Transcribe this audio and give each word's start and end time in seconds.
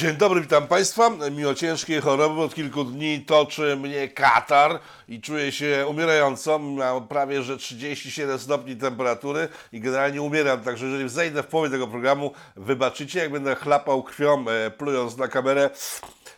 Dzień 0.00 0.16
dobry, 0.16 0.40
witam 0.40 0.66
Państwa. 0.66 1.10
Mimo 1.30 1.54
ciężkiej 1.54 2.00
choroby 2.00 2.40
od 2.40 2.54
kilku 2.54 2.84
dni 2.84 3.20
toczy 3.20 3.76
mnie 3.76 4.08
katar 4.08 4.80
i 5.08 5.20
czuję 5.20 5.52
się 5.52 5.86
umierająco. 5.88 6.58
Mam 6.58 7.08
prawie 7.08 7.42
że 7.42 7.56
37 7.56 8.38
stopni 8.38 8.76
temperatury 8.76 9.48
i 9.72 9.80
generalnie 9.80 10.22
umieram, 10.22 10.60
także 10.60 10.86
jeżeli 10.86 11.08
zejdę 11.08 11.42
w 11.42 11.46
połowie 11.46 11.70
tego 11.70 11.88
programu, 11.88 12.32
wybaczycie, 12.56 13.18
jak 13.18 13.32
będę 13.32 13.54
chlapał 13.54 14.02
krwią, 14.02 14.44
e, 14.48 14.70
plując 14.70 15.16
na 15.16 15.28
kamerę. 15.28 15.70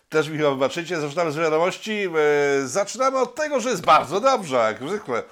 Też 0.08 0.28
mi 0.28 0.38
chyba 0.38 0.50
wybaczycie. 0.50 1.00
Zaczynamy 1.00 1.32
z 1.32 1.36
wiadomości. 1.36 2.08
E, 2.62 2.66
zaczynamy 2.66 3.18
od 3.18 3.34
tego, 3.34 3.60
że 3.60 3.70
jest 3.70 3.84
bardzo 3.84 4.20
dobrze, 4.20 4.56
jak 4.56 4.88
zwykle. 4.88 5.22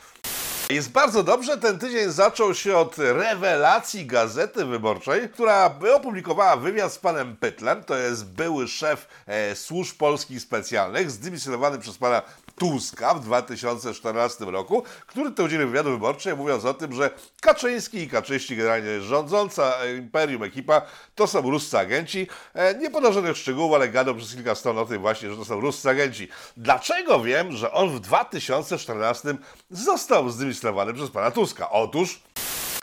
Jest 0.70 0.90
bardzo 0.90 1.22
dobrze. 1.22 1.58
Ten 1.58 1.78
tydzień 1.78 2.10
zaczął 2.10 2.54
się 2.54 2.76
od 2.76 2.98
rewelacji 2.98 4.06
Gazety 4.06 4.64
Wyborczej, 4.64 5.28
która 5.28 5.74
opublikowała 5.94 6.56
wywiad 6.56 6.92
z 6.92 6.98
panem 6.98 7.36
Pytlem. 7.36 7.84
To 7.84 7.96
jest 7.96 8.24
były 8.24 8.68
szef 8.68 9.08
e, 9.26 9.56
służb 9.56 9.96
polskich 9.96 10.40
specjalnych, 10.40 11.10
zdymisjonowany 11.10 11.78
przez 11.78 11.98
pana 11.98 12.22
Tuska 12.60 13.14
w 13.14 13.20
2014 13.20 14.44
roku, 14.44 14.82
który 15.06 15.30
to 15.30 15.44
udzielił 15.44 15.66
wywiadu 15.66 15.90
wyborczej, 15.90 16.36
mówiąc 16.36 16.64
o 16.64 16.74
tym, 16.74 16.92
że 16.94 17.10
Kaczyński 17.40 17.98
i 17.98 18.08
Kaczyści, 18.08 18.56
generalnie 18.56 19.00
rządząca 19.00 19.86
imperium 19.86 20.42
ekipa, 20.42 20.82
to 21.14 21.26
są 21.26 21.40
ruscy 21.50 21.78
agenci. 21.78 22.26
E, 22.54 22.74
nie 22.74 22.90
podał 22.90 23.12
żadnych 23.12 23.36
szczegółów, 23.36 23.74
ale 23.74 23.88
gadał 23.88 24.14
przez 24.14 24.34
kilka 24.34 24.54
stron 24.54 24.78
o 24.78 24.86
tym 24.86 25.00
właśnie, 25.00 25.30
że 25.30 25.36
to 25.36 25.44
są 25.44 25.60
ruscy 25.60 25.90
agenci. 25.90 26.28
Dlaczego 26.56 27.20
wiem, 27.20 27.52
że 27.52 27.72
on 27.72 27.90
w 27.90 28.00
2014 28.00 29.36
został 29.70 30.30
zdymisjonowany 30.30 30.94
przez 30.94 31.10
pana 31.10 31.30
Tuska? 31.30 31.70
Otóż 31.70 32.22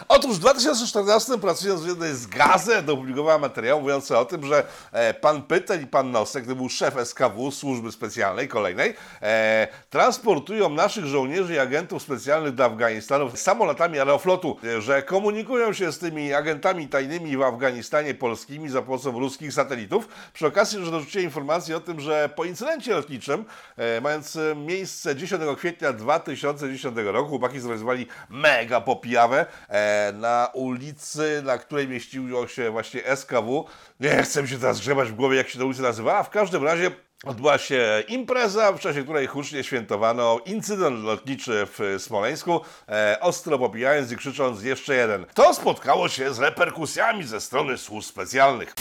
Otóż 0.07 0.35
w 0.35 0.39
2014 0.39 1.37
pracując 1.37 1.81
w 1.81 1.87
jednej 1.87 2.15
z 2.15 2.27
gazet 2.27 2.89
opublikowała 2.89 3.37
materiał 3.37 3.81
mówiący 3.81 4.17
o 4.17 4.25
tym, 4.25 4.45
że 4.45 4.63
e, 4.91 5.13
pan 5.13 5.41
Pytel 5.41 5.83
i 5.83 5.87
pan 5.87 6.11
Nosek, 6.11 6.47
to 6.47 6.55
był 6.55 6.69
szef 6.69 6.95
SKW, 7.05 7.51
służby 7.51 7.91
specjalnej 7.91 8.47
kolejnej, 8.47 8.93
e, 9.21 9.67
transportują 9.89 10.69
naszych 10.69 11.05
żołnierzy 11.05 11.53
i 11.53 11.59
agentów 11.59 12.03
specjalnych 12.03 12.55
do 12.55 12.65
Afganistanu 12.65 13.35
samolotami 13.35 13.99
aeroflotu, 13.99 14.57
że 14.79 15.03
komunikują 15.03 15.73
się 15.73 15.91
z 15.91 15.99
tymi 15.99 16.33
agentami 16.33 16.87
tajnymi 16.87 17.37
w 17.37 17.41
Afganistanie 17.41 18.13
polskimi 18.13 18.69
za 18.69 18.81
pomocą 18.81 19.19
ruskich 19.19 19.53
satelitów. 19.53 20.07
Przy 20.33 20.47
okazji, 20.47 20.85
że 20.85 20.91
dorzuciłem 20.91 21.25
informację 21.25 21.77
o 21.77 21.79
tym, 21.79 21.99
że 21.99 22.29
po 22.35 22.45
incydencie 22.45 22.93
lotniczym, 22.93 23.45
e, 23.77 24.01
mając 24.01 24.37
miejsce 24.55 25.15
10 25.15 25.55
kwietnia 25.55 25.93
2010 25.93 27.11
roku, 27.11 27.29
chłopaki 27.29 27.59
zorganizowali 27.59 28.07
mega 28.29 28.81
popijawę, 28.81 29.45
e, 29.69 29.86
na 30.13 30.49
ulicy, 30.53 31.41
na 31.45 31.57
której 31.57 31.87
mieściło 31.87 32.47
się 32.47 32.71
właśnie 32.71 33.15
SKW. 33.15 33.65
Nie 33.99 34.23
chcę 34.23 34.47
się 34.47 34.59
teraz 34.59 34.79
grzebać 34.79 35.09
w 35.09 35.15
głowie, 35.15 35.37
jak 35.37 35.49
się 35.49 35.59
ta 35.59 35.65
ulica 35.65 35.81
nazywała. 35.81 36.23
W 36.23 36.29
każdym 36.29 36.63
razie 36.63 36.91
Odbyła 37.25 37.57
się 37.57 38.03
impreza, 38.07 38.71
w 38.71 38.79
czasie 38.79 39.03
której 39.03 39.27
hucznie 39.27 39.63
świętowano 39.63 40.39
incydent 40.45 41.03
lotniczy 41.03 41.67
w 41.77 41.95
Smoleńsku, 42.01 42.61
e, 42.89 43.17
ostro 43.21 43.59
popijając 43.59 44.11
i 44.11 44.17
krzycząc 44.17 44.63
jeszcze 44.63 44.95
jeden. 44.95 45.25
To 45.33 45.53
spotkało 45.53 46.09
się 46.09 46.33
z 46.33 46.39
reperkusjami 46.39 47.23
ze 47.23 47.41
strony 47.41 47.77
służb 47.77 48.07
specjalnych 48.07 48.73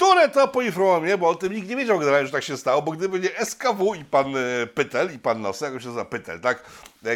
które 0.00 0.28
to 0.28 0.48
poinformowało 0.48 1.00
mnie, 1.00 1.18
bo 1.18 1.28
o 1.28 1.34
tym 1.34 1.52
nikt 1.52 1.68
nie 1.68 1.76
wiedział 1.76 1.98
generalnie, 1.98 2.26
że 2.26 2.32
tak 2.32 2.44
się 2.44 2.56
stało, 2.56 2.82
bo 2.82 2.92
gdyby 2.92 3.20
nie 3.20 3.44
SKW 3.44 3.94
i 3.94 4.04
pan 4.04 4.36
e, 4.36 4.66
Pytel, 4.66 5.14
i 5.14 5.18
pan 5.18 5.42
Nosek, 5.42 5.72
jak 5.72 5.82
się 5.82 5.88
nazywa 5.88 6.04
Pytel, 6.04 6.40
tak, 6.40 6.62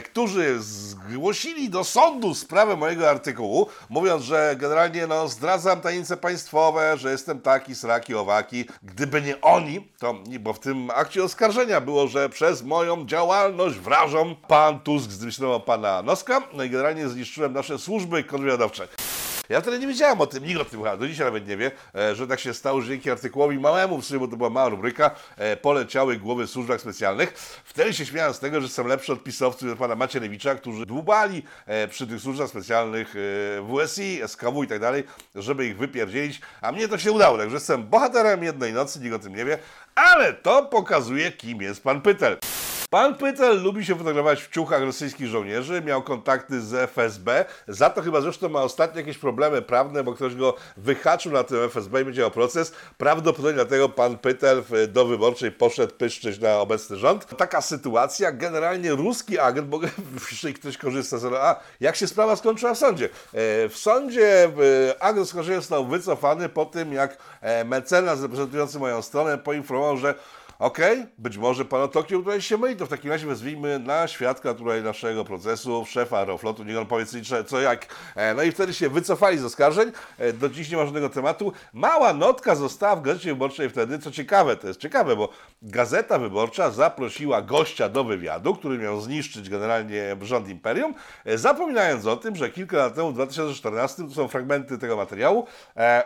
którzy 0.04 0.62
zgłosili 0.62 1.70
do 1.70 1.84
sądu 1.84 2.34
sprawę 2.34 2.76
mojego 2.76 3.10
artykułu, 3.10 3.66
mówiąc, 3.88 4.22
że 4.22 4.56
generalnie 4.58 5.06
no, 5.06 5.28
zdradzam 5.28 5.80
tajemnice 5.80 6.16
państwowe, 6.16 6.96
że 6.98 7.10
jestem 7.10 7.40
taki, 7.40 7.74
sraki, 7.74 8.14
owaki. 8.14 8.64
Gdyby 8.82 9.22
nie 9.22 9.40
oni, 9.40 9.88
to, 9.98 10.14
bo 10.40 10.52
w 10.52 10.60
tym 10.60 10.90
akcie 10.90 11.24
oskarżenia 11.24 11.80
było, 11.80 12.08
że 12.08 12.28
przez 12.28 12.62
moją 12.62 13.06
działalność 13.06 13.76
wrażą 13.78 14.34
pan 14.48 14.80
Tusk 14.80 15.10
zdyscyplinował 15.10 15.60
pana 15.60 16.02
Noska, 16.02 16.42
no 16.52 16.64
i 16.64 16.70
generalnie 16.70 17.08
zniszczyłem 17.08 17.52
nasze 17.52 17.78
służby 17.78 18.24
kontrwywiadowcze. 18.24 18.88
Ja 19.48 19.60
wtedy 19.60 19.78
nie 19.78 19.86
wiedziałem 19.86 20.20
o 20.20 20.26
tym, 20.26 20.44
nikt 20.44 20.60
o 20.60 20.64
tym 20.64 20.78
chyba 20.80 20.96
do 20.96 21.08
dzisiaj 21.08 21.26
nawet 21.26 21.48
nie 21.48 21.56
wie, 21.56 21.70
e, 21.94 22.14
że 22.14 22.26
tak 22.26 22.40
się 22.40 22.54
stało, 22.54 22.80
że 22.80 22.88
dzięki 22.88 23.10
artykułowi 23.10 23.58
małemu, 23.58 23.98
w 23.98 24.04
sumie, 24.04 24.20
bo 24.20 24.28
to 24.28 24.36
była 24.36 24.50
mała 24.50 24.68
rubryka, 24.68 25.10
e, 25.36 25.56
poleciały 25.56 26.16
głowy 26.16 26.46
w 26.46 26.50
służbach 26.50 26.80
specjalnych. 26.80 27.32
Wtedy 27.64 27.94
się 27.94 28.06
śmiałem 28.06 28.34
z 28.34 28.38
tego, 28.38 28.60
że 28.60 28.68
są 28.68 28.86
lepszy 28.86 29.12
od 29.12 29.22
pisowców 29.22 29.78
pana 29.78 29.94
Macierewicza, 29.94 30.54
którzy 30.54 30.86
dłubali 30.86 31.42
e, 31.66 31.88
przy 31.88 32.06
tych 32.06 32.20
służbach 32.20 32.48
specjalnych 32.48 33.14
WSI, 33.68 34.20
SKW 34.26 34.62
i 34.62 34.66
tak 34.66 34.80
dalej, 34.80 35.04
żeby 35.34 35.66
ich 35.66 35.78
wypierdzielić, 35.78 36.40
a 36.60 36.72
mnie 36.72 36.88
to 36.88 36.98
się 36.98 37.12
udało, 37.12 37.38
także 37.38 37.54
jestem 37.54 37.86
bohaterem 37.86 38.44
jednej 38.44 38.72
nocy, 38.72 39.00
nikt 39.00 39.14
o 39.14 39.18
tym 39.18 39.36
nie 39.36 39.44
wie, 39.44 39.58
ale 39.94 40.32
to 40.32 40.62
pokazuje, 40.62 41.32
kim 41.32 41.62
jest 41.62 41.82
pan 41.82 42.00
Pytel. 42.00 42.38
Pan 42.94 43.14
Pytel 43.14 43.62
lubi 43.62 43.84
się 43.84 43.94
fotografować 43.94 44.42
w 44.42 44.50
ciuchach 44.50 44.82
rosyjskich 44.82 45.26
żołnierzy, 45.26 45.82
miał 45.82 46.02
kontakty 46.02 46.60
z 46.60 46.74
FSB, 46.74 47.44
za 47.68 47.90
to 47.90 48.02
chyba 48.02 48.20
zresztą 48.20 48.48
ma 48.48 48.62
ostatnio 48.62 49.00
jakieś 49.00 49.18
problemy 49.18 49.62
prawne, 49.62 50.04
bo 50.04 50.12
ktoś 50.12 50.34
go 50.34 50.54
wyhaczył 50.76 51.32
na 51.32 51.44
tym 51.44 51.58
FSB 51.58 52.00
i 52.00 52.04
będzie 52.04 52.26
o 52.26 52.30
proces. 52.30 52.72
Prawdopodobnie 52.98 53.54
dlatego 53.54 53.88
pan 53.88 54.18
Pytel 54.18 54.62
do 54.88 55.06
wyborczej 55.06 55.52
poszedł 55.52 55.94
pyszczyć 55.94 56.40
na 56.40 56.58
obecny 56.58 56.96
rząd. 56.96 57.36
Taka 57.36 57.60
sytuacja, 57.60 58.32
generalnie 58.32 58.92
ruski 58.92 59.38
agent, 59.38 59.68
bo 59.68 59.80
jeśli 60.30 60.54
ktoś 60.54 60.78
korzysta 60.78 61.18
z 61.18 61.24
a 61.24 61.60
jak 61.80 61.96
się 61.96 62.06
sprawa 62.06 62.36
skończyła 62.36 62.74
w 62.74 62.78
sądzie? 62.78 63.04
E, 63.04 63.08
w 63.68 63.76
sądzie 63.76 64.50
agent 65.00 65.26
oskarżenia 65.26 65.58
został 65.58 65.86
wycofany 65.86 66.48
po 66.48 66.66
tym, 66.66 66.92
jak 66.92 67.18
e, 67.40 67.64
mecenas 67.64 68.22
reprezentujący 68.22 68.78
moją 68.78 69.02
stronę 69.02 69.38
poinformował, 69.38 69.96
że 69.96 70.14
Okej, 70.64 71.00
okay, 71.00 71.12
być 71.18 71.38
może 71.38 71.64
pan 71.64 71.88
Tokio 71.88 72.18
tutaj 72.18 72.42
się 72.42 72.58
myli, 72.58 72.76
to 72.76 72.86
w 72.86 72.88
takim 72.88 73.10
razie 73.10 73.26
wezwijmy 73.26 73.78
na 73.78 74.08
świadka 74.08 74.54
tutaj 74.54 74.82
naszego 74.82 75.24
procesu, 75.24 75.84
szefa 75.86 76.18
Aeroflotu, 76.18 76.64
niech 76.64 76.78
on 76.78 76.86
powie 76.86 77.04
co 77.46 77.60
jak. 77.60 77.86
E, 78.16 78.34
no 78.34 78.42
i 78.42 78.52
wtedy 78.52 78.74
się 78.74 78.88
wycofali 78.88 79.38
z 79.38 79.44
oskarżeń, 79.44 79.92
e, 80.18 80.32
do 80.32 80.48
dziś 80.48 80.70
nie 80.70 80.76
ma 80.76 80.84
żadnego 80.84 81.08
tematu. 81.08 81.52
Mała 81.72 82.12
notka 82.12 82.54
została 82.54 82.96
w 82.96 83.02
Gazecie 83.02 83.28
Wyborczej 83.28 83.70
wtedy, 83.70 83.98
co 83.98 84.10
ciekawe, 84.10 84.56
to 84.56 84.68
jest 84.68 84.80
ciekawe, 84.80 85.16
bo 85.16 85.28
Gazeta 85.62 86.18
Wyborcza 86.18 86.70
zaprosiła 86.70 87.42
gościa 87.42 87.88
do 87.88 88.04
wywiadu, 88.04 88.54
który 88.54 88.78
miał 88.78 89.00
zniszczyć 89.00 89.50
generalnie 89.50 90.16
rząd 90.22 90.48
Imperium, 90.48 90.94
e, 91.24 91.38
zapominając 91.38 92.06
o 92.06 92.16
tym, 92.16 92.36
że 92.36 92.50
kilka 92.50 92.76
lat 92.76 92.94
temu, 92.94 93.10
w 93.10 93.14
2014, 93.14 94.08
to 94.08 94.14
są 94.14 94.28
fragmenty 94.28 94.78
tego 94.78 94.96
materiału, 94.96 95.46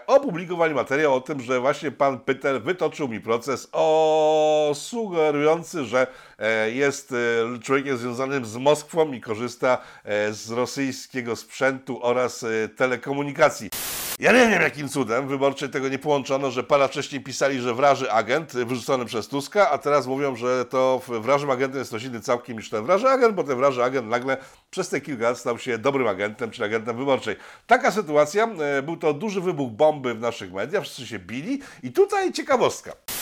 opublikowali 0.06 0.74
materiał 0.74 1.14
o 1.14 1.20
tym, 1.20 1.40
że 1.40 1.60
właśnie 1.60 1.90
pan 1.90 2.20
Pytel 2.20 2.62
wytoczył 2.62 3.08
mi 3.08 3.20
proces 3.20 3.68
o 3.72 4.47
sugerujący, 4.74 5.84
że 5.84 6.06
e, 6.38 6.70
jest 6.70 7.12
e, 7.12 7.58
człowiekiem 7.58 7.96
związanym 7.96 8.44
z 8.44 8.56
Moskwą 8.56 9.12
i 9.12 9.20
korzysta 9.20 9.78
e, 10.04 10.32
z 10.32 10.50
rosyjskiego 10.50 11.36
sprzętu 11.36 11.98
oraz 12.02 12.44
telekomunikacji. 12.76 13.70
Ja 14.18 14.32
nie 14.32 14.48
wiem, 14.48 14.62
jakim 14.62 14.88
cudem 14.88 15.28
wyborcze 15.28 15.68
tego 15.68 15.88
nie 15.88 15.98
połączono, 15.98 16.50
że 16.50 16.64
pana 16.64 16.88
wcześniej 16.88 17.20
pisali, 17.20 17.60
że 17.60 17.74
wraży 17.74 18.12
agent 18.12 18.52
wyrzucony 18.52 19.04
przez 19.04 19.28
Tuska, 19.28 19.70
a 19.70 19.78
teraz 19.78 20.06
mówią, 20.06 20.36
że 20.36 20.64
to 20.64 21.00
wrażym 21.08 21.50
agentem 21.50 21.78
jest 21.78 21.90
coś 21.90 22.04
inny 22.04 22.20
całkiem 22.20 22.56
niż 22.56 22.70
ten 22.70 22.84
wraży 22.84 23.08
agent, 23.08 23.34
bo 23.34 23.44
ten 23.44 23.56
wraży 23.56 23.84
agent 23.84 24.08
nagle 24.08 24.36
przez 24.70 24.88
te 24.88 25.00
kilka 25.00 25.22
lat 25.24 25.38
stał 25.38 25.58
się 25.58 25.78
dobrym 25.78 26.06
agentem, 26.06 26.50
czy 26.50 26.64
agentem 26.64 26.96
wyborczej. 26.96 27.36
Taka 27.66 27.90
sytuacja, 27.90 28.48
był 28.82 28.96
to 28.96 29.14
duży 29.14 29.40
wybuch 29.40 29.72
bomby 29.72 30.14
w 30.14 30.20
naszych 30.20 30.52
mediach, 30.52 30.82
wszyscy 30.82 31.06
się 31.06 31.18
bili 31.18 31.60
i 31.82 31.92
tutaj 31.92 32.32
ciekawostka. 32.32 33.17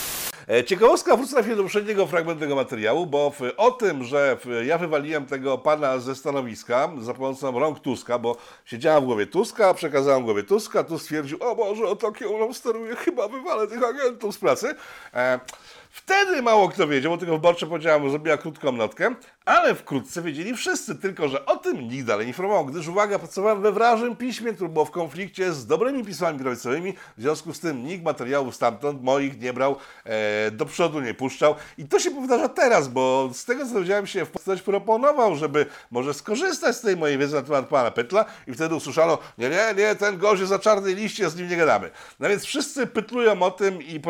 E, 0.49 0.63
ciekawostka, 0.63 1.17
wrócę 1.17 1.35
na 1.35 1.55
do 1.55 1.63
poprzedniego 1.63 2.07
fragmentu 2.07 2.39
tego 2.39 2.55
materiału, 2.55 3.05
bo 3.05 3.29
w, 3.29 3.41
o 3.57 3.71
tym, 3.71 4.03
że 4.03 4.37
w, 4.45 4.65
ja 4.65 4.77
wywaliłem 4.77 5.25
tego 5.25 5.57
pana 5.57 5.99
ze 5.99 6.15
stanowiska 6.15 6.89
za 7.01 7.13
pomocą 7.13 7.59
rąk 7.59 7.79
Tuska, 7.79 8.19
bo 8.19 8.35
siedziałem 8.65 9.03
w 9.03 9.05
głowie 9.05 9.27
Tuska, 9.27 9.73
przekazałem 9.73 10.23
głowie 10.23 10.43
Tuska, 10.43 10.83
tu 10.83 10.99
stwierdził, 10.99 11.37
o 11.43 11.55
Boże, 11.55 11.85
o 11.85 11.95
takie 11.95 12.29
on 12.29 12.53
steruje, 12.53 12.95
chyba 12.95 13.27
wywalę 13.27 13.67
tych 13.67 13.83
agentów 13.83 14.35
z 14.35 14.37
pracy. 14.37 14.75
E, 15.13 15.39
Wtedy 15.89 16.41
mało 16.41 16.69
kto 16.69 16.87
wiedział, 16.87 17.11
bo 17.11 17.17
tylko 17.17 17.33
wyborcze 17.33 17.67
powiedziałem, 17.67 18.09
zrobiła 18.09 18.37
krótką 18.37 18.71
notkę, 18.71 19.15
ale 19.45 19.75
wkrótce 19.75 20.21
wiedzieli 20.21 20.55
wszyscy, 20.55 20.95
tylko 20.95 21.27
że 21.27 21.45
o 21.45 21.57
tym 21.57 21.87
nikt 21.87 22.05
dalej 22.05 22.25
nie 22.25 22.29
informował, 22.29 22.65
gdyż 22.65 22.87
uwaga, 22.87 23.19
pracowałem 23.19 23.61
we 23.61 23.71
wrażym 23.71 24.15
piśmie, 24.15 24.53
które 24.53 24.69
było 24.69 24.85
w 24.85 24.91
konflikcie 24.91 25.53
z 25.53 25.67
dobrymi 25.67 26.05
pismami 26.05 26.39
prawicowymi, 26.39 26.93
w 27.17 27.21
związku 27.21 27.53
z 27.53 27.59
tym 27.59 27.85
nikt 27.85 28.03
materiałów 28.03 28.55
stamtąd 28.55 29.03
moich 29.03 29.41
nie 29.41 29.53
brał, 29.53 29.75
e, 30.03 30.51
do 30.51 30.65
przodu 30.65 31.01
nie 31.01 31.13
puszczał 31.13 31.55
i 31.77 31.85
to 31.85 31.99
się 31.99 32.11
powtarza 32.11 32.49
teraz, 32.49 32.87
bo 32.87 33.29
z 33.33 33.45
tego 33.45 33.65
co 33.65 33.73
dowiedziałem 33.73 34.07
się, 34.07 34.25
ktoś 34.41 34.61
proponował, 34.61 35.35
żeby 35.35 35.65
może 35.91 36.13
skorzystać 36.13 36.75
z 36.75 36.81
tej 36.81 36.97
mojej 36.97 37.17
wiedzy 37.17 37.35
na 37.35 37.41
temat 37.41 37.67
pana 37.67 37.91
Petla 37.91 38.25
i 38.47 38.53
wtedy 38.53 38.75
usłyszano, 38.75 39.17
nie, 39.37 39.49
nie, 39.49 39.73
nie, 39.77 39.95
ten 39.95 40.17
gość 40.17 40.39
jest 40.39 40.49
za 40.49 40.59
czarnej 40.59 40.95
liście, 40.95 41.29
z 41.29 41.35
nim 41.35 41.49
nie 41.49 41.57
gadamy. 41.57 41.89
No 42.19 42.29
więc 42.29 42.45
wszyscy 42.45 42.87
pytlują 42.87 43.41
o 43.41 43.51
tym 43.51 43.81
i 43.81 44.01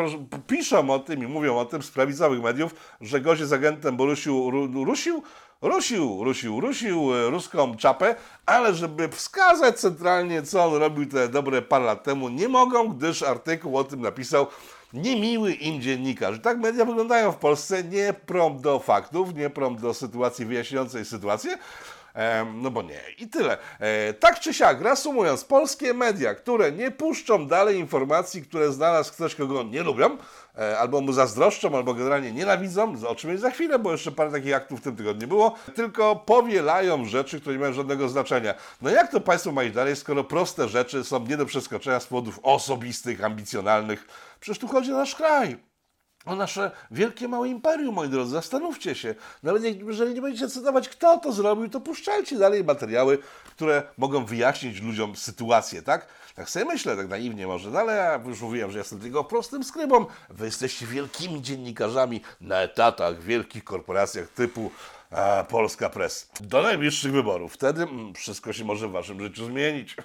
piszą 0.46 0.90
o 0.90 0.98
tym 0.98 1.24
i 1.24 1.26
mówią 1.26 1.58
o 1.58 1.64
tym, 1.64 1.77
z 1.82 1.90
prawicowych 1.90 2.42
mediów, 2.42 2.74
że 3.00 3.20
gość 3.20 3.40
jest 3.40 3.52
agentem, 3.52 3.96
bo 3.96 4.06
rusił, 4.06 4.50
rusił, 4.84 5.22
rusił, 5.62 6.24
rusił, 6.24 6.60
rusił 6.60 7.14
e, 7.14 7.30
ruską 7.30 7.76
czapę, 7.76 8.14
ale 8.46 8.74
żeby 8.74 9.08
wskazać 9.08 9.80
centralnie, 9.80 10.42
co 10.42 10.64
on 10.64 10.74
robił 10.74 11.06
te 11.06 11.28
dobre 11.28 11.62
parę 11.62 11.84
lat 11.84 12.04
temu, 12.04 12.28
nie 12.28 12.48
mogą, 12.48 12.88
gdyż 12.88 13.22
artykuł 13.22 13.76
o 13.76 13.84
tym 13.84 14.00
napisał 14.00 14.46
niemiły 14.92 15.52
im 15.52 15.82
dziennikarz. 15.82 16.40
Tak 16.42 16.58
media 16.58 16.84
wyglądają 16.84 17.32
w 17.32 17.36
Polsce, 17.36 17.84
nie 17.84 18.14
prom 18.26 18.60
do 18.60 18.78
faktów, 18.78 19.34
nie 19.34 19.50
prom 19.50 19.76
do 19.76 19.94
sytuacji 19.94 20.46
wyjaśniającej 20.46 21.04
sytuację, 21.04 21.58
no 22.54 22.70
bo 22.70 22.82
nie. 22.82 23.00
I 23.18 23.28
tyle. 23.28 23.58
E, 23.78 24.12
tak 24.12 24.40
czy 24.40 24.54
siak, 24.54 24.80
reasumując, 24.80 25.44
polskie 25.44 25.94
media, 25.94 26.34
które 26.34 26.72
nie 26.72 26.90
puszczą 26.90 27.46
dalej 27.46 27.78
informacji, 27.78 28.42
które 28.42 28.72
znalazł 28.72 29.12
ktoś, 29.12 29.34
kogo 29.34 29.62
nie 29.62 29.82
lubią, 29.82 30.16
albo 30.78 31.00
mu 31.00 31.12
zazdroszczą, 31.12 31.76
albo 31.76 31.94
generalnie 31.94 32.32
nienawidzą, 32.32 33.06
o 33.06 33.14
czym 33.14 33.30
jest 33.30 33.42
za 33.42 33.50
chwilę, 33.50 33.78
bo 33.78 33.92
jeszcze 33.92 34.12
parę 34.12 34.30
takich 34.30 34.54
aktów 34.54 34.80
w 34.80 34.82
tym 34.82 34.96
tygodniu 34.96 35.28
było, 35.28 35.54
tylko 35.74 36.16
powielają 36.16 37.04
rzeczy, 37.04 37.40
które 37.40 37.56
nie 37.56 37.60
mają 37.60 37.72
żadnego 37.72 38.08
znaczenia. 38.08 38.54
No 38.82 38.90
jak 38.90 39.10
to 39.10 39.20
państwo 39.20 39.52
ma 39.52 39.64
dalej, 39.64 39.96
skoro 39.96 40.24
proste 40.24 40.68
rzeczy 40.68 41.04
są 41.04 41.26
nie 41.26 41.36
do 41.36 41.46
przeskoczenia 41.46 42.00
z 42.00 42.06
powodów 42.06 42.40
osobistych, 42.42 43.24
ambicjonalnych? 43.24 44.06
Przecież 44.40 44.58
tu 44.58 44.68
chodzi 44.68 44.92
o 44.92 44.96
nasz 44.96 45.14
kraj 45.14 45.68
o 46.28 46.36
nasze 46.36 46.70
wielkie, 46.90 47.28
małe 47.28 47.48
imperium, 47.48 47.94
moi 47.94 48.08
drodzy. 48.08 48.32
Zastanówcie 48.32 48.94
się. 48.94 49.14
Nawet 49.42 49.62
jeżeli 49.64 50.14
nie 50.14 50.22
będziecie 50.22 50.48
cytować, 50.48 50.88
kto 50.88 51.18
to 51.18 51.32
zrobił, 51.32 51.68
to 51.68 51.80
puszczajcie 51.80 52.38
dalej 52.38 52.64
materiały, 52.64 53.18
które 53.50 53.82
mogą 53.98 54.24
wyjaśnić 54.24 54.80
ludziom 54.80 55.16
sytuację, 55.16 55.82
tak? 55.82 56.06
Tak 56.38 56.50
sobie 56.50 56.64
myślę, 56.64 56.96
tak 56.96 57.08
naiwnie 57.08 57.46
może, 57.46 57.70
no 57.70 57.78
ale 57.78 57.96
ja 57.96 58.20
już 58.26 58.40
mówiłem, 58.40 58.70
że 58.70 58.78
jestem 58.78 59.00
tylko 59.00 59.24
prostym 59.24 59.64
skrybą. 59.64 60.06
Wy 60.30 60.44
jesteście 60.44 60.86
wielkimi 60.86 61.42
dziennikarzami 61.42 62.20
na 62.40 62.62
etatach 62.62 63.20
w 63.20 63.24
wielkich 63.24 63.64
korporacjach 63.64 64.28
typu 64.28 64.70
a, 65.10 65.44
Polska 65.48 65.90
Press. 65.90 66.30
Do 66.40 66.62
najbliższych 66.62 67.12
wyborów. 67.12 67.54
Wtedy 67.54 67.82
mm, 67.82 68.14
wszystko 68.14 68.52
się 68.52 68.64
może 68.64 68.88
w 68.88 68.90
waszym 68.90 69.20
życiu 69.20 69.46
zmienić. 69.46 69.96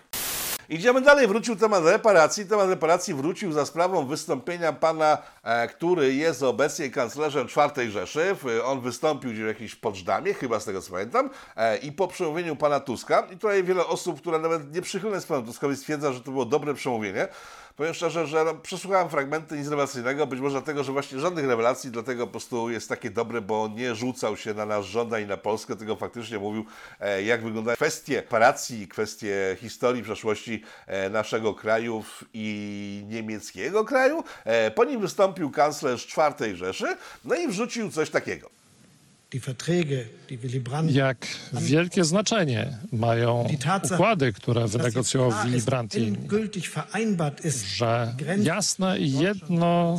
Idziemy 0.69 1.01
dalej, 1.01 1.27
wrócił 1.27 1.55
temat 1.55 1.83
reparacji. 1.85 2.45
Temat 2.45 2.69
reparacji 2.69 3.13
wrócił 3.13 3.51
za 3.51 3.65
sprawą 3.65 4.05
wystąpienia 4.05 4.73
pana, 4.73 5.17
e, 5.43 5.67
który 5.67 6.15
jest 6.15 6.43
obecnie 6.43 6.89
kanclerzem 6.89 7.47
czwartej 7.47 7.91
Rzeszy. 7.91 8.35
On 8.65 8.81
wystąpił 8.81 9.31
w 9.31 9.37
jakimś 9.37 9.75
Poczdamie, 9.75 10.33
chyba 10.33 10.59
z 10.59 10.65
tego 10.65 10.81
co 10.81 10.91
pamiętam, 10.91 11.29
e, 11.55 11.77
i 11.77 11.91
po 11.91 12.07
przemówieniu 12.07 12.55
pana 12.55 12.79
Tuska, 12.79 13.27
i 13.31 13.35
tutaj 13.35 13.63
wiele 13.63 13.85
osób, 13.85 14.21
które 14.21 14.39
nawet 14.39 14.73
nie 14.73 14.81
przychylne 14.81 15.21
z 15.21 15.25
panu 15.25 15.45
Tuskowi 15.45 15.77
stwierdza, 15.77 16.13
że 16.13 16.21
to 16.21 16.31
było 16.31 16.45
dobre 16.45 16.73
przemówienie, 16.73 17.27
Powiem 17.75 17.93
szczerze, 17.93 18.27
że 18.27 18.43
no, 18.43 18.55
przesłuchałem 18.55 19.09
fragmenty 19.09 19.57
nic 19.57 19.67
rewelacyjnego, 19.67 20.27
być 20.27 20.39
może 20.39 20.53
dlatego, 20.53 20.83
że 20.83 20.91
właśnie 20.91 21.19
żadnych 21.19 21.45
rewelacji, 21.45 21.91
dlatego 21.91 22.25
po 22.27 22.31
prostu 22.31 22.69
jest 22.69 22.89
takie 22.89 23.09
dobre, 23.09 23.41
bo 23.41 23.69
nie 23.75 23.95
rzucał 23.95 24.37
się 24.37 24.53
na 24.53 24.65
nasz 24.65 24.85
rząd 24.85 25.13
i 25.23 25.25
na 25.25 25.37
Polskę, 25.37 25.75
tylko 25.75 25.95
faktycznie 25.95 26.39
mówił, 26.39 26.65
e, 26.99 27.23
jak 27.23 27.43
wyglądają 27.43 27.75
kwestie 27.75 28.19
operacji, 28.19 28.87
kwestie 28.87 29.57
historii, 29.59 30.03
przeszłości 30.03 30.63
e, 30.87 31.09
naszego 31.09 31.53
kraju 31.53 32.03
i 32.33 33.05
niemieckiego 33.09 33.85
kraju. 33.85 34.23
E, 34.45 34.71
po 34.71 34.85
nim 34.85 35.01
wystąpił 35.01 35.51
kanclerz 35.51 36.07
czwartej 36.07 36.55
Rzeszy, 36.55 36.97
no 37.25 37.35
i 37.35 37.47
wrzucił 37.47 37.91
coś 37.91 38.09
takiego. 38.09 38.62
Jak 40.89 41.27
wielkie 41.53 42.03
znaczenie 42.03 42.77
mają 42.91 43.49
układy, 43.83 44.33
które 44.33 44.67
wynegocjował 44.67 45.31
Willy 45.45 45.61
Brandt 45.61 45.95
i 45.95 46.13
że 47.77 48.15
jasne 48.43 48.99
i 48.99 49.11
jedno 49.11 49.97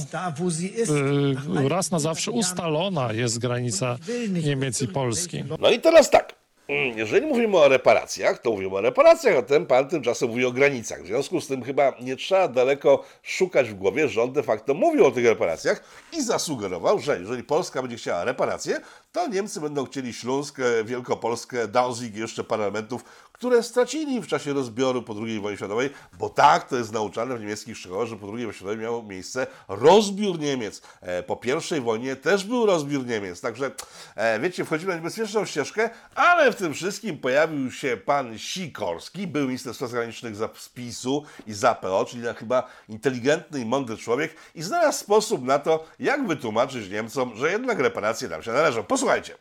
y, 1.65 1.69
raz 1.69 1.91
na 1.91 1.99
zawsze 1.99 2.31
ustalona 2.31 3.13
jest 3.13 3.39
granica 3.39 3.99
Niemiec 4.45 4.83
i 4.83 4.89
Polski. 4.89 5.45
No 5.61 5.71
i 5.71 5.81
teraz 5.81 6.11
tak. 6.11 6.44
Mm, 6.69 6.99
jeżeli 6.99 7.27
mówimy 7.27 7.59
o 7.59 7.69
reparacjach, 7.69 8.39
to 8.39 8.51
mówimy 8.51 8.77
o 8.77 8.81
reparacjach, 8.81 9.37
a 9.37 9.43
ten 9.43 9.67
pan 9.67 9.89
tymczasem 9.89 10.29
mówi 10.29 10.45
o 10.45 10.53
granicach. 10.53 11.03
W 11.03 11.07
związku 11.07 11.41
z 11.41 11.47
tym 11.47 11.63
chyba 11.63 11.93
nie 12.01 12.17
trzeba 12.17 12.49
daleko 12.49 13.05
szukać 13.23 13.71
w 13.71 13.75
głowie, 13.75 14.09
że 14.09 14.23
on 14.23 14.33
de 14.33 14.43
facto 14.43 14.75
mówił 14.75 15.07
o 15.07 15.11
tych 15.11 15.25
reparacjach 15.25 15.85
i 16.13 16.23
zasugerował, 16.23 16.99
że 16.99 17.21
jeżeli 17.21 17.43
Polska 17.43 17.83
będzie 17.83 17.97
chciała 17.97 18.25
reparacje, 18.25 18.81
to 19.13 19.29
Niemcy 19.29 19.61
będą 19.61 19.85
chcieli 19.85 20.13
Śląsk, 20.13 20.59
Wielkopolskę, 20.85 21.69
Danzig 21.69 22.17
i 22.17 22.19
jeszcze 22.19 22.45
parę 22.45 22.63
elementów, 22.63 23.05
które 23.35 23.63
stracili 23.63 24.21
w 24.21 24.27
czasie 24.27 24.53
rozbioru 24.53 25.03
po 25.03 25.15
II 25.27 25.41
wojnie 25.41 25.57
światowej, 25.57 25.91
bo 26.19 26.29
tak 26.29 26.69
to 26.69 26.77
jest 26.77 26.93
nauczane 26.93 27.37
w 27.37 27.41
niemieckich 27.41 27.79
szkołach, 27.79 28.09
że 28.09 28.17
po 28.17 28.27
II 28.27 28.37
wojnie 28.37 28.53
światowej 28.53 28.79
miał 28.79 29.03
miejsce 29.03 29.47
rozbiór 29.69 30.39
Niemiec. 30.39 30.83
E, 31.01 31.23
po 31.23 31.41
I 31.79 31.81
wojnie 31.81 32.17
też 32.17 32.45
był 32.45 32.67
rozbiór 32.67 33.07
Niemiec, 33.07 33.41
także 33.41 33.71
e, 34.17 34.41
wiecie, 34.41 34.65
wchodzimy 34.65 34.93
na 34.93 34.97
niebezpieczną 34.97 35.45
ścieżkę, 35.45 35.91
ale 36.15 36.53
w 36.53 36.57
tym 36.57 36.75
wszystkim 36.75 37.19
pojawił 37.19 37.71
się 37.71 37.97
pan 37.97 38.39
Sikorski, 38.39 39.27
był 39.27 39.47
minister 39.47 39.75
spraw 39.75 39.91
zagranicznych 39.91 40.37
za 40.37 40.49
PiSu 40.75 41.25
i 41.47 41.53
za 41.53 41.75
PO, 41.75 42.05
czyli 42.05 42.23
chyba 42.37 42.69
inteligentny 42.89 43.61
i 43.61 43.65
mądry 43.65 43.97
człowiek 43.97 44.35
i 44.55 44.63
znalazł 44.63 44.99
sposób 44.99 45.45
na 45.45 45.59
to, 45.59 45.85
jak 45.99 46.27
wytłumaczyć 46.27 46.91
Niemcom, 46.91 47.37
że 47.37 47.53
jednak 47.53 47.79
reparacje 47.79 48.29
nam 48.29 48.43
się 48.43 48.53
należą. 48.53 48.83
Posłuchajcie. 48.83 49.35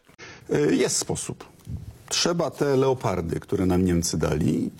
E, 0.49 0.75
jest 0.75 0.97
sposób. 0.97 1.53
Trzeba 2.13 2.51
te 2.51 2.75
leopardy, 2.77 3.39
które 3.39 3.65
nam 3.65 3.85
Niemcy 3.85 4.17
dali, 4.17 4.71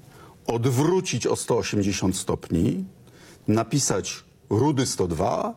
odwrócić 0.48 1.28
o 1.28 1.36
180 1.36 2.18
stopni, 2.18 2.86
napisać 3.48 4.24
Rudy 4.50 4.86
102 4.86 5.54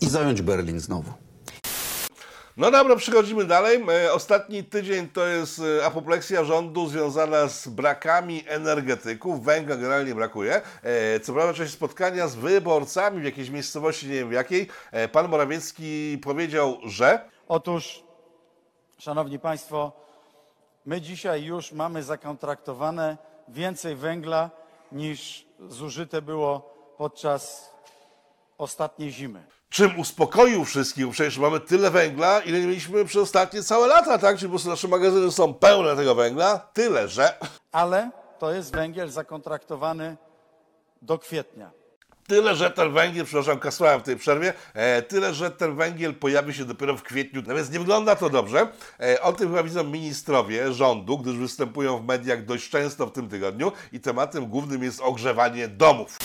i 0.00 0.06
zająć 0.06 0.42
Berlin 0.42 0.80
znowu. 0.80 1.12
No 2.56 2.70
dobra, 2.70 2.96
przechodzimy 2.96 3.44
dalej. 3.44 3.84
E, 4.04 4.12
ostatni 4.12 4.64
tydzień 4.64 5.08
to 5.08 5.26
jest 5.26 5.60
e, 5.78 5.86
apopleksja 5.86 6.44
rządu 6.44 6.88
związana 6.88 7.48
z 7.48 7.68
brakami 7.68 8.44
energetyków. 8.46 9.44
Węgla 9.44 9.76
generalnie 9.76 10.14
brakuje. 10.14 10.62
E, 10.82 11.20
co 11.20 11.32
prawda, 11.32 11.54
czasie 11.54 11.70
spotkania 11.70 12.28
z 12.28 12.34
wyborcami 12.34 13.20
w 13.20 13.24
jakiejś 13.24 13.50
miejscowości, 13.50 14.06
nie 14.06 14.14
wiem 14.14 14.28
w 14.28 14.32
jakiej, 14.32 14.68
pan 15.12 15.28
Morawiecki 15.28 16.18
powiedział, 16.22 16.78
że. 16.84 17.28
Otóż, 17.48 18.02
Szanowni 18.98 19.38
Państwo, 19.38 20.04
my 20.86 21.00
dzisiaj 21.00 21.44
już 21.44 21.72
mamy 21.72 22.02
zakontraktowane 22.02 23.16
więcej 23.48 23.96
węgla 23.96 24.50
niż 24.92 25.46
zużyte 25.68 26.22
było 26.22 26.74
podczas 26.96 27.70
ostatniej 28.58 29.12
zimy 29.12 29.54
czym 29.74 29.98
uspokoił 30.00 30.64
wszystkich, 30.64 31.10
przecież 31.10 31.38
mamy 31.38 31.60
tyle 31.60 31.90
węgla, 31.90 32.40
ile 32.40 32.60
nie 32.60 32.66
mieliśmy 32.66 33.04
przez 33.04 33.22
ostatnie 33.22 33.62
całe 33.62 33.86
lata, 33.86 34.18
tak? 34.18 34.36
Czyli 34.36 34.48
po 34.48 34.50
prostu 34.50 34.68
nasze 34.68 34.88
magazyny 34.88 35.32
są 35.32 35.54
pełne 35.54 35.96
tego 35.96 36.14
węgla, 36.14 36.58
tyle, 36.58 37.08
że... 37.08 37.38
Ale 37.72 38.10
to 38.38 38.52
jest 38.52 38.72
węgiel 38.72 39.10
zakontraktowany 39.10 40.16
do 41.02 41.18
kwietnia. 41.18 41.70
Tyle, 42.26 42.54
że 42.54 42.70
ten 42.70 42.92
węgiel, 42.92 43.24
przepraszam, 43.24 43.58
kasłałem 43.58 44.00
w 44.00 44.02
tej 44.02 44.16
przerwie, 44.16 44.52
e, 44.74 45.02
tyle, 45.02 45.34
że 45.34 45.50
ten 45.50 45.76
węgiel 45.76 46.14
pojawi 46.14 46.54
się 46.54 46.64
dopiero 46.64 46.96
w 46.96 47.02
kwietniu, 47.02 47.42
no 47.46 47.54
więc 47.54 47.70
nie 47.70 47.78
wygląda 47.78 48.16
to 48.16 48.30
dobrze. 48.30 48.68
E, 49.00 49.22
o 49.22 49.32
tym 49.32 49.48
chyba 49.48 49.62
widzą 49.62 49.84
ministrowie 49.84 50.72
rządu, 50.72 51.18
gdyż 51.18 51.36
występują 51.36 51.98
w 51.98 52.04
mediach 52.04 52.44
dość 52.44 52.70
często 52.70 53.06
w 53.06 53.12
tym 53.12 53.28
tygodniu 53.28 53.72
i 53.92 54.00
tematem 54.00 54.46
głównym 54.46 54.82
jest 54.82 55.00
ogrzewanie 55.00 55.68
domów. 55.68 56.18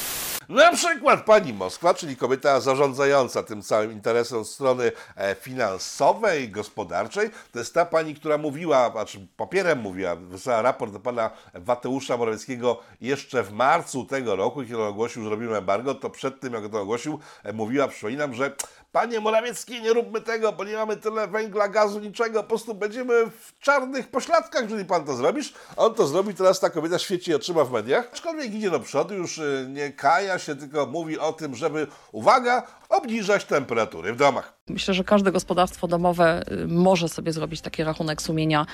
Na 0.49 0.71
przykład 0.71 1.25
pani 1.25 1.53
Moskwa, 1.53 1.93
czyli 1.93 2.15
kobieta 2.15 2.59
zarządzająca 2.59 3.43
tym 3.43 3.61
całym 3.61 3.91
interesem 3.91 4.45
strony 4.45 4.91
e, 5.15 5.35
finansowej, 5.35 6.49
gospodarczej, 6.49 7.29
to 7.51 7.59
jest 7.59 7.73
ta 7.73 7.85
pani, 7.85 8.15
która 8.15 8.37
mówiła, 8.37 8.91
znaczy 8.91 9.27
papierem 9.37 9.79
mówiła, 9.79 10.15
wysłała 10.15 10.61
raport 10.61 10.93
do 10.93 10.99
pana 10.99 11.31
Wateusza 11.53 12.17
Morawieckiego 12.17 12.79
jeszcze 13.01 13.43
w 13.43 13.51
marcu 13.51 14.05
tego 14.05 14.35
roku, 14.35 14.61
kiedy 14.61 14.77
on 14.77 14.87
ogłosił, 14.87 15.23
że 15.23 15.29
robimy 15.29 15.57
embargo, 15.57 15.95
to 15.95 16.09
przed 16.09 16.39
tym, 16.39 16.53
jak 16.53 16.71
to 16.71 16.81
ogłosił, 16.81 17.19
e, 17.43 17.53
mówiła, 17.53 17.87
przypominam, 17.87 18.33
że 18.33 18.55
Panie 18.91 19.19
Morawiecki, 19.19 19.81
nie 19.81 19.93
róbmy 19.93 20.21
tego, 20.21 20.51
bo 20.51 20.63
nie 20.63 20.73
mamy 20.73 20.97
tyle 20.97 21.27
węgla, 21.27 21.67
gazu, 21.67 21.99
niczego. 21.99 22.43
Po 22.43 22.49
prostu 22.49 22.73
będziemy 22.73 23.25
w 23.25 23.59
czarnych 23.59 24.07
pośladkach, 24.07 24.63
jeżeli 24.63 24.85
pan 24.85 25.05
to 25.05 25.15
zrobisz. 25.15 25.53
On 25.77 25.95
to 25.95 26.07
zrobi, 26.07 26.33
teraz 26.33 26.59
ta 26.59 26.69
kobieta 26.69 26.99
świeci 26.99 27.35
oczyma 27.35 27.63
w 27.63 27.71
mediach. 27.71 28.09
Aczkolwiek 28.13 28.53
idzie 28.53 28.69
do 28.71 28.79
przodu, 28.79 29.13
już 29.13 29.37
y, 29.37 29.67
nie 29.69 29.91
kaja 29.93 30.39
się, 30.39 30.55
tylko 30.55 30.85
mówi 30.85 31.19
o 31.19 31.33
tym, 31.33 31.55
żeby, 31.55 31.87
uwaga, 32.11 32.63
obniżać 32.89 33.45
temperatury 33.45 34.13
w 34.13 34.17
domach. 34.17 34.53
Myślę, 34.69 34.93
że 34.93 35.03
każde 35.03 35.31
gospodarstwo 35.31 35.87
domowe 35.87 36.43
y, 36.51 36.67
może 36.67 37.09
sobie 37.09 37.33
zrobić 37.33 37.61
taki 37.61 37.83
rachunek 37.83 38.21
sumienia 38.21 38.65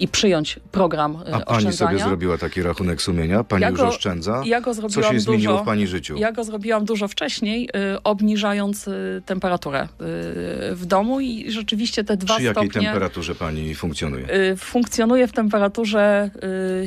i 0.00 0.08
przyjąć 0.08 0.60
program 0.72 1.18
y, 1.28 1.34
A 1.34 1.40
pani 1.40 1.72
sobie 1.72 1.98
zrobiła 1.98 2.38
taki 2.38 2.62
rachunek 2.62 3.02
sumienia? 3.02 3.44
Pani 3.44 3.62
ja 3.62 3.68
już 3.68 3.80
go, 3.80 3.88
oszczędza? 3.88 4.42
Ja 4.44 4.60
go 4.60 4.74
zrobiłam 4.74 5.02
Co 5.02 5.08
się 5.08 5.14
dużo, 5.18 5.30
zmieniło 5.30 5.62
w 5.62 5.64
pani 5.64 5.86
życiu? 5.86 6.16
Ja 6.16 6.32
go 6.32 6.44
zrobiłam 6.44 6.84
dużo 6.84 7.08
wcześniej, 7.08 7.68
y, 7.94 8.02
obniżając 8.02 8.88
temperaturę 9.26 9.88
w 10.72 10.82
domu 10.86 11.20
i 11.20 11.50
rzeczywiście 11.50 12.04
te 12.04 12.16
dwa 12.16 12.34
stopnie... 12.34 12.52
Przy 12.52 12.60
jakiej 12.60 12.82
temperaturze 12.82 13.34
pani 13.34 13.74
funkcjonuje? 13.74 14.26
Funkcjonuje 14.56 15.26
w 15.28 15.32
temperaturze 15.32 16.30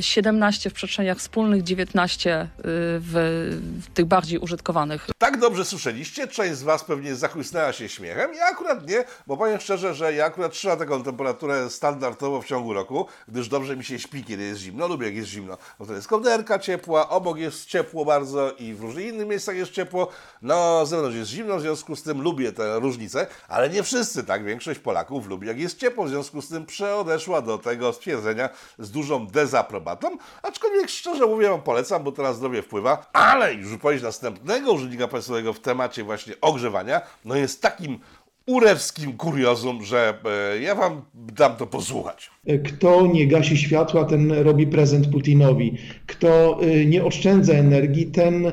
17 0.00 0.70
w 0.70 0.72
przestrzeniach 0.72 1.18
wspólnych, 1.18 1.62
19 1.62 2.48
w, 2.58 3.50
w 3.82 3.94
tych 3.94 4.04
bardziej 4.04 4.38
użytkowanych. 4.38 5.06
Tak 5.18 5.40
dobrze 5.40 5.64
słyszeliście? 5.64 6.28
Część 6.28 6.56
z 6.56 6.62
was 6.62 6.77
pewnie 6.84 7.14
zachłysnęła 7.14 7.72
się 7.72 7.88
śmiechem. 7.88 8.34
Ja 8.34 8.46
akurat 8.46 8.88
nie, 8.88 9.04
bo 9.26 9.36
powiem 9.36 9.60
szczerze, 9.60 9.94
że 9.94 10.12
ja 10.14 10.24
akurat 10.24 10.52
trzymam 10.52 10.78
taką 10.78 11.02
temperaturę 11.02 11.70
standardowo 11.70 12.42
w 12.42 12.46
ciągu 12.46 12.72
roku, 12.72 13.06
gdyż 13.28 13.48
dobrze 13.48 13.76
mi 13.76 13.84
się 13.84 13.98
śpi, 13.98 14.24
kiedy 14.24 14.42
jest 14.42 14.60
zimno, 14.60 14.88
lubię 14.88 15.06
jak 15.06 15.16
jest 15.16 15.28
zimno, 15.28 15.58
bo 15.78 15.86
to 15.86 15.92
jest 15.92 16.08
kołderka 16.08 16.58
ciepła, 16.58 17.08
obok 17.08 17.38
jest 17.38 17.66
ciepło 17.66 18.04
bardzo 18.04 18.52
i 18.52 18.74
w 18.74 18.80
różnych 18.80 19.06
innych 19.06 19.26
miejscach 19.26 19.56
jest 19.56 19.72
ciepło, 19.72 20.08
no 20.42 20.86
zewnątrz 20.86 21.16
jest 21.16 21.30
zimno, 21.30 21.56
w 21.56 21.60
związku 21.60 21.96
z 21.96 22.02
tym 22.02 22.22
lubię 22.22 22.52
te 22.52 22.80
różnice, 22.80 23.26
ale 23.48 23.70
nie 23.70 23.82
wszyscy, 23.82 24.24
tak, 24.24 24.44
większość 24.44 24.80
Polaków 24.80 25.26
lubi 25.26 25.46
jak 25.46 25.58
jest 25.58 25.78
ciepło, 25.78 26.04
w 26.04 26.08
związku 26.08 26.42
z 26.42 26.48
tym 26.48 26.66
przeodeszła 26.66 27.42
do 27.42 27.58
tego 27.58 27.92
stwierdzenia 27.92 28.48
z 28.78 28.90
dużą 28.90 29.26
dezaprobatą, 29.26 30.16
aczkolwiek 30.42 30.90
szczerze 30.90 31.26
mówiąc 31.26 31.64
polecam, 31.64 32.04
bo 32.04 32.12
teraz 32.12 32.36
zdrowie 32.36 32.62
wpływa, 32.62 33.06
ale 33.12 33.54
już 33.54 33.68
wypowiedź 33.68 34.02
następnego 34.02 34.72
urzędnika 34.72 35.08
państwowego 35.08 35.52
w 35.52 35.60
temacie 35.60 36.04
właśnie 36.04 36.34
ogrzewania, 36.40 36.67
no 37.24 37.36
jest 37.36 37.62
takim 37.62 37.98
urewskim 38.48 39.12
kuriozum, 39.12 39.84
że 39.84 40.14
e, 40.54 40.60
ja 40.60 40.74
wam 40.74 41.02
dam 41.14 41.56
to 41.56 41.66
posłuchać. 41.66 42.30
Kto 42.64 43.06
nie 43.06 43.26
gasi 43.26 43.56
światła, 43.56 44.04
ten 44.04 44.32
robi 44.32 44.66
prezent 44.66 45.08
Putinowi. 45.08 45.78
Kto 46.06 46.60
e, 46.62 46.84
nie 46.84 47.04
oszczędza 47.04 47.52
energii, 47.52 48.06
ten 48.06 48.46
e, 48.46 48.52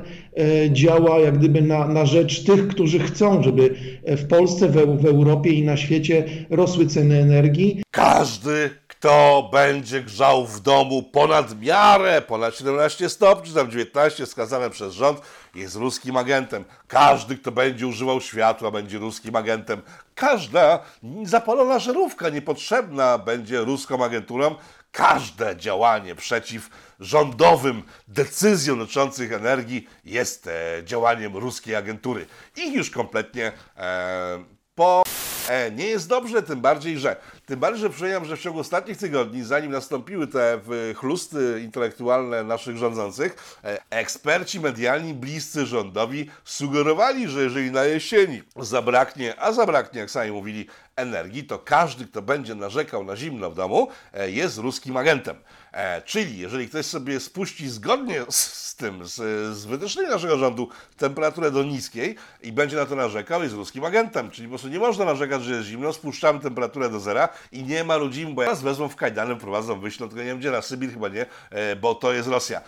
działa 0.71 1.19
jak 1.19 1.37
gdyby 1.37 1.61
na, 1.61 1.87
na 1.87 2.05
rzecz 2.05 2.43
tych, 2.43 2.67
którzy 2.67 2.99
chcą, 2.99 3.43
żeby 3.43 3.75
w 4.03 4.27
Polsce, 4.27 4.69
w, 4.69 5.01
w 5.01 5.05
Europie 5.05 5.49
i 5.49 5.63
na 5.63 5.77
świecie 5.77 6.25
rosły 6.49 6.87
ceny 6.87 7.21
energii. 7.21 7.83
Każdy, 7.91 8.69
kto 8.87 9.49
będzie 9.53 10.01
grzał 10.01 10.47
w 10.47 10.61
domu 10.61 11.03
ponad 11.03 11.61
miarę, 11.61 12.21
ponad 12.21 12.57
17 12.57 13.09
stopni, 13.09 13.49
czy 13.49 13.55
tam 13.55 13.71
19 13.71 14.25
skazane 14.25 14.69
przez 14.69 14.93
rząd, 14.93 15.21
jest 15.55 15.75
ruskim 15.75 16.17
agentem. 16.17 16.65
Każdy, 16.87 17.37
kto 17.37 17.51
będzie 17.51 17.87
używał 17.87 18.21
światła, 18.21 18.71
będzie 18.71 18.97
ruskim 18.97 19.35
agentem. 19.35 19.81
Każda 20.15 20.79
zapalona 21.23 21.79
żarówka 21.79 22.29
niepotrzebna 22.29 23.17
będzie 23.17 23.59
ruską 23.59 24.05
agenturą. 24.05 24.55
Każde 24.91 25.57
działanie 25.57 26.15
przeciw 26.15 26.69
rządowym 26.99 27.83
decyzjom 28.07 28.79
dotyczących 28.79 29.33
energii 29.33 29.87
jest 30.05 30.47
e, 30.47 30.81
działaniem 30.83 31.37
ruskiej 31.37 31.75
agentury. 31.75 32.25
Ich 32.55 32.73
już 32.73 32.89
kompletnie 32.89 33.51
e, 33.77 34.43
po 34.75 35.03
E, 35.49 35.71
nie 35.71 35.87
jest 35.87 36.09
dobrze, 36.09 36.43
tym 36.43 36.61
bardziej, 36.61 36.99
że 36.99 37.15
tym 37.45 37.59
bardziej, 37.59 37.81
że 37.81 37.89
przypominam, 37.89 38.25
że 38.25 38.37
w 38.37 38.41
ciągu 38.41 38.59
ostatnich 38.59 38.97
tygodni, 38.97 39.43
zanim 39.43 39.71
nastąpiły 39.71 40.27
te 40.27 40.59
chlusty 40.95 41.61
intelektualne 41.63 42.43
naszych 42.43 42.77
rządzących, 42.77 43.59
e, 43.63 43.79
eksperci 43.89 44.59
medialni 44.59 45.13
bliscy 45.13 45.65
rządowi 45.65 46.29
sugerowali, 46.43 47.27
że 47.27 47.43
jeżeli 47.43 47.71
na 47.71 47.83
jesieni 47.83 48.41
zabraknie, 48.55 49.39
a 49.39 49.51
zabraknie, 49.51 49.99
jak 49.99 50.11
sami 50.11 50.31
mówili, 50.31 50.67
energii, 50.95 51.43
to 51.43 51.59
każdy, 51.59 52.05
kto 52.05 52.21
będzie 52.21 52.55
narzekał 52.55 53.03
na 53.03 53.15
zimno 53.15 53.51
w 53.51 53.55
domu, 53.55 53.87
e, 54.13 54.31
jest 54.31 54.57
ruskim 54.57 54.97
agentem. 54.97 55.35
E, 55.75 56.01
czyli 56.01 56.37
jeżeli 56.37 56.69
ktoś 56.69 56.85
sobie 56.85 57.19
spuści 57.19 57.69
zgodnie 57.69 58.25
z, 58.29 58.35
z 58.35 58.75
tym, 58.75 59.05
z, 59.05 59.13
z 59.57 59.65
wytycznymi 59.65 60.09
naszego 60.09 60.37
rządu 60.37 60.69
temperaturę 60.97 61.51
do 61.51 61.63
niskiej 61.63 62.15
i 62.41 62.51
będzie 62.51 62.77
na 62.77 62.85
to 62.85 62.95
narzekał, 62.95 63.43
jest 63.43 63.55
ruskim 63.55 63.83
agentem. 63.83 64.31
Czyli 64.31 64.47
po 64.47 64.49
prostu 64.49 64.67
nie 64.67 64.79
można 64.79 65.05
narzekać, 65.05 65.43
że 65.43 65.53
jest 65.53 65.67
zimno, 65.67 65.93
spuszczamy 65.93 66.39
temperaturę 66.39 66.89
do 66.89 66.99
zera 66.99 67.29
i 67.51 67.63
nie 67.63 67.83
ma 67.83 67.97
rodzin, 67.97 68.35
bo 68.35 68.45
nas 68.45 68.61
wezmą 68.61 68.87
w 68.87 68.95
kajdany, 68.95 69.35
prowadzą, 69.35 69.79
wyślą, 69.79 70.07
tylko 70.07 70.21
nie 70.21 70.29
wiem 70.29 70.39
gdzie, 70.39 70.51
na 70.51 70.61
Sybir 70.61 70.93
chyba 70.93 71.07
nie, 71.07 71.25
e, 71.49 71.75
bo 71.75 71.95
to 71.95 72.13
jest 72.13 72.29
Rosja. 72.29 72.61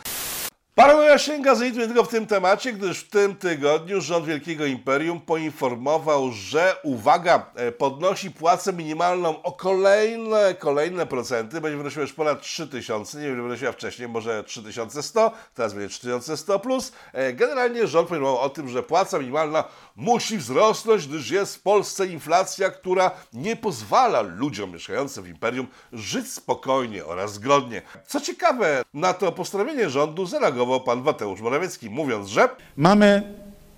Paranoja 0.78 1.18
sięga 1.18 1.56
z 1.56 1.62
nie 1.62 1.72
tylko 1.72 2.04
w 2.04 2.08
tym 2.08 2.28
temacie, 2.28 2.74
gdyż 2.74 3.00
w 3.00 3.10
tym 3.10 3.36
tygodniu 3.36 4.02
rząd 4.02 4.26
Wielkiego 4.26 4.66
Imperium 4.66 5.22
poinformował, 5.22 6.32
że 6.32 6.76
uwaga, 6.84 7.52
e, 7.56 7.72
podnosi 7.72 8.32
płacę 8.32 8.74
minimalną 8.74 9.42
o 9.44 9.52
kolejne, 9.52 10.56
kolejne 10.60 11.06
procenty, 11.06 11.62
będzie 11.62 11.78
wynosiła 11.78 12.02
już 12.02 12.14
ponad 12.14 12.42
3000, 12.42 13.20
nie 13.20 13.28
wiem, 13.28 13.44
wynosiła 13.44 13.72
wcześniej, 13.72 14.08
może 14.08 14.44
3100, 14.44 15.32
teraz 15.54 15.74
będzie 15.74 15.90
3100 15.90 16.60
plus. 16.60 16.92
E, 17.14 17.34
generalnie 17.34 17.88
rząd 17.88 18.10
poinformował 18.10 18.44
o 18.46 18.50
tym, 18.50 18.70
że 18.70 18.84
płaca 18.84 19.20
minimalna 19.20 19.64
musi 19.96 20.38
wzrosnąć, 20.38 21.08
gdyż 21.08 21.32
jest 21.32 21.56
w 21.56 21.62
Polsce 21.62 22.08
inflacja, 22.08 22.70
która 22.70 23.12
nie 23.34 23.56
pozwala 23.56 24.22
ludziom 24.22 24.72
mieszkającym 24.72 25.24
w 25.24 25.28
Imperium 25.28 25.68
żyć 25.94 26.34
spokojnie 26.34 27.06
oraz 27.06 27.34
zgodnie. 27.34 27.82
Co 28.08 28.22
ciekawe, 28.22 28.84
na 28.94 29.14
to 29.14 29.32
postanowienie 29.32 29.90
rządu 29.90 30.26
zareagował 30.26 30.67
pan 30.86 31.04
Mateusz 31.04 31.42
Morawiecki, 31.42 31.90
mówiąc, 31.90 32.28
że 32.28 32.50
mamy 32.78 33.24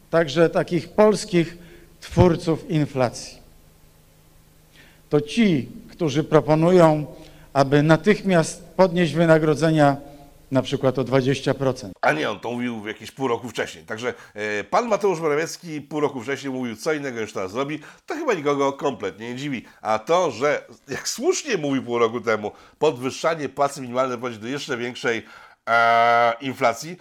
także 0.09 0.49
takich 0.49 0.89
polskich 0.89 1.57
twórców 2.01 2.69
inflacji. 2.69 3.39
To 5.09 5.21
ci, 5.21 5.69
którzy 5.91 6.23
proponują, 6.23 7.05
aby 7.53 7.83
natychmiast 7.83 8.63
podnieść 8.75 9.13
wynagrodzenia 9.13 9.97
na 10.51 10.61
przykład 10.61 10.99
o 10.99 11.03
20%. 11.03 11.89
A 12.01 12.11
nie, 12.11 12.29
on 12.29 12.39
to 12.39 12.51
mówił 12.51 12.87
jakieś 12.87 13.11
pół 13.11 13.27
roku 13.27 13.49
wcześniej. 13.49 13.83
Także 13.85 14.13
e, 14.33 14.63
pan 14.63 14.87
Mateusz 14.87 15.19
Morawiecki 15.19 15.81
pół 15.81 15.99
roku 15.99 16.21
wcześniej 16.21 16.53
mówił 16.53 16.75
co 16.75 16.93
innego 16.93 17.21
niż 17.21 17.33
teraz 17.33 17.53
robi, 17.53 17.79
to 18.05 18.15
chyba 18.15 18.33
nikogo 18.33 18.73
kompletnie 18.73 19.29
nie 19.29 19.35
dziwi. 19.35 19.65
A 19.81 19.99
to, 19.99 20.31
że 20.31 20.65
jak 20.87 21.09
słusznie 21.09 21.57
mówił 21.57 21.83
pół 21.83 21.99
roku 21.99 22.21
temu, 22.21 22.51
podwyższanie 22.79 23.49
płacy 23.49 23.81
minimalnej 23.81 24.17
prowadzi 24.17 24.39
do 24.39 24.47
jeszcze 24.47 24.77
większej 24.77 25.23
e, 25.69 26.33
inflacji, 26.41 26.97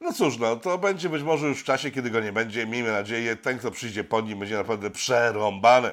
no 0.00 0.12
cóż, 0.12 0.38
no 0.38 0.56
to 0.56 0.78
będzie 0.78 1.08
być 1.08 1.22
może 1.22 1.46
już 1.46 1.60
w 1.60 1.64
czasie, 1.64 1.90
kiedy 1.90 2.10
go 2.10 2.20
nie 2.20 2.32
będzie. 2.32 2.66
Miejmy 2.66 2.92
nadzieję, 2.92 3.36
ten, 3.36 3.58
kto 3.58 3.70
przyjdzie 3.70 4.04
po 4.04 4.20
nim, 4.20 4.38
będzie 4.38 4.56
naprawdę 4.56 4.90
przerąbany. 4.90 5.90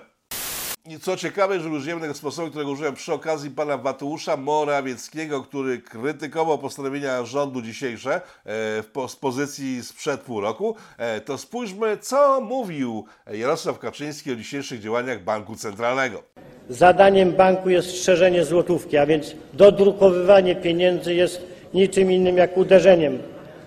I 0.85 0.99
co 0.99 1.17
ciekawe, 1.17 1.59
że 1.59 1.69
użyjemy 1.69 2.01
tego 2.01 2.13
sposobu, 2.13 2.49
którego 2.49 2.71
użyłem 2.71 2.95
przy 2.95 3.13
okazji 3.13 3.51
pana 3.51 3.77
Mateusza 3.77 4.37
Morawieckiego, 4.37 5.43
który 5.43 5.77
krytykował 5.79 6.57
postanowienia 6.57 7.25
rządu 7.25 7.61
dzisiejsze 7.61 8.15
e, 8.15 8.21
w, 8.45 8.91
z 9.07 9.15
pozycji 9.15 9.83
sprzed 9.83 10.21
pół 10.21 10.41
roku, 10.41 10.75
e, 10.97 11.21
to 11.21 11.37
spójrzmy, 11.37 11.97
co 11.97 12.41
mówił 12.41 13.05
Jarosław 13.33 13.79
Kaczyński 13.79 14.31
o 14.31 14.35
dzisiejszych 14.35 14.81
działaniach 14.81 15.23
Banku 15.23 15.55
Centralnego. 15.55 16.23
Zadaniem 16.69 17.31
banku 17.31 17.69
jest 17.69 17.89
strzeżenie 17.89 18.45
złotówki, 18.45 18.97
a 18.97 19.05
więc 19.05 19.35
dodrukowywanie 19.53 20.55
pieniędzy 20.55 21.13
jest 21.13 21.41
niczym 21.73 22.11
innym 22.11 22.37
jak 22.37 22.57
uderzeniem 22.57 23.19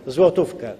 w 0.06 0.12
złotówkę. 0.12 0.72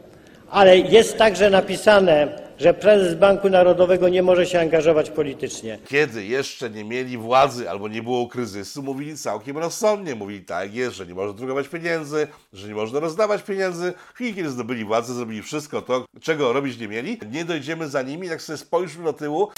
Ale 0.50 0.78
jest 0.78 1.18
także 1.18 1.50
napisane, 1.50 2.42
że 2.58 2.74
prezes 2.74 3.14
Banku 3.14 3.50
Narodowego 3.50 4.08
nie 4.08 4.22
może 4.22 4.46
się 4.46 4.60
angażować 4.60 5.10
politycznie. 5.10 5.78
Kiedy 5.88 6.24
jeszcze 6.24 6.70
nie 6.70 6.84
mieli 6.84 7.18
władzy 7.18 7.70
albo 7.70 7.88
nie 7.88 8.02
było 8.02 8.26
kryzysu, 8.26 8.82
mówili 8.82 9.16
całkiem 9.16 9.58
rozsądnie. 9.58 10.14
Mówili 10.14 10.40
tak 10.40 10.74
jest, 10.74 10.96
że 10.96 11.06
nie 11.06 11.14
można 11.14 11.32
drukować 11.32 11.68
pieniędzy, 11.68 12.26
że 12.52 12.68
nie 12.68 12.74
można 12.74 13.00
rozdawać 13.00 13.42
pieniędzy. 13.42 13.92
Chwili, 14.14 14.34
kiedy 14.34 14.50
zdobyli 14.50 14.84
władzę, 14.84 15.14
zrobili 15.14 15.42
wszystko 15.42 15.82
to, 15.82 16.04
czego 16.20 16.52
robić 16.52 16.78
nie 16.78 16.88
mieli. 16.88 17.18
Nie 17.32 17.44
dojdziemy 17.44 17.88
za 17.88 18.02
nimi, 18.02 18.28
tak 18.28 18.42
sobie 18.42 18.56
spojrzmy 18.56 19.04
do 19.04 19.12
tyłu. 19.12 19.48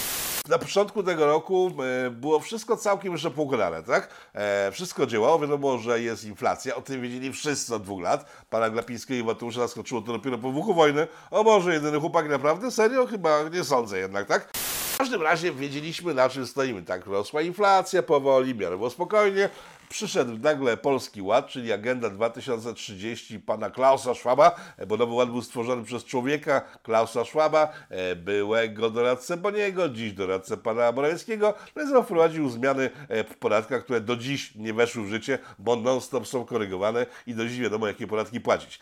Na 0.48 0.58
początku 0.58 1.02
tego 1.02 1.26
roku 1.26 1.72
e, 2.06 2.10
było 2.10 2.40
wszystko 2.40 2.76
całkiem 2.76 3.12
jeszcze 3.12 3.30
poukładane, 3.30 3.82
tak? 3.82 4.08
E, 4.34 4.70
wszystko 4.72 5.06
działało, 5.06 5.38
wiadomo, 5.38 5.78
że 5.78 6.00
jest 6.00 6.24
inflacja, 6.24 6.76
o 6.76 6.82
tym 6.82 7.02
wiedzieli 7.02 7.32
wszyscy 7.32 7.74
od 7.74 7.82
dwóch 7.82 8.02
lat. 8.02 8.44
Pana 8.50 8.70
Glapińskiego 8.70 9.20
i 9.20 9.24
Mateusza 9.24 9.60
zaskoczyło 9.60 10.00
to 10.00 10.12
dopiero 10.12 10.38
po 10.38 10.48
wybuchu 10.48 10.74
wojny. 10.74 11.06
O 11.30 11.42
może 11.42 11.74
jedyny 11.74 12.00
chłopak 12.00 12.28
naprawdę? 12.28 12.70
Serio? 12.70 13.06
Chyba 13.06 13.42
nie 13.42 13.64
sądzę 13.64 13.98
jednak, 13.98 14.26
tak? 14.26 14.52
W 14.94 14.98
każdym 14.98 15.22
razie 15.22 15.52
wiedzieliśmy 15.52 16.14
na 16.14 16.28
czym 16.28 16.46
stoimy, 16.46 16.82
tak? 16.82 17.06
Rosła 17.06 17.42
inflacja 17.42 18.02
powoli, 18.02 18.54
miarę 18.54 18.76
było 18.76 18.90
spokojnie, 18.90 19.48
przyszedł 19.94 20.38
nagle 20.38 20.76
Polski 20.76 21.22
Ład, 21.22 21.48
czyli 21.48 21.72
Agenda 21.72 22.10
2030 22.10 23.40
pana 23.40 23.70
Klausa 23.70 24.14
Schwaba, 24.14 24.56
bo 24.86 24.96
Nowy 24.96 25.12
Ład 25.12 25.30
był 25.30 25.42
stworzony 25.42 25.84
przez 25.84 26.04
człowieka 26.04 26.60
Klausa 26.82 27.24
Schwaba, 27.24 27.68
e, 27.88 28.16
byłego 28.16 28.90
doradcę 28.90 29.36
Boniego, 29.36 29.88
dziś 29.88 30.12
doradcę 30.12 30.56
pana 30.56 30.92
Morawieckiego, 30.92 31.54
no 31.76 32.00
i 32.00 32.04
wprowadził 32.04 32.48
zmiany 32.48 32.90
e, 33.08 33.24
w 33.24 33.36
podatkach, 33.38 33.84
które 33.84 34.00
do 34.00 34.16
dziś 34.16 34.54
nie 34.54 34.74
weszły 34.74 35.04
w 35.04 35.08
życie, 35.08 35.38
bo 35.58 35.76
non-stop 35.76 36.26
są 36.26 36.44
korygowane 36.44 37.06
i 37.26 37.34
do 37.34 37.46
dziś 37.46 37.60
wiadomo, 37.60 37.86
jakie 37.86 38.06
podatki 38.06 38.40
płacić. 38.40 38.80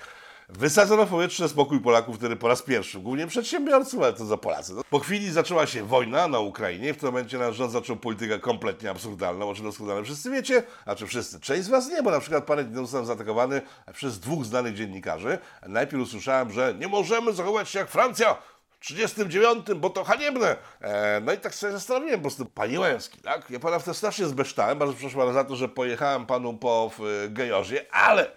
Wysadzono 0.59 1.07
w 1.07 1.11
powietrze 1.11 1.49
spokój 1.49 1.81
Polaków 1.81 2.17
wtedy 2.17 2.37
po 2.37 2.49
raz 2.49 2.63
pierwszy, 2.63 3.01
głównie 3.01 3.27
przedsiębiorców, 3.27 4.03
ale 4.03 4.13
to 4.13 4.25
za 4.25 4.37
Polacy. 4.37 4.73
Po 4.91 4.99
chwili 4.99 5.31
zaczęła 5.31 5.67
się 5.67 5.85
wojna 5.85 6.29
na 6.29 6.39
Ukrainie, 6.39 6.95
w 6.95 6.97
tym 6.97 7.09
momencie 7.09 7.39
nasz 7.39 7.57
rząd 7.57 7.73
zaczął 7.73 7.97
politykę 7.97 8.39
kompletnie 8.39 8.91
absurdalną, 8.91 9.51
o 9.51 9.55
czym 9.55 9.65
doskonale 9.65 10.05
wszyscy 10.05 10.31
wiecie, 10.31 10.63
a 10.87 10.95
czy 10.95 11.07
wszyscy? 11.07 11.41
Część 11.41 11.65
z 11.65 11.69
Was 11.69 11.89
nie, 11.89 12.03
bo 12.03 12.11
na 12.11 12.21
przykład 12.21 12.45
parę 12.45 12.65
dni 12.65 12.75
temu 12.75 12.87
zostałem 12.87 13.07
zaatakowany 13.07 13.63
przez 13.93 14.21
dwóch 14.21 14.45
znanych 14.45 14.75
dziennikarzy. 14.75 15.39
Najpierw 15.69 16.03
usłyszałem, 16.03 16.53
że 16.53 16.75
nie 16.79 16.89
możemy 16.89 17.33
zachować 17.33 17.69
się 17.69 17.79
jak 17.79 17.89
Francja, 17.89 18.37
39, 18.81 19.67
bo 19.77 19.91
to 19.91 20.05
haniebne. 20.05 20.57
E, 20.81 21.21
no 21.25 21.33
i 21.33 21.39
tak 21.39 21.55
sobie 21.55 21.73
zastanowiłem 21.73 22.21
po 22.21 22.23
prostu, 22.23 22.47
panie 22.47 22.81
Łęski, 22.81 23.21
tak? 23.21 23.51
Ja 23.51 23.61
pana 23.61 23.79
wtedy 23.79 23.97
strasznie 23.97 24.27
zbeształem, 24.27 24.79
bardzo 24.79 24.95
przepraszam 24.95 25.35
za 25.35 25.45
to, 25.45 25.57
że 25.57 25.69
pojechałem 25.69 26.27
panu 26.27 26.55
po 26.55 26.91
w 26.99 27.29
Gejorzie, 27.31 27.95
ale 27.95 28.31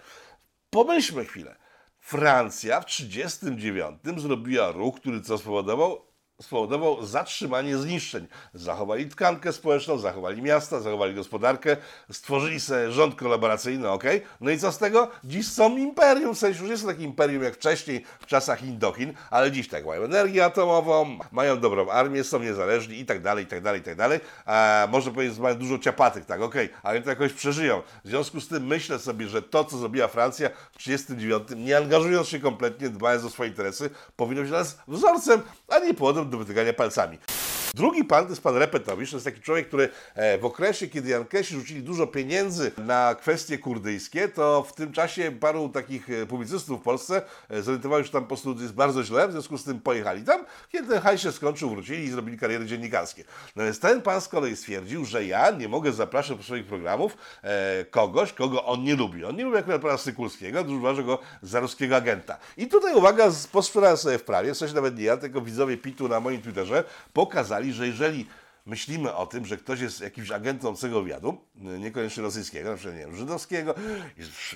pomyślmy 0.70 1.24
chwilę. 1.24 1.65
Francja 2.06 2.80
w 2.80 2.84
1939 2.84 4.20
zrobiła 4.20 4.72
ruch, 4.72 4.96
który 5.00 5.20
co 5.20 5.38
spowodował? 5.38 6.05
Spowodował 6.42 7.06
zatrzymanie 7.06 7.78
zniszczeń. 7.78 8.26
Zachowali 8.54 9.08
tkankę 9.08 9.52
społeczną, 9.52 9.98
zachowali 9.98 10.42
miasta, 10.42 10.80
zachowali 10.80 11.14
gospodarkę, 11.14 11.76
stworzyli 12.12 12.60
sobie 12.60 12.92
rząd 12.92 13.14
kolaboracyjny, 13.14 13.90
ok? 13.90 14.04
No 14.40 14.50
i 14.50 14.58
co 14.58 14.72
z 14.72 14.78
tego? 14.78 15.10
Dziś 15.24 15.48
są 15.48 15.76
imperium, 15.76 16.34
w 16.34 16.38
sensie 16.38 16.60
już 16.60 16.70
jest 16.70 16.86
takie 16.86 17.04
imperium 17.04 17.42
jak 17.42 17.54
wcześniej 17.54 18.04
w 18.20 18.26
czasach 18.26 18.62
Indochin, 18.62 19.14
ale 19.30 19.52
dziś 19.52 19.68
tak 19.68 19.86
mają 19.86 20.02
energię 20.02 20.44
atomową, 20.44 21.18
mają 21.32 21.60
dobrą 21.60 21.90
armię, 21.90 22.24
są 22.24 22.38
niezależni 22.38 22.98
i 22.98 23.06
tak 23.06 23.22
dalej, 23.22 23.44
i 23.44 23.46
tak 23.46 23.62
dalej, 23.62 23.80
i 23.80 23.84
tak 23.84 23.96
dalej. 23.96 24.20
A 24.46 24.88
można 24.90 25.12
powiedzieć, 25.12 25.36
że 25.36 25.42
mają 25.42 25.54
dużo 25.54 25.78
ciapatek, 25.78 26.24
tak, 26.24 26.42
ok, 26.42 26.54
ale 26.82 27.02
to 27.02 27.10
jakoś 27.10 27.32
przeżyją. 27.32 27.82
W 28.04 28.08
związku 28.08 28.40
z 28.40 28.48
tym 28.48 28.66
myślę 28.66 28.98
sobie, 28.98 29.28
że 29.28 29.42
to, 29.42 29.64
co 29.64 29.78
zrobiła 29.78 30.08
Francja 30.08 30.48
w 30.48 30.76
1939, 30.76 31.66
nie 31.66 31.76
angażując 31.76 32.28
się 32.28 32.40
kompletnie, 32.40 32.90
dbając 32.90 33.24
o 33.24 33.30
swoje 33.30 33.50
interesy, 33.50 33.90
powinno 34.16 34.40
być 34.42 34.50
dla 34.50 34.58
nas 34.58 34.78
wzorcem, 34.88 35.42
a 35.68 35.78
nie 35.78 35.94
powodem 35.94 36.25
do 36.30 36.38
wytykania 36.38 36.72
palcami. 36.72 37.18
Drugi 37.76 38.04
pan 38.04 38.24
to 38.24 38.30
jest 38.30 38.42
pan 38.42 38.56
Repetowicz, 38.56 39.10
to 39.10 39.16
jest 39.16 39.24
taki 39.24 39.40
człowiek, 39.40 39.68
który 39.68 39.88
e, 40.14 40.38
w 40.38 40.44
okresie, 40.44 40.88
kiedy 40.88 41.10
Jankesi 41.10 41.54
rzucili 41.54 41.82
dużo 41.82 42.06
pieniędzy 42.06 42.72
na 42.78 43.14
kwestie 43.14 43.58
kurdyjskie, 43.58 44.28
to 44.28 44.62
w 44.62 44.72
tym 44.72 44.92
czasie 44.92 45.32
paru 45.40 45.68
takich 45.68 46.10
e, 46.10 46.26
publicystów 46.26 46.80
w 46.80 46.82
Polsce 46.82 47.22
e, 47.50 47.62
zorientowało 47.62 48.02
się, 48.02 48.06
że 48.06 48.12
tam 48.12 48.22
po 48.22 48.28
prostu 48.28 48.56
jest 48.60 48.74
bardzo 48.74 49.04
źle, 49.04 49.28
w 49.28 49.32
związku 49.32 49.58
z 49.58 49.64
tym 49.64 49.80
pojechali 49.80 50.22
tam. 50.24 50.44
Kiedy 50.72 50.88
ten 50.88 51.00
hajs 51.00 51.20
się 51.20 51.32
skończył, 51.32 51.70
wrócili 51.70 52.04
i 52.04 52.10
zrobili 52.10 52.38
kariery 52.38 52.66
dziennikarskie. 52.66 53.24
No 53.56 53.64
więc 53.64 53.80
ten 53.80 54.02
pan 54.02 54.20
z 54.20 54.28
kolei 54.28 54.56
stwierdził, 54.56 55.04
że 55.04 55.24
ja 55.24 55.50
nie 55.50 55.68
mogę 55.68 55.92
zapraszać 55.92 56.36
do 56.36 56.42
swoich 56.42 56.66
programów 56.66 57.16
kogoś, 57.90 58.32
kogo 58.32 58.64
on 58.64 58.84
nie 58.84 58.96
lubi. 58.96 59.24
On 59.24 59.36
nie 59.36 59.44
lubi 59.44 59.56
akurat 59.56 59.82
pana 59.82 59.98
Sykulskiego, 59.98 60.64
dużo 60.64 60.78
uważa 60.78 61.02
go 61.02 61.18
za 61.42 61.60
ruskiego 61.60 61.96
agenta. 61.96 62.38
I 62.56 62.66
tutaj 62.66 62.94
uwaga, 62.94 63.30
posprzedałem 63.52 63.96
sobie 63.96 64.18
w 64.18 64.24
prawie, 64.24 64.54
w 64.54 64.56
sensie 64.56 64.74
nawet 64.74 64.98
nie 64.98 65.04
ja, 65.04 65.16
tylko 65.16 65.40
widzowie 65.40 65.76
PIT-u 65.76 66.08
na 66.08 66.20
moim 66.20 66.42
Twitterze, 66.42 66.84
pokazali, 67.12 67.65
że 67.72 67.86
jeżeli 67.86 68.26
myślimy 68.66 69.14
o 69.14 69.26
tym, 69.26 69.46
że 69.46 69.56
ktoś 69.56 69.80
jest 69.80 70.00
jakimś 70.00 70.30
agentem 70.30 70.70
obcego 70.70 71.02
wywiadu, 71.02 71.40
niekoniecznie 71.54 72.22
rosyjskiego, 72.22 72.70
na 72.70 72.76
przykład 72.76 72.96
nie 72.96 73.06
wiem, 73.06 73.16
żydowskiego, 73.16 73.74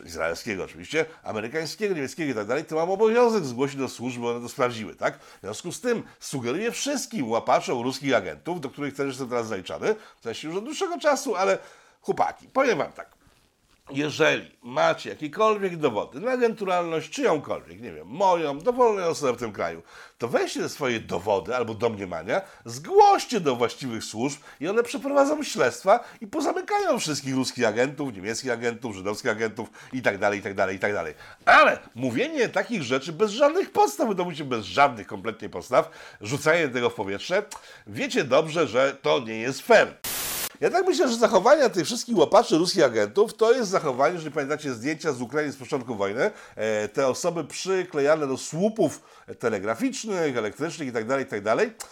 izraelskiego 0.07 0.64
oczywiście, 0.64 1.05
amerykańskiego, 1.23 1.95
niemieckiego 1.95 2.33
i 2.33 2.35
tak 2.35 2.47
dalej, 2.47 2.64
to 2.64 2.76
mam 2.76 2.90
obowiązek 2.90 3.45
zgłosić 3.45 3.76
do 3.76 3.88
służby, 3.88 4.29
one 4.29 4.40
to 4.40 4.49
sprawdziły, 4.49 4.95
tak? 4.95 5.19
W 5.19 5.40
związku 5.40 5.73
z 5.73 5.81
tym 5.81 6.02
sugeruję 6.21 6.73
wszystkim 6.73 7.31
łapaczom 7.31 7.83
ruskich 7.83 8.14
agentów, 8.14 8.61
do 8.61 8.71
których 8.71 8.95
też 8.95 9.07
jestem 9.07 9.29
teraz 9.29 9.47
zaliczany, 9.47 9.95
w 10.21 10.23
sensie 10.25 10.49
już 10.49 10.57
od 10.57 10.64
dłuższego 10.64 10.99
czasu, 10.99 11.37
ale 11.37 11.59
chłopaki, 12.00 12.49
powiem 12.49 12.79
wam 12.79 12.93
tak, 12.93 13.20
jeżeli 13.92 14.50
macie 14.62 15.11
jakiekolwiek 15.11 15.76
dowody 15.76 16.20
na 16.20 16.30
agenturalność 16.30 17.11
czyjąkolwiek, 17.11 17.80
nie 17.80 17.92
wiem, 17.92 18.06
moją, 18.06 18.59
dowolnej 18.59 19.04
osoby 19.04 19.32
w 19.32 19.40
tym 19.40 19.52
kraju, 19.52 19.82
to 20.18 20.28
weźcie 20.28 20.68
swoje 20.68 21.00
dowody 21.00 21.56
albo 21.56 21.75
domniemania, 21.75 22.40
zgłoście 22.64 23.40
do 23.40 23.56
właściwych 23.56 24.04
służb 24.04 24.40
i 24.61 24.68
one 24.68 24.82
przeprowadzą 24.82 25.42
śledztwa 25.42 26.00
i 26.20 26.26
pozamykają 26.26 26.99
wszystkich 26.99 27.35
ruskich 27.35 27.66
agentów, 27.66 28.14
niemieckich 28.14 28.52
agentów, 28.52 28.97
żydowskich 28.97 29.30
agentów 29.30 29.70
itd., 29.92 30.37
itd., 30.37 30.73
itd. 30.73 31.14
Ale 31.44 31.78
mówienie 31.94 32.49
takich 32.49 32.82
rzeczy 32.82 33.12
bez 33.12 33.30
żadnych 33.30 33.73
podstaw, 33.73 34.09
wy 34.09 34.14
to 34.14 34.44
bez 34.44 34.64
żadnych 34.64 35.06
kompletnie 35.06 35.49
podstaw, 35.49 35.90
rzucanie 36.20 36.68
tego 36.68 36.90
w 36.90 36.94
powietrze, 36.94 37.42
wiecie 37.87 38.25
dobrze, 38.25 38.68
że 38.68 38.97
to 39.02 39.20
nie 39.20 39.37
jest 39.40 39.62
fair. 39.62 40.10
Ja 40.61 40.71
tak 40.71 40.87
myślę, 40.87 41.09
że 41.09 41.17
zachowania 41.17 41.69
tych 41.69 41.85
wszystkich 41.85 42.17
łapaczy 42.17 42.59
ruskich 42.59 42.85
agentów 42.85 43.35
to 43.35 43.52
jest 43.52 43.71
zachowanie, 43.71 44.14
jeżeli 44.14 44.35
pamiętacie 44.35 44.75
zdjęcia 44.75 45.12
z 45.12 45.21
Ukrainy 45.21 45.52
z 45.52 45.57
początku 45.57 45.95
wojny, 45.95 46.31
e, 46.57 46.88
te 46.88 47.07
osoby 47.07 47.45
przyklejane 47.45 48.26
do 48.26 48.37
słupów 48.37 49.02
telegraficznych, 49.38 50.37
elektrycznych 50.37 50.88
itd., 50.88 51.09
tak 51.09 51.19
itd., 51.19 51.57
tak 51.57 51.88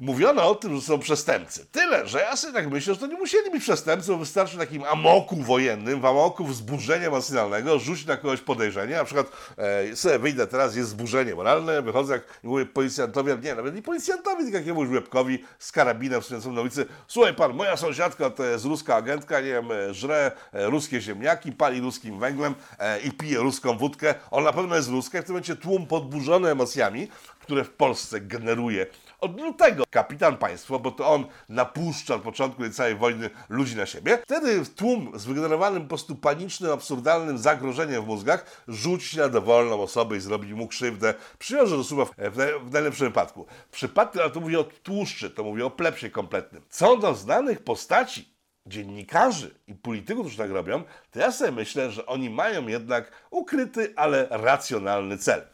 mówiono 0.00 0.50
o 0.50 0.54
tym, 0.54 0.76
że 0.76 0.82
są 0.82 0.98
przestępcy. 0.98 1.66
Tyle, 1.72 2.08
że 2.08 2.20
ja 2.20 2.36
sobie 2.36 2.52
tak 2.52 2.70
myślę, 2.70 2.94
że 2.94 3.00
to 3.00 3.06
nie 3.06 3.16
musieli 3.16 3.50
być 3.50 3.62
przestępcy, 3.62 4.12
bo 4.12 4.18
wystarczy 4.18 4.58
takim 4.58 4.84
amoku 4.84 5.36
wojennym, 5.36 6.00
w 6.00 6.06
amoku 6.06 6.44
wzburzenia 6.44 7.06
emocjonalnego, 7.06 7.78
rzucić 7.78 8.06
na 8.06 8.16
kogoś 8.16 8.40
podejrzenie, 8.40 8.96
na 8.96 9.04
przykład 9.04 9.26
e, 9.56 9.96
sobie 9.96 10.18
wyjdę 10.18 10.46
teraz, 10.46 10.76
jest 10.76 10.90
zburzenie 10.90 11.34
moralne, 11.34 11.82
wychodzę 11.82 12.12
jak 12.12 12.22
mówię 12.42 12.66
policjantowi, 12.66 13.32
nie, 13.42 13.54
nawet 13.54 13.74
nie 13.74 13.82
policjantowi, 13.82 14.42
tylko 14.42 14.58
jakiemuś 14.58 14.88
łebkowi 14.88 15.44
z 15.58 15.72
karabinem 15.72 16.22
stojącym 16.22 16.54
na 16.54 16.60
ulicy, 16.60 16.86
słuchaj 17.06 17.34
pan, 17.34 17.54
moja 17.54 17.76
sąsiadka 17.76 18.30
to 18.30 18.44
jest 18.44 18.64
ruska 18.64 18.94
agentka, 18.96 19.40
nie 19.40 19.46
wiem, 19.46 19.72
e, 19.72 19.94
żre 19.94 20.32
e, 20.52 20.66
ruskie 20.66 21.00
ziemniaki, 21.00 21.52
pali 21.52 21.80
ruskim 21.80 22.18
węglem 22.18 22.54
e, 22.78 23.00
i 23.00 23.10
pije 23.10 23.38
ruską 23.38 23.78
wódkę, 23.78 24.14
on 24.30 24.44
na 24.44 24.52
pewno 24.52 24.76
jest 24.76 24.88
ruska 24.88 25.18
i 25.18 25.22
w 25.22 25.24
tym 25.24 25.32
momencie 25.32 25.56
tłum 25.56 25.86
podburzony 25.86 26.50
emocjami, 26.50 27.08
które 27.40 27.64
w 27.64 27.70
Polsce 27.70 28.20
generuje 28.20 28.86
od 29.20 29.40
lutego 29.40 29.84
kapitan 29.90 30.36
państwa, 30.36 30.78
bo 30.78 30.90
to 30.90 31.08
on 31.08 31.24
napuszcza 31.48 32.14
od 32.14 32.22
początku 32.22 32.62
tej 32.62 32.72
całej 32.72 32.96
wojny 32.96 33.30
ludzi 33.48 33.76
na 33.76 33.86
siebie. 33.86 34.18
Wtedy 34.22 34.64
tłum 34.76 35.12
z 35.14 35.24
wygenerowanym 35.24 35.82
po 35.82 35.88
prostu 35.88 36.16
panicznym, 36.16 36.72
absurdalnym 36.72 37.38
zagrożeniem 37.38 38.04
w 38.04 38.06
mózgach 38.06 38.64
rzuci 38.68 39.18
na 39.18 39.28
dowolną 39.28 39.82
osobę 39.82 40.16
i 40.16 40.20
zrobi 40.20 40.54
mu 40.54 40.68
krzywdę. 40.68 41.14
Przywiąże 41.38 41.76
do 41.76 41.84
słowa 41.84 42.04
w, 42.04 42.68
w 42.68 42.72
najlepszym 42.72 43.06
wypadku. 43.06 43.46
W 43.68 43.72
przypadku, 43.72 44.20
ale 44.20 44.30
to 44.30 44.40
mówię 44.40 44.60
o 44.60 44.64
tłuszczy, 44.64 45.30
to 45.30 45.44
mówię 45.44 45.66
o 45.66 45.70
plepsie 45.70 46.10
kompletnym. 46.10 46.62
Co 46.70 46.96
do 46.96 47.14
znanych 47.14 47.64
postaci 47.64 48.34
dziennikarzy 48.66 49.54
i 49.66 49.74
polityków, 49.74 50.22
którzy 50.22 50.38
tak 50.38 50.50
robią, 50.50 50.82
to 51.10 51.18
ja 51.18 51.32
sobie 51.32 51.52
myślę, 51.52 51.90
że 51.90 52.06
oni 52.06 52.30
mają 52.30 52.66
jednak 52.66 53.12
ukryty, 53.30 53.92
ale 53.96 54.26
racjonalny 54.30 55.18
cel. 55.18 55.46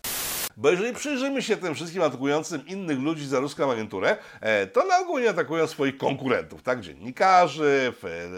Bo 0.59 0.71
jeżeli 0.71 0.95
przyjrzymy 0.95 1.43
się 1.43 1.57
tym 1.57 1.75
wszystkim 1.75 2.03
atakującym 2.03 2.67
innych 2.67 2.99
ludzi 2.99 3.27
za 3.27 3.41
ruską 3.41 3.73
agenturę, 3.73 4.17
e, 4.41 4.67
to 4.67 4.87
na 4.87 4.99
ogół 4.99 5.19
nie 5.19 5.31
atakują 5.31 5.67
swoich 5.67 5.97
konkurentów, 5.97 6.63
tak? 6.63 6.81
Dziennikarzy, 6.81 7.93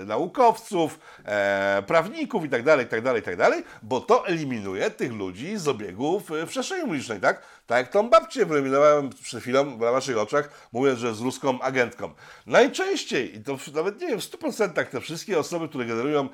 naukowców, 0.06 0.98
e, 1.24 1.82
prawników 1.86 2.42
itd., 2.42 2.76
itd., 2.78 3.14
itd., 3.14 3.62
bo 3.82 4.00
to 4.00 4.26
eliminuje 4.26 4.90
tych 4.90 5.12
ludzi 5.12 5.56
z 5.56 5.68
obiegów 5.68 6.30
w 6.30 6.46
przestrzeni 6.46 6.82
publicznej, 6.82 7.20
tak? 7.20 7.42
Tak 7.66 7.78
jak 7.78 7.92
tą 7.92 8.10
babcię 8.10 8.46
wyeliminowałem 8.46 9.10
przed 9.22 9.42
chwilą 9.42 9.78
na 9.78 9.92
waszych 9.92 10.18
oczach, 10.18 10.68
mówiąc, 10.72 10.98
że 10.98 11.14
z 11.14 11.20
ruską 11.20 11.60
agentką. 11.60 12.10
Najczęściej, 12.46 13.36
i 13.36 13.44
to 13.44 13.58
nawet 13.74 14.00
nie 14.00 14.08
wiem, 14.08 14.20
w 14.20 14.24
100% 14.24 14.84
te 14.84 15.00
wszystkie 15.00 15.38
osoby, 15.38 15.68
które 15.68 15.84
generują 15.84 16.28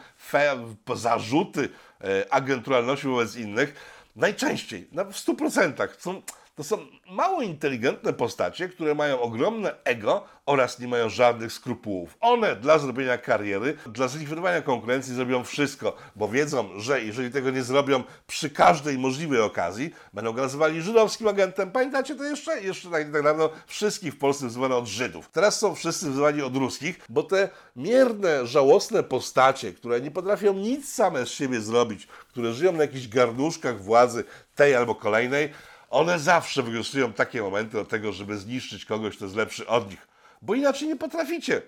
zarzuty 0.94 1.68
e, 2.00 2.32
agenturalności 2.32 3.06
wobec 3.06 3.36
innych, 3.36 3.74
najczęściej, 4.16 4.88
w 4.92 5.26
100% 5.26 5.88
są 5.98 6.22
to 6.54 6.64
są 6.64 6.78
mało 7.10 7.42
inteligentne 7.42 8.12
postacie, 8.12 8.68
które 8.68 8.94
mają 8.94 9.20
ogromne 9.20 9.74
ego 9.84 10.24
oraz 10.46 10.78
nie 10.78 10.88
mają 10.88 11.08
żadnych 11.08 11.52
skrupułów. 11.52 12.16
One 12.20 12.56
dla 12.56 12.78
zrobienia 12.78 13.18
kariery, 13.18 13.76
dla 13.86 14.08
zlikwidowania 14.08 14.62
konkurencji 14.62 15.14
zrobią 15.14 15.44
wszystko, 15.44 15.96
bo 16.16 16.28
wiedzą, 16.28 16.80
że 16.80 17.04
jeżeli 17.04 17.30
tego 17.30 17.50
nie 17.50 17.62
zrobią 17.62 18.02
przy 18.26 18.50
każdej 18.50 18.98
możliwej 18.98 19.40
okazji, 19.40 19.94
będą 20.12 20.32
go 20.32 20.42
nazywali 20.42 20.82
żydowskim 20.82 21.28
agentem. 21.28 21.70
Pamiętacie 21.70 22.14
to 22.14 22.24
jeszcze? 22.24 22.62
Jeszcze 22.62 22.90
tak, 22.90 23.12
tak 23.12 23.22
dawno 23.22 23.50
wszystkich 23.66 24.14
w 24.14 24.18
Polsce 24.18 24.46
wzywano 24.46 24.78
od 24.78 24.86
Żydów. 24.86 25.28
Teraz 25.32 25.58
są 25.58 25.74
wszyscy 25.74 26.10
wzywani 26.10 26.42
od 26.42 26.56
ruskich, 26.56 27.00
bo 27.08 27.22
te 27.22 27.48
mierne, 27.76 28.46
żałosne 28.46 29.02
postacie, 29.02 29.72
które 29.72 30.00
nie 30.00 30.10
potrafią 30.10 30.54
nic 30.54 30.92
same 30.92 31.26
z 31.26 31.28
siebie 31.28 31.60
zrobić, 31.60 32.06
które 32.06 32.52
żyją 32.52 32.72
na 32.72 32.82
jakichś 32.82 33.08
garnuszkach 33.08 33.82
władzy 33.82 34.24
tej 34.54 34.74
albo 34.74 34.94
kolejnej, 34.94 35.52
one 35.90 36.18
zawsze 36.18 36.62
wykorzystują 36.62 37.12
takie 37.12 37.42
momenty 37.42 37.72
do 37.72 37.84
tego, 37.84 38.12
żeby 38.12 38.38
zniszczyć 38.38 38.84
kogoś, 38.84 39.16
kto 39.16 39.24
jest 39.24 39.36
lepszy 39.36 39.66
od 39.66 39.90
nich. 39.90 40.08
Bo 40.42 40.54
inaczej 40.54 40.88
nie 40.88 40.96
potraficie. 40.96 41.62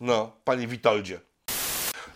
No, 0.00 0.36
panie 0.44 0.66
Witoldzie. 0.66 1.20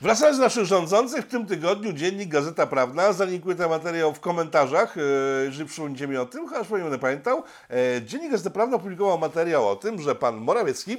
Wracając 0.00 0.38
do 0.38 0.44
naszych 0.44 0.64
rządzących, 0.64 1.24
w 1.24 1.28
tym 1.28 1.46
tygodniu 1.46 1.92
dziennik 1.92 2.28
Gazeta 2.28 2.66
Prawna 2.66 3.12
zalinkuje 3.12 3.56
ten 3.56 3.68
materiał 3.68 4.14
w 4.14 4.20
komentarzach, 4.20 4.96
e, 4.98 5.00
jeżeli 5.44 5.68
przypomnicie 5.68 6.08
mi 6.08 6.16
o 6.16 6.26
tym, 6.26 6.48
chociaż 6.48 6.70
nie 6.70 6.78
będę 6.78 6.98
pamiętał. 6.98 7.42
E, 7.70 8.02
dziennik 8.02 8.30
Gazeta 8.30 8.50
Prawna 8.50 8.76
opublikował 8.76 9.18
materiał 9.18 9.68
o 9.68 9.76
tym, 9.76 10.02
że 10.02 10.14
pan 10.14 10.36
Morawiecki 10.36 10.96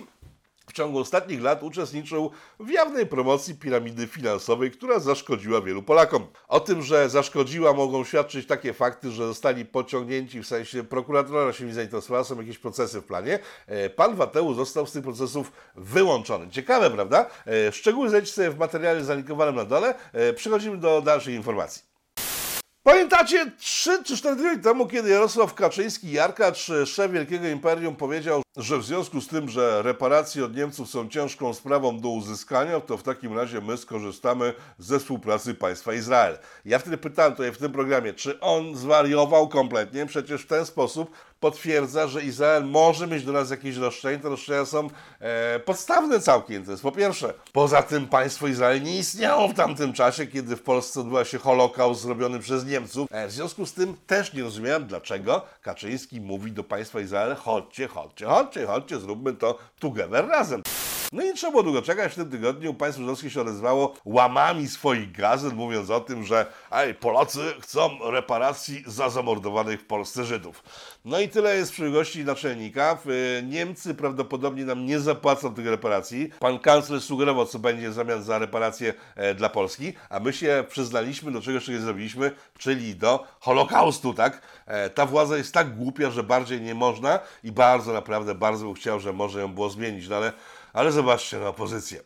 w 0.68 0.74
ciągu 0.74 1.00
ostatnich 1.00 1.42
lat 1.42 1.64
uczestniczył 1.64 2.32
w 2.60 2.70
jawnej 2.70 3.06
promocji 3.06 3.56
piramidy 3.56 4.08
finansowej, 4.08 4.72
która 4.72 5.00
zaszkodziła 5.00 5.62
wielu 5.62 5.84
Polakom. 5.84 6.28
O 6.48 6.60
tym, 6.60 6.82
że 6.82 7.10
zaszkodziła 7.10 7.74
mogą 7.74 8.04
świadczyć 8.04 8.48
takie 8.48 8.74
fakty, 8.74 9.12
że 9.12 9.28
zostali 9.28 9.66
pociągnięci, 9.66 10.42
w 10.42 10.48
sensie 10.48 10.84
prokuratora 10.84 11.54
się 11.54 11.66
nie 11.66 11.74
zainteresowała, 11.74 12.24
są 12.24 12.40
jakieś 12.40 12.58
procesy 12.58 13.02
w 13.02 13.06
planie. 13.06 13.40
E, 13.68 13.90
pan 13.90 14.16
Wateu 14.16 14.54
został 14.54 14.88
z 14.88 14.92
tych 14.92 15.04
procesów 15.04 15.52
wyłączony. 15.76 16.50
Ciekawe, 16.50 16.92
prawda? 16.92 17.30
E, 17.48 17.72
szczegóły 17.72 18.10
znajdziecie 18.10 18.34
sobie 18.34 18.50
w 18.52 18.58
materiale 18.58 19.04
zalinkowanym 19.04 19.56
na 19.56 19.66
dole. 19.66 19.96
E, 20.14 20.34
przechodzimy 20.34 20.78
do 20.78 21.02
dalszej 21.02 21.36
informacji. 21.36 21.97
Pamiętacie 22.88 23.52
3 23.60 24.04
czy 24.04 24.18
4 24.18 24.36
dni 24.36 24.64
temu, 24.64 24.88
kiedy 24.88 25.10
Jarosław 25.10 25.54
Kaczyński, 25.54 26.12
Jarkacz, 26.12 26.72
szef 26.86 27.12
Wielkiego 27.12 27.48
Imperium, 27.48 27.96
powiedział, 27.96 28.42
że 28.58 28.78
w 28.78 28.86
związku 28.86 29.22
z 29.22 29.28
tym, 29.28 29.50
że 29.50 29.82
reparacje 29.82 30.46
od 30.46 30.56
Niemców 30.56 30.90
są 30.90 31.10
ciężką 31.10 31.54
sprawą 31.54 32.00
do 32.00 32.10
uzyskania, 32.10 32.80
to 32.80 32.98
w 32.98 33.04
takim 33.04 33.38
razie 33.38 33.62
my 33.62 33.78
skorzystamy 33.78 34.54
ze 34.80 35.00
współpracy 35.00 35.54
państwa 35.54 35.94
Izrael. 35.94 36.38
Ja 36.66 36.80
wtedy 36.80 36.98
pytałem 36.98 37.32
tutaj 37.32 37.52
w 37.52 37.58
tym 37.58 37.72
programie, 37.72 38.14
czy 38.14 38.40
on 38.40 38.76
zwariował 38.76 39.48
kompletnie, 39.48 40.06
przecież 40.06 40.42
w 40.42 40.48
ten 40.48 40.66
sposób 40.66 41.12
potwierdza, 41.40 42.08
że 42.08 42.24
Izrael 42.24 42.66
może 42.66 43.08
mieć 43.08 43.24
do 43.24 43.32
nas 43.32 43.50
jakieś 43.50 43.76
roszczenia. 43.76 44.20
Te 44.20 44.30
roszczenia 44.30 44.66
są 44.66 44.90
e, 45.20 45.60
podstawne 45.60 46.20
całkiem. 46.20 46.66
To 46.66 46.72
jest 46.72 46.84
po 46.84 46.92
pierwsze. 46.92 47.34
Poza 47.54 47.84
tym 47.84 48.08
państwo 48.08 48.48
Izrael 48.48 48.84
nie 48.84 48.98
istniało 48.98 49.48
w 49.48 49.54
tamtym 49.54 49.94
czasie, 49.94 50.28
kiedy 50.28 50.56
w 50.56 50.62
Polsce 50.62 51.02
odbyła 51.02 51.26
się 51.26 51.38
Holokaust 51.38 52.02
zrobiony 52.02 52.40
przez 52.40 52.66
Niemców. 52.66 53.08
E, 53.12 53.28
w 53.28 53.32
związku 53.32 53.66
z 53.66 53.74
tym 53.74 53.98
też 54.08 54.34
nie 54.34 54.44
rozumiałem, 54.44 54.88
dlaczego 54.88 55.42
Kaczyński 55.62 56.22
mówi 56.22 56.52
do 56.52 56.64
państwa 56.64 57.00
Izrael 57.00 57.36
chodźcie, 57.36 57.88
chodźcie, 57.88 58.26
chodźcie, 58.26 58.66
chodźcie, 58.66 59.00
zróbmy 59.00 59.34
to 59.34 59.58
together 59.80 60.28
razem. 60.28 60.62
No 61.12 61.24
i 61.24 61.34
trzeba 61.34 61.52
było 61.52 61.64
długo 61.64 61.82
czekać. 61.82 62.12
W 62.12 62.16
tym 62.16 62.30
tygodniu 62.30 62.74
państwo 62.74 63.02
żydowskie 63.02 63.30
się 63.30 63.42
odezwało 63.42 63.94
łamami 64.06 64.68
swoich 64.68 65.12
gazet, 65.12 65.54
mówiąc 65.54 65.90
o 65.90 66.00
tym, 66.00 66.24
że 66.24 66.46
ej, 66.72 66.94
Polacy 66.94 67.40
chcą 67.62 67.90
reparacji 68.12 68.84
za 68.88 69.10
zamordowanych 69.10 69.82
w 69.82 69.86
Polsce 69.86 70.26
Żydów. 70.26 70.64
No 71.06 71.20
i 71.20 71.30
tyle 71.30 71.56
jest 71.56 71.72
przywilności 71.72 72.26
naczelnika. 72.26 72.98
Niemcy 73.44 73.96
prawdopodobnie 73.96 74.66
nam 74.66 74.86
nie 74.86 75.00
zapłacą 75.00 75.54
tych 75.54 75.68
reparacji. 75.68 76.30
Pan 76.40 76.60
kanclerz 76.60 77.04
sugerował, 77.04 77.46
co 77.46 77.60
będzie 77.60 77.90
w 77.90 77.94
zamian 77.94 78.24
za 78.24 78.40
reparacje 78.40 78.94
e, 79.16 79.36
dla 79.36 79.50
Polski, 79.50 79.94
a 80.10 80.20
my 80.20 80.34
się 80.34 80.64
przyznaliśmy 80.70 81.32
do 81.32 81.42
czegoś, 81.42 81.66
czego 81.66 81.78
nie 81.78 81.84
zrobiliśmy, 81.84 82.32
czyli 82.58 82.96
do 82.96 83.28
Holokaustu, 83.40 84.14
tak? 84.14 84.42
E, 84.66 84.90
ta 84.90 85.06
władza 85.06 85.38
jest 85.38 85.54
tak 85.54 85.76
głupia, 85.78 86.12
że 86.12 86.24
bardziej 86.24 86.62
nie 86.62 86.76
można 86.76 87.20
i 87.44 87.52
bardzo, 87.52 87.94
naprawdę, 87.94 88.36
bardzo 88.36 88.66
bym 88.66 88.74
chciał, 88.74 89.00
że 89.00 89.14
może 89.14 89.40
ją 89.40 89.54
było 89.54 89.70
zmienić, 89.70 90.08
no 90.08 90.16
ale 90.16 90.34
ale 90.78 90.92
zobaczcie 90.92 91.40
na 91.40 91.48
opozycję. 91.48 92.04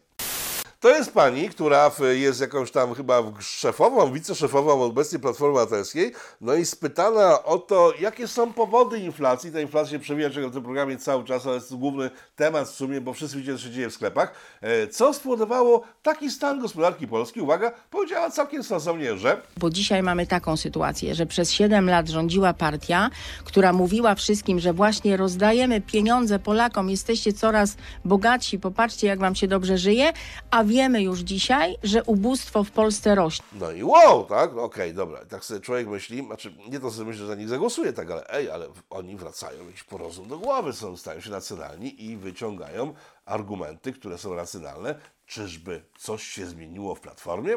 To 0.82 0.89
jest 0.89 1.13
pani, 1.13 1.50
która 1.50 1.91
jest 2.12 2.41
jakąś 2.41 2.72
tam 2.72 2.94
chyba 2.94 3.24
szefową, 3.39 4.12
wiceszefową 4.12 4.84
obecnie 4.84 5.20
Platformy 5.20 5.60
Obywatelskiej, 5.60 6.13
no 6.41 6.54
i 6.54 6.65
spytana 6.65 7.44
o 7.44 7.58
to, 7.58 7.94
jakie 8.00 8.28
są 8.28 8.54
powody 8.54 9.00
inflacji. 9.00 9.52
Ta 9.52 9.62
inflacja 9.62 9.91
się 9.91 10.00
przewija 10.00 10.30
w 10.30 10.34
tym 10.34 10.63
programie 10.63 10.98
cały 10.98 11.24
czas, 11.24 11.46
ale 11.46 11.56
jest 11.56 11.70
to 11.70 11.78
główny 11.78 12.10
temat 12.36 12.67
w 12.67 12.72
sumie, 12.72 13.02
bo 13.02 13.13
wszyscy 13.13 13.38
widzą, 13.38 13.54
co 13.54 13.60
się 13.60 13.70
dzieje 13.70 13.89
w 13.89 13.94
sklepach. 13.94 14.34
E, 14.62 14.88
co 14.88 15.13
spowodowało 15.13 15.84
taki 16.04 16.32
stan 16.32 16.60
gospodarki 16.60 17.08
polskiej? 17.08 17.44
Uwaga, 17.44 17.72
powiedziała 17.89 18.30
całkiem 18.30 18.63
sensownie, 18.63 19.17
że... 19.17 19.41
Bo 19.58 19.70
dzisiaj 19.70 20.04
mamy 20.04 20.28
taką 20.28 20.58
sytuację, 20.58 21.15
że 21.15 21.26
przez 21.26 21.52
7 21.52 21.89
lat 21.89 22.10
rządziła 22.10 22.54
partia, 22.54 23.10
która 23.44 23.74
mówiła 23.74 24.15
wszystkim, 24.15 24.60
że 24.60 24.74
właśnie 24.74 25.17
rozdajemy 25.17 25.82
pieniądze 25.82 26.39
Polakom, 26.39 26.89
jesteście 26.89 27.34
coraz 27.34 27.78
bogatsi, 28.06 28.60
popatrzcie 28.60 29.08
jak 29.08 29.20
wam 29.20 29.36
się 29.36 29.48
dobrze 29.48 29.78
żyje, 29.78 30.13
a 30.52 30.63
wiemy 30.72 31.02
już 31.02 31.20
dzisiaj, 31.20 31.76
że 31.84 32.04
ubóstwo 32.04 32.64
w 32.64 32.72
Polsce 32.72 33.16
rośnie. 33.16 33.46
No 33.54 33.72
i 33.72 33.84
wow, 33.84 34.26
tak? 34.26 34.52
Okej, 34.52 34.64
okay, 34.64 34.94
dobra. 34.94 35.26
Tak 35.26 35.46
sobie 35.46 35.60
człowiek 35.60 35.88
myśli, 35.88 36.26
znaczy 36.26 36.54
nie 36.70 36.80
to 36.80 36.92
sobie 36.92 37.06
myślę, 37.06 37.22
że 37.22 37.28
za 37.28 37.36
nich 37.36 37.50
zagłosuje, 37.50 37.94
tak, 37.94 38.12
ale 38.12 38.30
ej, 38.30 38.52
ale 38.52 38.68
oni 38.90 39.16
wracają 39.16 39.66
jakiś 39.66 39.84
porozum 39.84 40.28
do 40.28 40.38
głowy, 40.38 40.74
są, 40.74 40.98
stają 40.98 41.22
się 41.22 41.30
nacjonalni 41.30 42.06
i 42.06 42.18
wyciągają 42.18 42.94
argumenty, 43.26 43.94
które 43.94 44.18
są 44.18 44.36
racjonalne. 44.36 44.96
Czyżby 45.26 45.84
coś 45.98 46.24
się 46.24 46.46
zmieniło 46.46 46.96
w 46.96 47.00
Platformie? 47.00 47.54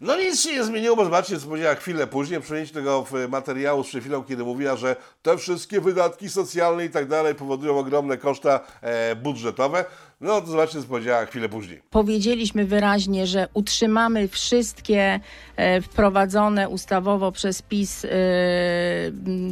No 0.00 0.16
nic 0.16 0.40
się 0.40 0.52
nie 0.52 0.64
zmieniło, 0.64 0.96
bo 0.96 1.04
zobaczcie, 1.04 1.40
co 1.40 1.46
powiedziała 1.46 1.74
chwilę 1.74 2.06
później, 2.06 2.40
przejęcie 2.40 2.74
tego 2.74 3.06
materiału 3.28 3.84
z 3.84 3.88
chwilą, 3.88 4.24
kiedy 4.24 4.44
mówiła, 4.44 4.76
że 4.76 4.96
te 5.22 5.38
wszystkie 5.38 5.80
wydatki 5.80 6.28
socjalne 6.28 6.84
i 6.84 6.90
tak 6.90 7.08
dalej 7.08 7.34
powodują 7.34 7.78
ogromne 7.78 8.18
koszta 8.18 8.60
e, 8.80 9.16
budżetowe. 9.16 9.84
No 10.20 10.40
to 10.40 10.46
zobaczcie, 10.46 10.82
co 10.82 10.88
powiedziała 10.88 11.26
chwilę 11.26 11.48
później. 11.48 11.82
Powiedzieliśmy 11.90 12.64
wyraźnie, 12.64 13.26
że 13.26 13.48
utrzymamy 13.54 14.28
wszystkie 14.28 15.20
e, 15.56 15.80
wprowadzone 15.80 16.68
ustawowo 16.68 17.32
przez 17.32 17.62
PiS 17.62 18.04
e, 18.04 18.08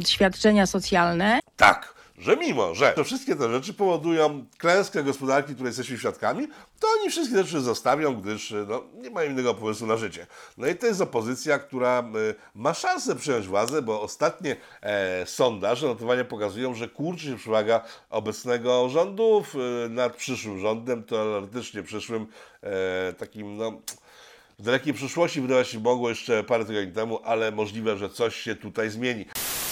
świadczenia 0.05 0.65
socjalne. 0.65 1.39
Tak 1.57 1.92
że 2.23 2.37
mimo, 2.37 2.75
że 2.75 2.93
to 2.93 3.03
wszystkie 3.03 3.35
te 3.35 3.51
rzeczy 3.51 3.73
powodują 3.73 4.45
klęskę 4.57 5.03
gospodarki, 5.03 5.53
której 5.53 5.69
jesteśmy 5.69 5.97
świadkami, 5.97 6.47
to 6.79 6.87
oni 6.99 7.09
wszystkie 7.09 7.37
rzeczy 7.37 7.61
zostawią, 7.61 8.21
gdyż 8.21 8.53
no, 8.67 8.83
nie 8.93 9.09
mają 9.09 9.31
innego 9.31 9.53
pomysłu 9.53 9.87
na 9.87 9.97
życie. 9.97 10.27
No 10.57 10.67
i 10.67 10.75
to 10.75 10.87
jest 10.87 11.01
opozycja, 11.01 11.59
która 11.59 12.03
y, 12.31 12.35
ma 12.55 12.73
szansę 12.73 13.15
przejąć 13.15 13.47
władzę, 13.47 13.81
bo 13.81 14.01
ostatnie 14.01 14.55
e, 14.81 15.25
sondaże, 15.25 15.87
notowania 15.87 16.25
pokazują, 16.25 16.75
że 16.75 16.87
kurczy 16.87 17.25
się 17.25 17.37
przewaga 17.37 17.83
obecnego 18.09 18.89
rządu 18.89 19.43
y, 19.85 19.89
nad 19.89 20.15
przyszłym 20.15 20.59
rządem, 20.59 21.03
teoretycznie 21.03 21.83
przyszłym 21.83 22.27
e, 22.61 23.13
takim, 23.13 23.57
no 23.57 23.81
w 24.63 24.65
dalekiej 24.65 24.93
przyszłości 24.93 25.41
wydawać 25.41 25.67
się 25.67 25.79
mogło 25.79 26.09
jeszcze 26.09 26.43
parę 26.43 26.65
tygodni 26.65 26.91
temu, 26.91 27.19
ale 27.23 27.51
możliwe, 27.51 27.97
że 27.97 28.09
coś 28.09 28.35
się 28.35 28.55
tutaj 28.55 28.89
zmieni. 28.89 29.25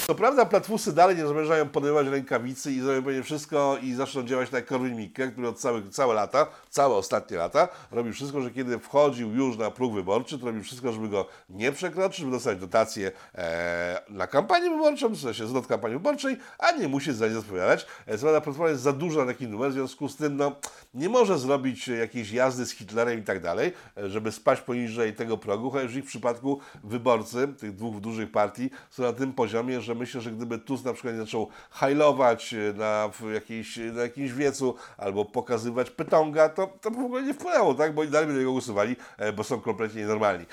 Co 0.07 0.15
prawda 0.15 0.45
platfusy 0.45 0.93
dalej 0.93 1.15
nie 1.15 1.27
zamierzają 1.27 1.69
podejmować 1.69 2.07
rękawicy 2.07 2.71
i 2.71 2.79
zrobią 2.79 3.23
wszystko 3.23 3.77
i 3.81 3.93
zaczną 3.93 4.23
działać 4.23 4.49
tak 4.49 4.59
jak 4.59 4.65
Korwin 4.65 4.95
Mikke, 4.95 5.31
który 5.31 5.47
od 5.47 5.59
całe, 5.59 5.89
całe 5.89 6.13
lata, 6.13 6.47
całe 6.69 6.95
ostatnie 6.95 7.37
lata, 7.37 7.67
robił 7.91 8.13
wszystko, 8.13 8.41
że 8.41 8.51
kiedy 8.51 8.79
wchodził 8.79 9.31
już 9.35 9.57
na 9.57 9.71
próg 9.71 9.93
wyborczy, 9.93 10.39
to 10.39 10.45
robił 10.45 10.63
wszystko, 10.63 10.91
żeby 10.91 11.09
go 11.09 11.27
nie 11.49 11.71
przekroczyć, 11.71 12.19
żeby 12.19 12.31
dostać 12.31 12.59
dotację 12.59 13.11
e, 13.35 14.01
na 14.09 14.27
kampanię 14.27 14.69
wyborczą, 14.69 15.09
w 15.09 15.21
sensie 15.21 15.47
zlot 15.47 15.67
kampanii 15.67 15.97
wyborczej, 15.97 16.37
a 16.59 16.71
nie 16.71 16.87
musi 16.87 17.13
za 17.13 17.27
nie 17.27 17.39
odpowiadać. 17.39 17.85
E, 18.05 18.17
prawda 18.17 18.41
platforma 18.41 18.69
jest 18.69 18.83
za 18.83 18.93
duża 18.93 19.19
na 19.19 19.25
taki 19.25 19.47
numer, 19.47 19.71
w 19.71 19.73
związku 19.73 20.09
z 20.09 20.15
tym 20.15 20.37
no, 20.37 20.55
nie 20.93 21.09
może 21.09 21.39
zrobić 21.39 21.87
jakiejś 21.87 22.31
jazdy 22.31 22.65
z 22.65 22.71
Hitlerem 22.71 23.19
i 23.19 23.23
tak 23.23 23.41
dalej, 23.41 23.73
e, 23.97 24.09
żeby 24.09 24.31
spaść 24.31 24.61
poniżej 24.61 24.80
tego 25.17 25.37
progu, 25.37 25.69
chociaż 25.69 25.93
w 25.93 25.97
ich 25.97 26.05
przypadku 26.05 26.59
wyborcy 26.83 27.47
tych 27.59 27.75
dwóch 27.75 27.99
dużych 27.99 28.31
partii 28.31 28.69
są 28.89 29.03
na 29.03 29.13
tym 29.13 29.33
poziomie, 29.33 29.81
że 29.81 29.95
myślę, 29.95 30.21
że 30.21 30.31
gdyby 30.31 30.59
Tusk 30.59 30.85
na 30.85 30.93
przykład 30.93 31.15
zaczął 31.15 31.47
hajlować 31.69 32.55
na, 32.75 33.09
jakiejś, 33.33 33.77
na 33.77 34.01
jakimś 34.01 34.31
wiecu 34.31 34.75
albo 34.97 35.25
pokazywać 35.25 35.89
pytonga, 35.89 36.49
to, 36.49 36.67
to 36.81 36.91
w 36.91 36.99
ogóle 36.99 37.23
nie 37.23 37.33
wpłynęło, 37.33 37.73
tak? 37.73 37.93
bo 37.93 38.03
i 38.03 38.07
dalej 38.07 38.27
by 38.27 38.33
niego 38.33 38.51
głosowali, 38.51 38.95
e, 39.17 39.33
bo 39.33 39.43
są 39.43 39.61
kompletnie 39.61 40.01
nienormalni. 40.01 40.45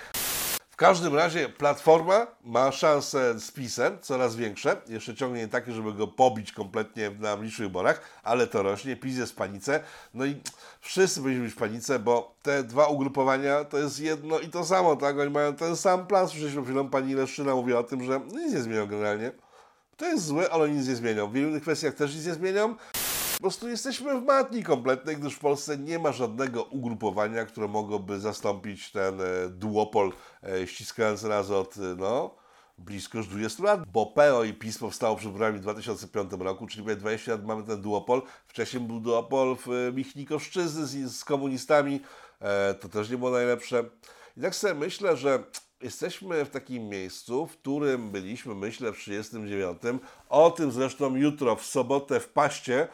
Każdym 0.78 1.14
razie 1.14 1.48
Platforma 1.48 2.26
ma 2.44 2.72
szanse 2.72 3.40
z 3.40 3.50
PiSem, 3.50 3.98
coraz 4.00 4.36
większe. 4.36 4.76
Jeszcze 4.88 5.14
ciągnie 5.14 5.40
nie 5.40 5.48
takie, 5.48 5.72
żeby 5.72 5.92
go 5.92 6.06
pobić 6.06 6.52
kompletnie 6.52 7.10
na 7.10 7.28
najbliższych 7.28 7.66
wyborach, 7.66 8.00
ale 8.22 8.46
to 8.46 8.62
rośnie. 8.62 8.96
PiS 8.96 9.18
jest 9.18 9.32
w 9.32 9.34
panice. 9.34 9.80
No 10.14 10.26
i 10.26 10.40
wszyscy 10.80 11.20
powinni 11.20 11.42
być 11.42 11.52
w 11.52 11.56
panice, 11.56 11.98
bo 11.98 12.34
te 12.42 12.62
dwa 12.62 12.86
ugrupowania 12.86 13.64
to 13.64 13.78
jest 13.78 14.00
jedno 14.00 14.38
i 14.38 14.48
to 14.48 14.64
samo, 14.64 14.96
tak? 14.96 15.18
Oni 15.18 15.30
mają 15.30 15.54
ten 15.54 15.76
sam 15.76 16.06
plan. 16.06 16.28
Słyszeliśmy 16.28 16.64
chwilą, 16.64 16.88
pani 16.88 17.14
Leszczyna 17.14 17.54
mówiła 17.54 17.80
o 17.80 17.84
tym, 17.84 18.04
że 18.04 18.20
nic 18.20 18.52
nie 18.52 18.60
zmienią 18.60 18.86
generalnie. 18.86 19.32
To 19.96 20.06
jest 20.06 20.24
złe, 20.24 20.50
ale 20.50 20.68
nic 20.68 20.88
nie 20.88 20.96
zmienią. 20.96 21.30
W 21.30 21.36
innych 21.36 21.62
kwestiach 21.62 21.94
też 21.94 22.14
nic 22.14 22.26
nie 22.26 22.34
zmienią. 22.34 22.74
Po 23.38 23.42
prostu 23.42 23.68
jesteśmy 23.68 24.20
w 24.20 24.24
matni 24.24 24.62
kompletnej, 24.62 25.16
gdyż 25.16 25.34
w 25.34 25.38
Polsce 25.38 25.78
nie 25.78 25.98
ma 25.98 26.12
żadnego 26.12 26.62
ugrupowania, 26.62 27.44
które 27.44 27.68
mogłoby 27.68 28.20
zastąpić 28.20 28.90
ten 28.90 29.20
e, 29.20 29.24
duopol 29.48 30.12
e, 30.42 30.66
ściskający 30.66 31.28
nas 31.28 31.50
od, 31.50 31.76
e, 31.76 31.80
no, 31.80 32.34
blisko 32.78 33.18
już 33.18 33.28
20 33.28 33.62
lat, 33.62 33.86
bo 33.86 34.06
PO 34.06 34.44
i 34.44 34.54
PiS 34.54 34.78
powstało 34.78 35.16
przed 35.16 35.32
wyborami 35.32 35.58
w 35.58 35.62
2005 35.62 36.30
roku, 36.38 36.66
czyli 36.66 36.84
prawie 36.84 37.00
20 37.00 37.32
lat 37.32 37.44
mamy 37.44 37.62
ten 37.62 37.82
duopol. 37.82 38.22
Wcześniej 38.46 38.82
był 38.82 39.00
duopol 39.00 39.56
w 39.66 39.92
Michnikowszczyzny 39.94 40.86
z, 40.86 41.16
z 41.16 41.24
komunistami, 41.24 42.00
to 42.80 42.88
też 42.88 43.10
nie 43.10 43.18
było 43.18 43.30
najlepsze. 43.30 43.84
I 44.36 44.40
tak 44.40 44.54
sobie 44.54 44.74
myślę, 44.74 45.16
że 45.16 45.44
jesteśmy 45.80 46.44
w 46.44 46.50
takim 46.50 46.88
miejscu, 46.88 47.46
w 47.46 47.52
którym 47.52 48.10
byliśmy, 48.10 48.54
myślę, 48.54 48.92
w 48.92 48.98
1939. 48.98 50.02
O 50.28 50.50
tym 50.50 50.72
zresztą 50.72 51.16
jutro, 51.16 51.56
w 51.56 51.66
sobotę 51.66 52.20
w 52.20 52.28
Paście, 52.28 52.82
e, 52.82 52.88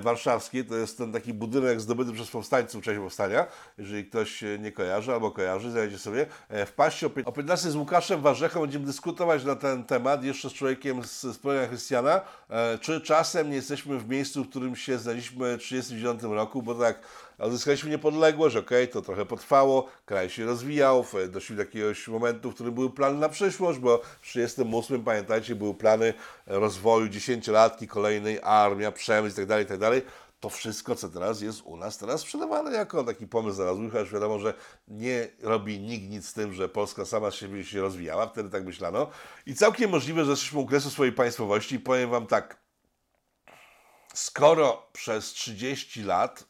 warszawskiej. 0.00 0.64
To 0.64 0.76
jest 0.76 0.98
ten 0.98 1.12
taki 1.12 1.34
budynek 1.34 1.80
zdobyty 1.80 2.12
przez 2.12 2.30
powstańców 2.30 2.82
w 2.82 2.84
czasie 2.84 3.00
powstania. 3.00 3.46
Jeżeli 3.78 4.04
ktoś 4.04 4.44
nie 4.58 4.72
kojarzy 4.72 5.12
albo 5.12 5.30
kojarzy, 5.30 5.70
znajdzie 5.70 5.98
sobie. 5.98 6.26
E, 6.48 6.66
w 6.66 6.72
paście 6.72 7.06
o 7.24 7.32
15 7.32 7.70
z 7.70 7.76
Łukaszem 7.76 8.20
Warzechą 8.20 8.60
będziemy 8.60 8.86
dyskutować 8.86 9.44
na 9.44 9.56
ten 9.56 9.84
temat, 9.84 10.24
jeszcze 10.24 10.50
z 10.50 10.52
człowiekiem 10.52 11.04
z, 11.04 11.20
z 11.20 11.38
Polenia 11.38 11.68
Chrystiana, 11.68 12.20
e, 12.50 12.78
czy 12.78 13.00
czasem 13.00 13.50
nie 13.50 13.56
jesteśmy 13.56 13.98
w 13.98 14.08
miejscu, 14.08 14.44
w 14.44 14.50
którym 14.50 14.76
się 14.76 14.98
znaliśmy 14.98 15.56
w 15.56 15.62
1939 15.62 16.22
roku, 16.22 16.62
bo 16.62 16.74
tak 16.74 17.00
Odzyskaliśmy 17.40 17.90
niepodległość, 17.90 18.56
ok, 18.56 18.70
to 18.92 19.02
trochę 19.02 19.26
potrwało, 19.26 19.88
kraj 20.04 20.30
się 20.30 20.44
rozwijał, 20.44 21.06
doszli 21.28 21.56
do 21.56 21.62
jakiegoś 21.62 22.08
momentu, 22.08 22.50
w 22.50 22.54
którym 22.54 22.74
były 22.74 22.90
plany 22.90 23.18
na 23.18 23.28
przyszłość, 23.28 23.78
bo 23.78 23.98
w 23.98 24.02
1938, 24.02 25.04
pamiętajcie, 25.04 25.54
były 25.54 25.74
plany 25.74 26.14
rozwoju 26.46 27.08
dziesięciolatki, 27.08 27.88
kolejnej 27.88 28.40
armia, 28.42 28.92
przemysł 28.92 29.40
itd., 29.40 29.64
tak 29.64 29.70
itd. 29.70 30.00
Tak 30.00 30.12
to 30.40 30.48
wszystko, 30.48 30.96
co 30.96 31.08
teraz 31.08 31.40
jest 31.40 31.62
u 31.62 31.76
nas 31.76 31.98
teraz 31.98 32.20
sprzedawane 32.20 32.72
jako 32.72 33.04
taki 33.04 33.26
pomysł 33.26 33.56
znalazły, 33.56 33.90
chociaż 33.90 34.12
wiadomo, 34.12 34.38
że 34.38 34.54
nie 34.88 35.28
robi 35.42 35.80
nikt 35.80 36.10
nic 36.10 36.28
z 36.28 36.32
tym, 36.32 36.54
że 36.54 36.68
Polska 36.68 37.04
sama 37.04 37.30
siebie 37.30 37.64
się 37.64 37.80
rozwijała, 37.80 38.26
wtedy 38.26 38.50
tak 38.50 38.64
myślano. 38.64 39.10
I 39.46 39.54
całkiem 39.54 39.90
możliwe, 39.90 40.24
że 40.24 40.30
jesteśmy 40.30 40.58
u 40.58 40.66
kresu 40.66 40.90
swojej 40.90 41.12
państwowości 41.12 41.74
i 41.74 41.80
powiem 41.80 42.10
Wam 42.10 42.26
tak, 42.26 42.60
skoro 44.14 44.88
przez 44.92 45.24
30 45.24 46.02
lat 46.02 46.49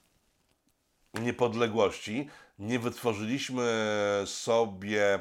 niepodległości. 1.14 2.28
Nie 2.58 2.78
wytworzyliśmy 2.78 3.62
sobie 4.26 5.20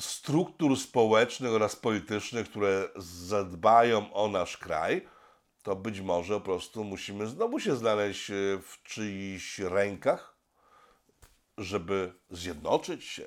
struktur 0.00 0.76
społecznych 0.78 1.52
oraz 1.52 1.76
politycznych, 1.76 2.50
które 2.50 2.88
zadbają 2.96 4.12
o 4.12 4.28
nasz 4.28 4.56
kraj, 4.56 5.08
to 5.62 5.76
być 5.76 6.00
może 6.00 6.34
po 6.34 6.40
prostu 6.40 6.84
musimy 6.84 7.26
znowu 7.26 7.60
się 7.60 7.76
znaleźć 7.76 8.30
e, 8.30 8.34
w 8.62 8.82
czyichś 8.82 9.58
rękach, 9.58 10.38
żeby 11.58 12.14
zjednoczyć 12.30 13.04
się, 13.04 13.26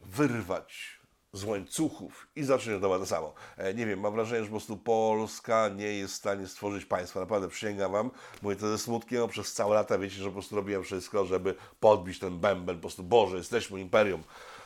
wyrwać 0.00 0.97
z 1.32 1.44
łańcuchów 1.44 2.28
i 2.36 2.42
nowa 2.80 2.98
to 2.98 3.06
samo. 3.06 3.34
E, 3.56 3.74
nie 3.74 3.86
wiem, 3.86 4.00
mam 4.00 4.12
wrażenie, 4.12 4.40
że 4.40 4.46
po 4.46 4.52
prostu 4.52 4.76
Polska 4.76 5.68
nie 5.68 5.92
jest 5.92 6.14
w 6.14 6.16
stanie 6.16 6.46
stworzyć 6.46 6.84
państwa. 6.84 7.20
Naprawdę 7.20 7.48
przysięgam 7.48 7.92
wam, 7.92 8.10
mówię 8.42 8.56
to 8.56 8.68
ze 8.68 8.78
smutkiem, 8.78 9.28
przez 9.28 9.52
całe 9.52 9.74
lata 9.74 9.98
wiecie, 9.98 10.16
że 10.16 10.24
po 10.24 10.32
prostu 10.32 10.56
robiłem 10.56 10.82
wszystko, 10.82 11.26
żeby 11.26 11.54
podbić 11.80 12.18
ten 12.18 12.38
bęben, 12.38 12.76
po 12.76 12.80
prostu, 12.80 13.02
Boże, 13.02 13.36
jesteśmy 13.36 13.80
imperium 13.80 14.22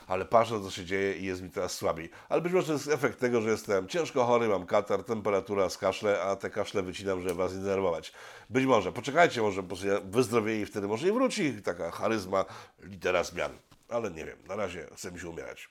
ale 0.07 0.25
patrzę, 0.25 0.61
co 0.63 0.71
się 0.71 0.85
dzieje 0.85 1.17
i 1.17 1.25
jest 1.25 1.43
mi 1.43 1.51
teraz 1.51 1.73
słabiej. 1.73 2.11
Ale 2.29 2.41
być 2.41 2.53
może 2.53 2.67
to 2.67 2.73
jest 2.73 2.89
efekt 2.89 3.21
tego, 3.21 3.41
że 3.41 3.51
jestem 3.51 3.89
ciężko 3.89 4.25
chory, 4.25 4.49
mam 4.49 4.67
katar, 4.67 5.05
temperatura, 5.05 5.69
skaszle, 5.69 6.23
a 6.23 6.37
te 6.37 6.51
kaszle 6.51 6.83
wycinam, 6.83 7.23
żeby 7.23 7.35
was 7.35 7.55
nie 7.55 7.61
denerwować. 7.61 8.13
Być 8.51 8.65
może, 8.65 8.93
poczekajcie, 8.93 9.43
może 9.43 9.63
po 9.63 9.69
prostu 9.69 9.87
ja 9.87 10.53
i 10.55 10.67
wtedy 10.67 10.89
może 10.89 11.09
i 11.09 11.13
wróci 11.13 11.63
taka 11.63 11.91
charyzma 11.91 12.45
litera 12.83 13.25
zmian. 13.25 13.53
Ale 13.89 14.11
nie 14.11 14.25
wiem, 14.25 14.39
na 14.49 14.57
razie 14.57 14.87
chcę 14.95 15.13
mi 15.13 15.21
się 15.21 15.29
umierać. 15.29 15.69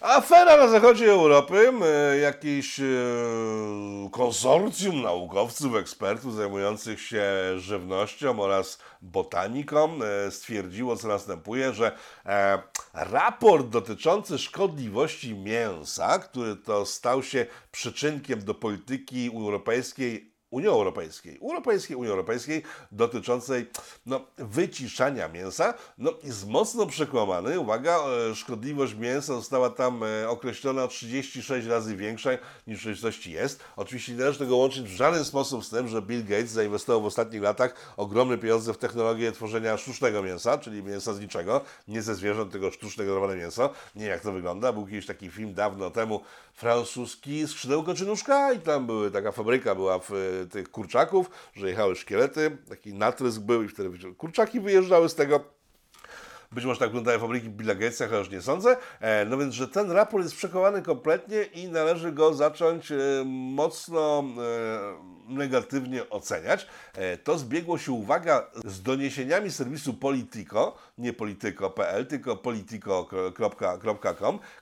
Afera 0.00 0.56
na 0.56 0.68
zachodzie 0.68 1.10
Europy, 1.10 1.72
e, 1.84 2.18
jakiś 2.18 2.80
e, 2.80 2.84
konsorcjum 4.12 5.02
naukowców, 5.02 5.76
ekspertów 5.76 6.34
zajmujących 6.34 7.00
się 7.00 7.24
żywnością 7.56 8.40
oraz 8.40 8.78
botaniką 9.02 9.98
e, 10.02 10.30
stwierdziło, 10.30 10.96
co 10.96 11.08
następuje, 11.08 11.72
że 11.72 11.96
raport 12.94 13.66
dotyczący 13.66 14.38
szkodliwości 14.38 15.34
mięsa, 15.34 16.18
który 16.18 16.56
to 16.56 16.86
stał 16.86 17.22
się 17.22 17.46
przyczynkiem 17.70 18.44
do 18.44 18.54
polityki 18.54 19.30
europejskiej 19.34 20.35
Unii 20.56 20.68
Europejskiej, 20.68 21.38
Europejskiej 21.42 21.96
Unii 21.96 22.10
Europejskiej 22.10 22.62
dotyczącej 22.92 23.66
no, 24.06 24.20
wyciszania 24.38 25.28
mięsa, 25.28 25.74
no, 25.98 26.12
jest 26.24 26.48
mocno 26.48 26.86
przekłamany. 26.86 27.60
Uwaga, 27.60 27.98
e, 28.30 28.34
szkodliwość 28.34 28.94
mięsa 28.94 29.34
została 29.34 29.70
tam 29.70 30.02
e, 30.04 30.28
określona 30.28 30.88
36 30.88 31.66
razy 31.66 31.96
większa 31.96 32.30
niż 32.66 32.78
w 32.78 32.80
rzeczywistości 32.80 33.32
jest. 33.32 33.60
Oczywiście 33.76 34.12
nie 34.12 34.18
należy 34.18 34.38
tego 34.38 34.56
łączyć 34.56 34.82
w 34.82 34.96
żaden 34.96 35.24
sposób 35.24 35.64
z 35.64 35.70
tym, 35.70 35.88
że 35.88 36.02
Bill 36.02 36.24
Gates 36.24 36.50
zainwestował 36.50 37.02
w 37.02 37.06
ostatnich 37.06 37.42
latach 37.42 37.94
ogromne 37.96 38.38
pieniądze 38.38 38.74
w 38.74 38.78
technologię 38.78 39.32
tworzenia 39.32 39.76
sztucznego 39.76 40.22
mięsa, 40.22 40.58
czyli 40.58 40.82
mięsa 40.82 41.14
z 41.14 41.20
niczego, 41.20 41.60
nie 41.88 42.02
ze 42.02 42.14
zwierząt, 42.14 42.52
tylko 42.52 42.70
sztucznie 42.70 43.04
generowane 43.04 43.36
mięso. 43.36 43.70
Nie 43.94 44.02
wiem 44.02 44.10
jak 44.10 44.20
to 44.20 44.32
wygląda. 44.32 44.72
Był 44.72 44.86
kiedyś 44.86 45.06
taki 45.06 45.30
film 45.30 45.54
dawno 45.54 45.90
temu 45.90 46.20
francuski 46.54 47.48
Skrzydełko 47.48 47.94
czy 47.94 48.06
nóżka 48.06 48.52
i 48.52 48.60
tam 48.60 48.86
były, 48.86 49.10
taka 49.10 49.32
fabryka 49.32 49.74
była 49.74 49.98
w 49.98 50.45
tych 50.48 50.70
kurczaków, 50.70 51.30
że 51.54 51.68
jechały 51.68 51.96
szkielety, 51.96 52.58
taki 52.68 52.94
natrysk 52.94 53.40
był 53.40 53.62
i 53.62 53.68
wtedy 53.68 54.14
kurczaki 54.14 54.60
wyjeżdżały 54.60 55.08
z 55.08 55.14
tego. 55.14 55.56
Być 56.56 56.64
może 56.64 56.80
tak 56.80 56.88
wyglądają 56.88 57.18
fabryki 57.18 57.48
Billa 57.48 57.74
Gatesa, 57.74 58.08
chociaż 58.08 58.30
nie 58.30 58.42
sądzę. 58.42 58.76
E, 59.00 59.24
no 59.24 59.38
więc, 59.38 59.54
że 59.54 59.68
ten 59.68 59.90
raport 59.90 60.24
jest 60.24 60.36
przekonany 60.36 60.82
kompletnie 60.82 61.42
i 61.42 61.68
należy 61.68 62.12
go 62.12 62.34
zacząć 62.34 62.92
e, 62.92 62.96
mocno 63.26 64.24
e, 64.38 65.16
negatywnie 65.28 66.10
oceniać. 66.10 66.66
To 67.24 67.38
zbiegło 67.38 67.78
się, 67.78 67.92
uwaga, 67.92 68.46
z 68.64 68.82
doniesieniami 68.82 69.50
serwisu 69.50 69.94
Politico, 69.94 70.76
nie 70.98 71.12
polityko.pl, 71.12 72.06
tylko 72.06 72.36
politico.com, 72.36 72.78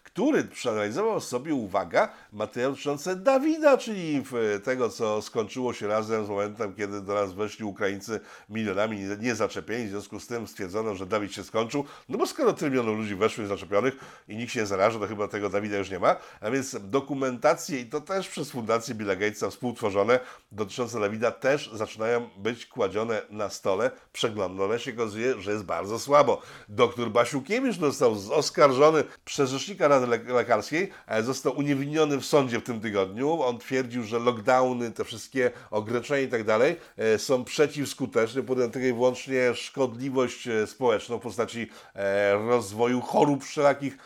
który 0.04 0.44
przeanalizował 0.44 1.20
sobie, 1.20 1.54
uwaga, 1.54 2.08
materiał 2.32 2.70
dotyczący 2.70 3.16
Dawida, 3.16 3.78
czyli 3.78 4.22
tego, 4.64 4.88
co 4.88 5.22
skończyło 5.22 5.72
się 5.72 5.86
razem 5.86 6.26
z 6.26 6.28
momentem, 6.28 6.74
kiedy 6.74 7.00
do 7.00 7.14
nas 7.14 7.32
weszli 7.32 7.64
Ukraińcy 7.64 8.20
milionami 8.48 9.00
niezaczepieni. 9.20 9.86
W 9.86 9.90
związku 9.90 10.20
z 10.20 10.26
tym 10.26 10.46
stwierdzono, 10.46 10.94
że 10.94 11.06
Dawid 11.06 11.32
się 11.32 11.44
skończył. 11.44 11.83
No 12.08 12.18
bo 12.18 12.26
skoro 12.26 12.52
tyle 12.52 12.70
milionów 12.70 12.98
ludzi 12.98 13.14
weszło 13.14 13.46
zaczepionych 13.46 13.94
i 14.28 14.36
nikt 14.36 14.52
się 14.52 14.60
nie 14.60 14.66
zaraża, 14.66 14.98
to 14.98 15.06
chyba 15.06 15.28
tego 15.28 15.48
Dawida 15.48 15.76
już 15.76 15.90
nie 15.90 15.98
ma. 15.98 16.16
A 16.40 16.50
więc 16.50 16.76
dokumentacje, 16.80 17.80
i 17.80 17.86
to 17.86 18.00
też 18.00 18.28
przez 18.28 18.50
Fundację 18.50 18.94
Billa 18.94 19.16
Gatesa 19.16 19.50
współtworzone, 19.50 20.20
dotyczące 20.52 21.00
Dawida 21.00 21.30
też 21.30 21.70
zaczynają 21.72 22.30
być 22.36 22.66
kładzione 22.66 23.22
na 23.30 23.50
stole, 23.50 23.90
przeglądane 24.12 24.78
się 24.78 24.94
okazuje, 24.94 25.40
że 25.40 25.52
jest 25.52 25.64
bardzo 25.64 25.98
słabo. 25.98 26.42
Doktor 26.68 27.10
Basiukiewicz 27.10 27.78
został 27.78 28.16
oskarżony 28.30 29.04
przez 29.24 29.50
rzecznika 29.50 29.88
Rady 29.88 30.06
Lekarskiej, 30.32 30.90
został 31.22 31.58
uniewinniony 31.58 32.18
w 32.18 32.26
sądzie 32.26 32.60
w 32.60 32.62
tym 32.62 32.80
tygodniu. 32.80 33.42
On 33.42 33.58
twierdził, 33.58 34.02
że 34.02 34.18
lockdowny, 34.18 34.90
te 34.90 35.04
wszystkie 35.04 35.50
ograniczenia 35.70 36.20
i 36.20 36.28
tak 36.28 36.44
dalej 36.44 36.76
e, 36.96 37.18
są 37.18 37.44
przeciwskuteczne, 37.44 38.42
podają 38.42 38.70
tylko 38.70 38.86
i 38.86 38.92
wyłącznie 38.92 39.54
szkodliwość 39.54 40.48
e, 40.48 40.66
społeczną 40.66 41.18
w 41.18 41.22
postaci 41.22 41.63
e, 41.94 42.34
rozwoju 42.34 43.00
chorób 43.00 43.44
wszelakich 43.44 43.98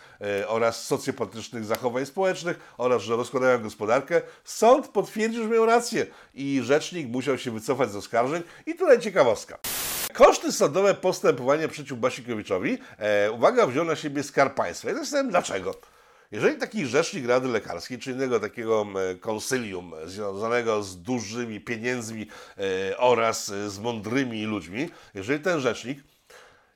oraz 0.46 0.86
socjopatycznych 0.86 1.64
zachowań 1.64 2.06
społecznych 2.06 2.74
oraz, 2.78 3.02
że 3.02 3.16
rozkładają 3.16 3.62
gospodarkę. 3.62 4.22
Sąd 4.44 4.88
potwierdził, 4.88 5.42
że 5.42 5.48
miał 5.48 5.66
rację 5.66 6.06
i 6.34 6.60
rzecznik 6.64 7.08
musiał 7.08 7.38
się 7.38 7.50
wycofać 7.50 7.90
z 7.90 7.96
oskarżeń. 7.96 8.42
I 8.66 8.74
tutaj 8.74 9.00
ciekawostka. 9.00 9.58
Koszty 10.12 10.52
sądowe 10.52 10.94
postępowania 10.94 11.68
przeciw 11.68 11.98
Basikiewiczowi, 11.98 12.78
e, 12.98 13.32
uwaga, 13.32 13.66
wziął 13.66 13.84
na 13.84 13.96
siebie 13.96 14.22
Skarb 14.22 14.54
Państwa. 14.54 14.88
Ja 14.88 14.94
zastanawiam 14.94 15.30
dlaczego. 15.30 15.74
Jeżeli 16.32 16.58
taki 16.58 16.86
rzecznik 16.86 17.26
Rady 17.26 17.48
Lekarskiej, 17.48 17.98
czy 17.98 18.12
innego 18.12 18.40
takiego 18.40 18.86
konsylium 19.20 19.92
związanego 20.04 20.82
z 20.82 21.02
dużymi 21.02 21.60
pieniędzmi 21.60 22.26
e, 22.58 22.98
oraz 22.98 23.46
z 23.46 23.78
mądrymi 23.78 24.44
ludźmi, 24.44 24.88
jeżeli 25.14 25.40
ten 25.40 25.60
rzecznik 25.60 25.98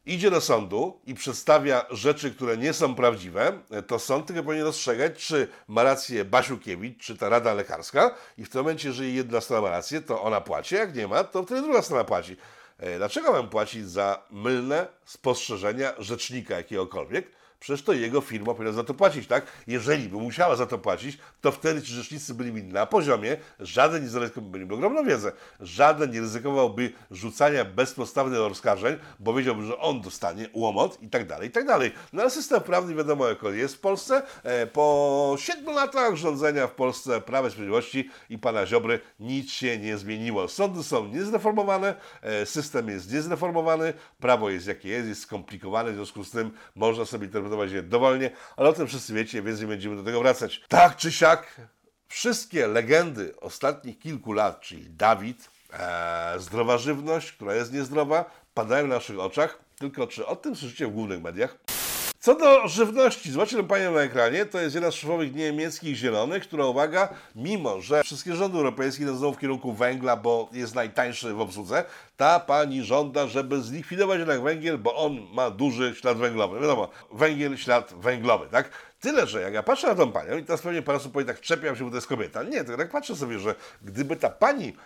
idzie 0.07 0.31
do 0.31 0.41
sądu 0.41 1.01
i 1.07 1.15
przedstawia 1.15 1.87
rzeczy, 1.91 2.31
które 2.35 2.57
nie 2.57 2.73
są 2.73 2.95
prawdziwe, 2.95 3.59
to 3.87 3.99
sąd 3.99 4.27
tylko 4.27 4.43
powinien 4.43 4.67
rozstrzegać, 4.67 5.27
czy 5.27 5.49
ma 5.69 5.83
rację 5.83 6.25
Basiukiewicz, 6.25 7.05
czy 7.05 7.17
ta 7.17 7.29
Rada 7.29 7.55
Lekarska 7.55 8.15
i 8.39 8.45
w 8.45 8.49
tym 8.49 8.61
momencie, 8.61 8.89
jeżeli 8.89 9.15
jedna 9.15 9.41
strona 9.41 9.63
ma 9.63 9.71
rację, 9.71 10.01
to 10.01 10.23
ona 10.23 10.41
płaci, 10.41 10.75
jak 10.75 10.95
nie 10.95 11.09
ma, 11.09 11.25
to 11.25 11.43
wtedy 11.43 11.63
druga 11.63 11.83
strona 11.83 12.05
płaci. 12.05 12.37
E, 12.79 12.99
dlaczego 12.99 13.33
mam 13.33 13.49
płacić 13.49 13.89
za 13.89 14.23
mylne 14.31 14.87
spostrzeżenia 15.05 15.93
rzecznika 15.99 16.57
jakiegokolwiek? 16.57 17.42
Przecież 17.63 17.83
to 17.83 17.93
jego 17.93 18.21
firma 18.21 18.55
powinna 18.55 18.73
za 18.73 18.85
to 18.85 18.95
płacić, 18.95 19.27
tak? 19.27 19.47
Jeżeli 19.67 20.09
by 20.09 20.17
musiała 20.17 20.57
za 20.57 20.67
to 20.67 20.79
płacić, 20.79 21.19
to 21.41 21.53
wtedy 21.53 21.83
ci 21.83 21.93
rzecznicy 21.93 22.35
byliby 22.35 22.63
na 22.63 22.87
poziomie, 22.87 23.37
żaden 23.61 24.03
nie 24.03 24.09
zaryzykował, 24.09 24.51
byliby 24.51 24.75
ogromną 24.75 25.05
wiedzę, 25.05 25.33
żaden 25.61 26.11
nie 26.11 26.21
ryzykowałby 26.21 26.93
rzucania 27.11 27.65
bezpodstawnych 27.65 28.41
oskarżeń, 28.41 28.97
bo 29.21 29.35
wiedziałby, 29.35 29.65
że 29.65 29.79
on 29.79 30.01
dostanie 30.01 30.49
łomot 30.53 31.03
i 31.03 31.09
tak 31.09 31.27
dalej, 31.27 31.49
i 31.49 31.53
tak 31.53 31.67
dalej. 31.67 31.93
No 32.13 32.23
ale 32.23 32.31
system 32.31 32.61
prawny 32.61 32.95
wiadomo 32.95 33.29
jak 33.29 33.39
jest 33.53 33.75
w 33.75 33.81
Polsce. 33.81 34.23
E, 34.43 34.67
po 34.67 35.37
siedmiu 35.39 35.73
latach 35.73 36.17
rządzenia 36.17 36.67
w 36.67 36.75
Polsce 36.75 37.21
Prawa 37.21 37.51
Sprawiedliwości 37.51 38.11
i 38.31 38.39
pana 38.39 38.67
Ziobry 38.67 39.01
nic 39.21 39.51
się 39.51 39.79
nie 39.79 39.99
zmieniło. 39.99 40.49
Sądy 40.49 40.83
są 40.83 41.07
niezreformowane, 41.07 41.95
e, 42.23 42.47
system 42.47 42.89
jest 42.89 43.13
niezreformowany, 43.13 43.93
prawo 44.21 44.51
jest 44.51 44.67
jakie 44.67 44.89
jest, 44.89 45.09
jest 45.09 45.23
skomplikowane, 45.23 45.93
w 45.93 45.95
związku 45.95 46.25
z 46.25 46.31
tym 46.31 46.51
można 46.75 47.05
sobie 47.05 47.27
interpretować 47.27 47.52
interpretować 47.53 47.73
je 47.73 47.83
dowolnie, 47.83 48.31
ale 48.57 48.69
o 48.69 48.73
tym 48.73 48.87
wszyscy 48.87 49.15
wiecie, 49.15 49.43
więc 49.43 49.61
nie 49.61 49.67
będziemy 49.67 49.97
do 49.97 50.03
tego 50.03 50.21
wracać. 50.21 50.63
Tak 50.69 50.97
czy 50.97 51.13
siak, 51.13 51.61
wszystkie 52.09 52.67
legendy 52.67 53.35
ostatnich 53.41 53.99
kilku 53.99 54.33
lat, 54.33 54.61
czyli 54.61 54.91
Dawid, 54.91 55.51
e, 55.73 56.35
zdrowa 56.39 56.79
żywność, 56.79 57.33
która 57.33 57.55
jest 57.55 57.73
niezdrowa, 57.73 58.31
padają 58.55 58.87
na 58.87 58.95
naszych 58.95 59.19
oczach. 59.19 59.59
Tylko 59.79 60.07
czy 60.07 60.27
o 60.27 60.37
tym 60.37 60.57
słyszycie 60.57 60.87
w 60.87 60.91
głównych 60.91 61.23
mediach? 61.23 61.59
Co 62.25 62.35
do 62.35 62.69
żywności, 62.69 63.33
zobaczcie 63.33 63.57
tę 63.57 63.65
panią 63.65 63.93
na 63.93 64.01
ekranie, 64.01 64.47
to 64.47 64.61
jest 64.61 64.75
jedna 64.75 64.91
z 64.91 64.95
szefowych 64.95 65.35
niemieckich 65.35 65.97
zielonych, 65.97 66.43
która, 66.43 66.67
uwaga, 66.67 67.09
mimo 67.35 67.81
że 67.81 68.03
wszystkie 68.05 68.35
rządy 68.35 68.59
europejskie 68.59 69.03
idą 69.03 69.33
w 69.33 69.39
kierunku 69.39 69.73
węgla, 69.73 70.17
bo 70.17 70.49
jest 70.53 70.75
najtańszy 70.75 71.35
w 71.35 71.41
obsłudze, 71.41 71.85
ta 72.17 72.41
pani 72.41 72.83
żąda, 72.83 73.27
żeby 73.27 73.63
zlikwidować 73.63 74.19
jednak 74.19 74.43
węgiel, 74.43 74.79
bo 74.79 74.97
on 74.97 75.27
ma 75.33 75.51
duży 75.51 75.95
ślad 75.95 76.19
węglowy. 76.19 76.61
Wiadomo, 76.61 76.89
węgiel, 77.13 77.57
ślad 77.57 77.95
węglowy, 77.97 78.47
tak? 78.51 78.71
Tyle, 79.01 79.27
że 79.27 79.41
jak 79.41 79.55
ja 79.55 79.63
patrzę 79.63 79.87
na 79.87 79.95
tą 79.95 80.13
panią 80.13 80.39
i 80.39 80.45
teraz 80.45 80.63
pewnie 80.63 80.83
parę 80.83 80.99
osób 80.99 81.13
powie 81.13 81.25
tak, 81.25 81.41
czepiam 81.41 81.77
się, 81.77 81.85
bo 81.85 81.91
to 81.91 81.97
jest 81.97 82.07
kobieta. 82.07 82.43
Nie, 82.43 82.65
tak 82.65 82.91
patrzę 82.91 83.17
sobie, 83.17 83.39
że 83.39 83.55
gdyby 83.83 84.17
ta 84.17 84.31
pani 84.31 84.77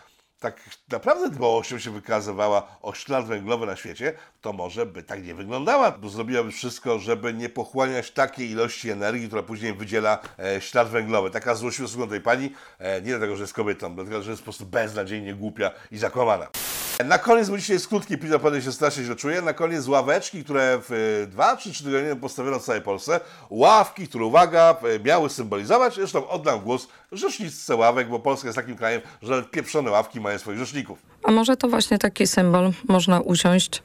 tak 0.40 0.60
naprawdę 0.92 1.30
dbałością 1.30 1.78
się 1.78 1.90
wykazywała 1.90 2.78
o 2.82 2.94
ślad 2.94 3.26
węglowy 3.26 3.66
na 3.66 3.76
świecie, 3.76 4.12
to 4.40 4.52
może 4.52 4.86
by 4.86 5.02
tak 5.02 5.24
nie 5.24 5.34
wyglądała, 5.34 5.90
bo 5.90 6.08
zrobiłaby 6.08 6.52
wszystko, 6.52 6.98
żeby 6.98 7.34
nie 7.34 7.48
pochłaniać 7.48 8.10
takiej 8.10 8.50
ilości 8.50 8.90
energii, 8.90 9.26
która 9.26 9.42
później 9.42 9.74
wydziela 9.74 10.18
e, 10.38 10.60
ślad 10.60 10.88
węglowy. 10.88 11.30
Taka 11.30 11.54
złośliwość 11.54 11.96
tej 12.10 12.20
pani, 12.20 12.52
e, 12.78 13.02
nie 13.02 13.08
dlatego, 13.10 13.36
że 13.36 13.42
jest 13.42 13.54
kobietą, 13.54 13.94
dlatego, 13.94 14.22
że 14.22 14.30
jest 14.30 14.42
po 14.42 14.44
prostu 14.44 14.66
beznadziejnie 14.66 15.34
głupia 15.34 15.70
i 15.90 15.98
zakłamana. 15.98 16.65
Na 17.04 17.18
koniec, 17.18 17.48
bo 17.48 17.58
dzisiaj 17.58 17.74
jest 17.74 17.88
krótki, 17.88 18.18
Pan 18.42 18.62
się 18.62 18.72
strasznie 18.72 19.04
źle 19.04 19.16
czuje, 19.16 19.42
na 19.42 19.52
koniec 19.52 19.88
ławeczki, 19.88 20.44
które 20.44 20.78
w 20.88 21.26
dwa 21.30 21.56
czy 21.56 21.72
trzy 21.72 21.84
tygodnie 21.84 22.16
postawiono 22.16 22.58
w 22.58 22.64
całej 22.64 22.82
Polsce. 22.82 23.20
Ławki, 23.50 24.08
które, 24.08 24.24
uwaga, 24.24 24.76
miały 25.04 25.30
symbolizować, 25.30 25.94
zresztą 25.94 26.28
oddam 26.28 26.60
głos 26.60 26.88
rzeczniczce 27.12 27.76
ławek, 27.76 28.08
bo 28.08 28.18
Polska 28.18 28.48
jest 28.48 28.56
takim 28.56 28.76
krajem, 28.76 29.00
że 29.22 29.42
pieprzone 29.42 29.90
ławki 29.90 30.20
mają 30.20 30.38
swoich 30.38 30.58
rzeczników. 30.58 30.98
A 31.22 31.30
może 31.30 31.56
to 31.56 31.68
właśnie 31.68 31.98
taki 31.98 32.26
symbol 32.26 32.70
można 32.88 33.20
usiąść 33.20 33.82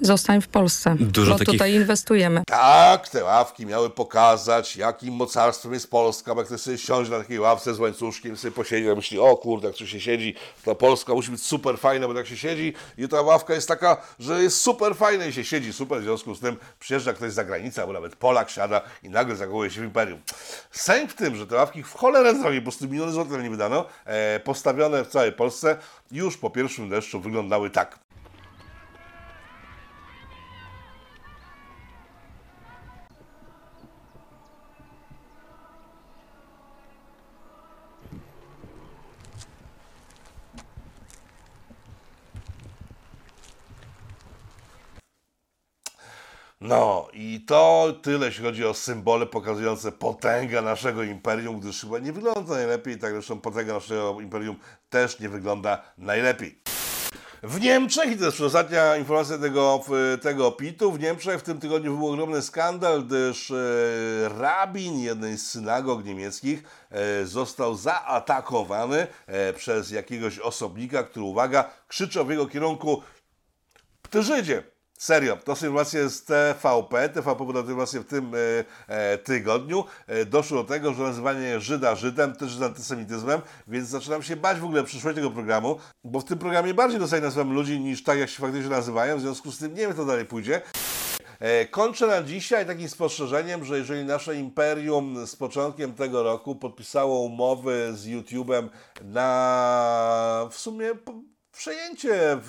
zostań 0.00 0.40
w 0.40 0.48
Polsce, 0.48 0.96
Dużo 1.00 1.32
bo 1.32 1.38
takich... 1.38 1.54
tutaj 1.54 1.74
inwestujemy. 1.74 2.42
Tak, 2.46 3.08
te 3.08 3.24
ławki 3.24 3.66
miały 3.66 3.90
pokazać, 3.90 4.76
jakim 4.76 5.14
mocarstwem 5.14 5.72
jest 5.72 5.90
Polska, 5.90 6.34
bo 6.34 6.40
jak 6.40 6.48
ktoś 6.48 6.60
sobie 6.60 6.78
siądzie 6.78 7.10
na 7.10 7.18
takiej 7.18 7.38
ławce 7.38 7.74
z 7.74 7.78
łańcuszkiem, 7.78 8.36
sobie 8.36 8.52
posiedzie, 8.52 8.94
myśli, 8.94 9.18
o 9.18 9.36
kurde, 9.36 9.68
jak 9.68 9.76
tu 9.76 9.86
się 9.86 10.00
siedzi, 10.00 10.34
to 10.64 10.74
Polska 10.74 11.14
musi 11.14 11.30
być 11.30 11.42
super 11.42 11.78
fajna, 11.78 12.08
bo 12.08 12.14
tak 12.14 12.26
się 12.26 12.36
siedzi 12.36 12.74
i 12.98 13.08
ta 13.08 13.22
ławka 13.22 13.54
jest 13.54 13.68
taka, 13.68 13.96
że 14.18 14.42
jest 14.42 14.60
super 14.60 14.96
fajna 14.96 15.26
i 15.26 15.32
się 15.32 15.44
siedzi 15.44 15.72
super, 15.72 16.00
w 16.00 16.02
związku 16.02 16.34
z 16.34 16.40
tym 16.40 16.56
przyjeżdża 16.80 17.12
ktoś 17.12 17.32
z 17.32 17.34
zagranicy, 17.34 17.80
albo 17.80 17.92
nawet 17.92 18.16
Polak 18.16 18.50
siada 18.50 18.80
i 19.02 19.10
nagle 19.10 19.36
zakołuje 19.36 19.70
się 19.70 19.80
w 19.80 19.84
imperium. 19.84 20.20
Sęk 20.70 21.10
w 21.10 21.14
tym, 21.14 21.36
że 21.36 21.46
te 21.46 21.54
ławki 21.54 21.82
w 21.82 21.92
cholerę 21.92 22.34
drogie, 22.34 22.58
po 22.58 22.62
prostu 22.62 22.88
miliony 22.88 23.12
złotych 23.12 23.42
nie 23.42 23.50
wydano, 23.50 23.84
e, 24.04 24.40
postawione 24.40 25.04
w 25.04 25.08
całej 25.08 25.32
Polsce, 25.32 25.76
już 26.10 26.36
po 26.36 26.50
pierwszym 26.50 26.88
deszczu 26.88 27.20
wyglądały 27.20 27.70
tak. 27.70 28.07
No 46.60 47.08
i 47.12 47.44
to 47.46 47.92
tyle, 48.02 48.26
jeśli 48.26 48.44
chodzi 48.44 48.64
o 48.64 48.74
symbole 48.74 49.26
pokazujące 49.26 49.92
potęgę 49.92 50.62
naszego 50.62 51.02
imperium, 51.02 51.60
gdyż 51.60 51.80
chyba 51.80 51.98
nie 51.98 52.12
wygląda 52.12 52.54
najlepiej, 52.54 52.98
tak 52.98 53.12
zresztą 53.12 53.40
potęga 53.40 53.74
naszego 53.74 54.20
imperium 54.20 54.56
też 54.90 55.20
nie 55.20 55.28
wygląda 55.28 55.82
najlepiej. 55.98 56.58
W 57.42 57.60
Niemczech, 57.60 58.12
i 58.12 58.16
to 58.16 58.24
jest 58.24 58.40
ostatnia 58.40 58.96
informacja 58.96 59.38
tego, 59.38 59.84
tego 60.22 60.52
PIT-u, 60.52 60.92
w 60.92 61.00
Niemczech 61.00 61.40
w 61.40 61.42
tym 61.42 61.60
tygodniu 61.60 61.96
był 61.96 62.08
ogromny 62.08 62.42
skandal, 62.42 63.02
gdyż 63.02 63.50
e, 63.50 63.54
rabin 64.38 64.98
jednej 64.98 65.38
z 65.38 65.50
synagog 65.50 66.04
niemieckich 66.04 66.62
e, 66.90 67.26
został 67.26 67.74
zaatakowany 67.74 69.06
e, 69.26 69.52
przez 69.52 69.90
jakiegoś 69.90 70.38
osobnika, 70.38 71.02
który, 71.02 71.26
uwaga, 71.26 71.70
krzyczał 71.88 72.24
w 72.24 72.30
jego 72.30 72.46
kierunku 72.46 73.02
Ty 74.10 74.22
Żydzie, 74.22 74.62
Serio, 74.98 75.36
to 75.36 75.52
informacje 75.52 76.08
z 76.08 76.24
TVP. 76.24 77.08
TVP 77.08 77.46
podał 77.46 77.62
informację 77.62 78.00
w 78.00 78.04
tym 78.04 78.32
e, 78.34 78.38
e, 78.88 79.18
tygodniu. 79.18 79.84
E, 80.06 80.24
doszło 80.24 80.62
do 80.62 80.68
tego, 80.68 80.94
że 80.94 81.02
nazywanie 81.02 81.60
Żyda 81.60 81.94
Żydem 81.94 82.36
też 82.36 82.50
jest 82.50 82.62
antysemityzmem, 82.62 83.40
więc 83.68 83.88
zaczynam 83.88 84.22
się 84.22 84.36
bać 84.36 84.60
w 84.60 84.64
ogóle 84.64 84.84
przyszłość 84.84 85.16
tego 85.16 85.30
programu, 85.30 85.78
bo 86.04 86.20
w 86.20 86.24
tym 86.24 86.38
programie 86.38 86.74
bardziej 86.74 87.00
dostaję 87.00 87.22
nazywam 87.22 87.52
ludzi 87.52 87.80
niż 87.80 88.02
tak, 88.02 88.18
jak 88.18 88.30
się 88.30 88.42
faktycznie 88.42 88.70
nazywają, 88.70 89.18
w 89.18 89.20
związku 89.20 89.52
z 89.52 89.58
tym 89.58 89.74
nie 89.74 89.80
wiem, 89.80 89.96
co 89.96 90.04
dalej 90.04 90.24
pójdzie. 90.24 90.62
E, 91.40 91.66
kończę 91.66 92.06
na 92.06 92.22
dzisiaj 92.22 92.66
takim 92.66 92.88
spostrzeżeniem, 92.88 93.64
że 93.64 93.78
jeżeli 93.78 94.04
nasze 94.04 94.36
imperium 94.36 95.26
z 95.26 95.36
początkiem 95.36 95.94
tego 95.94 96.22
roku 96.22 96.56
podpisało 96.56 97.20
umowy 97.20 97.92
z 97.94 98.06
YouTube'em 98.06 98.68
na 99.04 100.48
w 100.50 100.58
sumie 100.58 100.90
przejęcie 101.58 102.40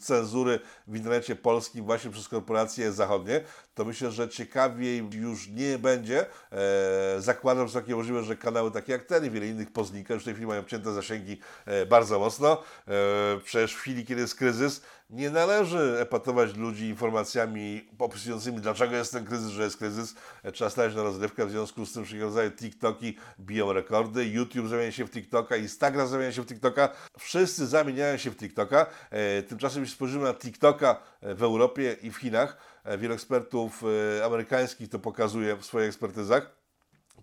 cenzury 0.00 0.60
w 0.86 0.96
internecie 0.96 1.36
polskim 1.36 1.84
właśnie 1.84 2.10
przez 2.10 2.28
korporacje 2.28 2.92
zachodnie, 2.92 3.40
to 3.74 3.84
myślę, 3.84 4.10
że 4.10 4.28
ciekawiej 4.28 5.08
już 5.12 5.48
nie 5.48 5.78
będzie. 5.78 6.26
E, 6.52 7.20
zakładam, 7.20 7.68
że 7.68 7.80
takie 7.80 7.96
możliwe, 7.96 8.22
że 8.22 8.36
kanały 8.36 8.70
takie 8.70 8.92
jak 8.92 9.04
ten 9.04 9.24
i 9.24 9.30
wiele 9.30 9.46
innych 9.46 9.72
poznikają, 9.72 10.16
już 10.16 10.22
w 10.22 10.24
tej 10.24 10.34
chwili 10.34 10.46
mają 10.46 10.60
obcięte 10.60 10.92
zasięgi 10.92 11.40
e, 11.66 11.86
bardzo 11.86 12.18
mocno. 12.18 12.62
E, 12.88 13.40
przecież 13.44 13.74
w 13.74 13.80
chwili, 13.80 14.06
kiedy 14.06 14.20
jest 14.20 14.34
kryzys, 14.34 14.82
nie 15.10 15.30
należy 15.30 15.96
epatować 16.00 16.56
ludzi 16.56 16.88
informacjami 16.88 17.88
opisującymi, 17.98 18.60
dlaczego 18.60 18.96
jest 18.96 19.12
ten 19.12 19.24
kryzys, 19.24 19.50
że 19.50 19.62
jest 19.62 19.76
kryzys. 19.76 20.14
E, 20.42 20.52
trzeba 20.52 20.70
stać 20.70 20.94
na 20.94 21.02
rozrywkę, 21.02 21.46
w 21.46 21.50
związku 21.50 21.86
z 21.86 21.92
tym 21.92 22.04
wszelkiego 22.04 22.26
rodzaju 22.26 22.50
TikToki 22.50 23.16
biją 23.40 23.72
rekordy, 23.72 24.26
YouTube 24.26 24.68
zamienia 24.68 24.92
się 24.92 25.06
w 25.06 25.10
TikToka, 25.10 25.56
Instagram 25.56 26.08
zamienia 26.08 26.32
się 26.32 26.42
w 26.42 26.46
TikToka, 26.46 26.88
wszyscy 27.18 27.66
zamieniają 27.66 28.16
się 28.16 28.30
w 28.30 28.36
TikToka. 28.36 28.86
E, 29.10 29.42
tymczasem 29.42 29.82
jeśli 29.82 29.96
spojrzymy 29.96 30.24
na 30.24 30.34
TikToka 30.34 31.02
w 31.22 31.42
Europie 31.42 31.96
i 32.02 32.10
w 32.10 32.16
Chinach, 32.16 32.74
E, 32.84 32.98
wielu 32.98 33.14
ekspertów 33.14 33.84
e, 34.18 34.24
amerykańskich 34.24 34.88
to 34.88 34.98
pokazuje 34.98 35.56
w 35.56 35.64
swoich 35.64 35.88
ekspertyzach, 35.88 36.56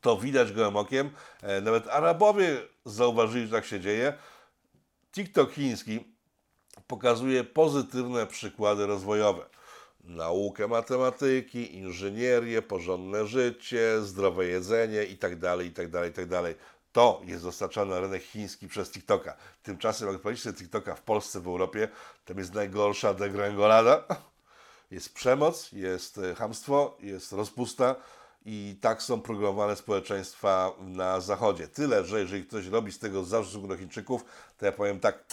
to 0.01 0.17
widać 0.17 0.53
gołym 0.53 0.75
okiem. 0.75 1.09
E, 1.41 1.61
nawet 1.61 1.87
Arabowie 1.87 2.57
zauważyli, 2.85 3.45
że 3.45 3.51
tak 3.51 3.65
się 3.65 3.79
dzieje. 3.79 4.13
TikTok 5.11 5.51
chiński 5.51 6.15
pokazuje 6.88 7.43
pozytywne 7.43 8.27
przykłady 8.27 8.86
rozwojowe. 8.86 9.45
Naukę 10.03 10.67
matematyki, 10.67 11.75
inżynierię, 11.75 12.62
porządne 12.62 13.27
życie, 13.27 14.01
zdrowe 14.01 14.45
jedzenie 14.45 15.03
itd., 15.03 15.57
itd., 15.63 16.05
itd. 16.07 16.53
To 16.91 17.21
jest 17.25 17.43
dostarczane 17.43 17.95
na 17.95 18.01
rynek 18.01 18.23
chiński 18.23 18.67
przez 18.67 18.91
TikToka. 18.91 19.38
Tymczasem, 19.63 20.12
jak 20.12 20.21
powiedzieć 20.21 20.57
TikToka 20.57 20.95
w 20.95 21.01
Polsce, 21.01 21.39
w 21.39 21.47
Europie, 21.47 21.88
tam 22.25 22.38
jest 22.38 22.53
najgorsza 22.53 23.13
degrengolada 23.13 24.03
jest 24.91 25.13
przemoc, 25.13 25.71
jest 25.71 26.17
e, 26.17 26.36
hamstwo, 26.36 26.97
jest 26.99 27.31
rozpusta 27.31 27.95
i 28.45 28.77
tak 28.81 29.03
są 29.03 29.21
programowane 29.21 29.75
społeczeństwa 29.75 30.71
na 30.79 31.19
Zachodzie. 31.19 31.67
Tyle, 31.67 32.05
że 32.05 32.19
jeżeli 32.19 32.45
ktoś 32.45 32.67
robi 32.67 32.91
z 32.91 32.99
tego 32.99 33.23
zarzut 33.23 33.67
do 33.67 33.77
Chińczyków, 33.77 34.25
to 34.57 34.65
ja 34.65 34.71
powiem 34.71 34.99
tak, 34.99 35.23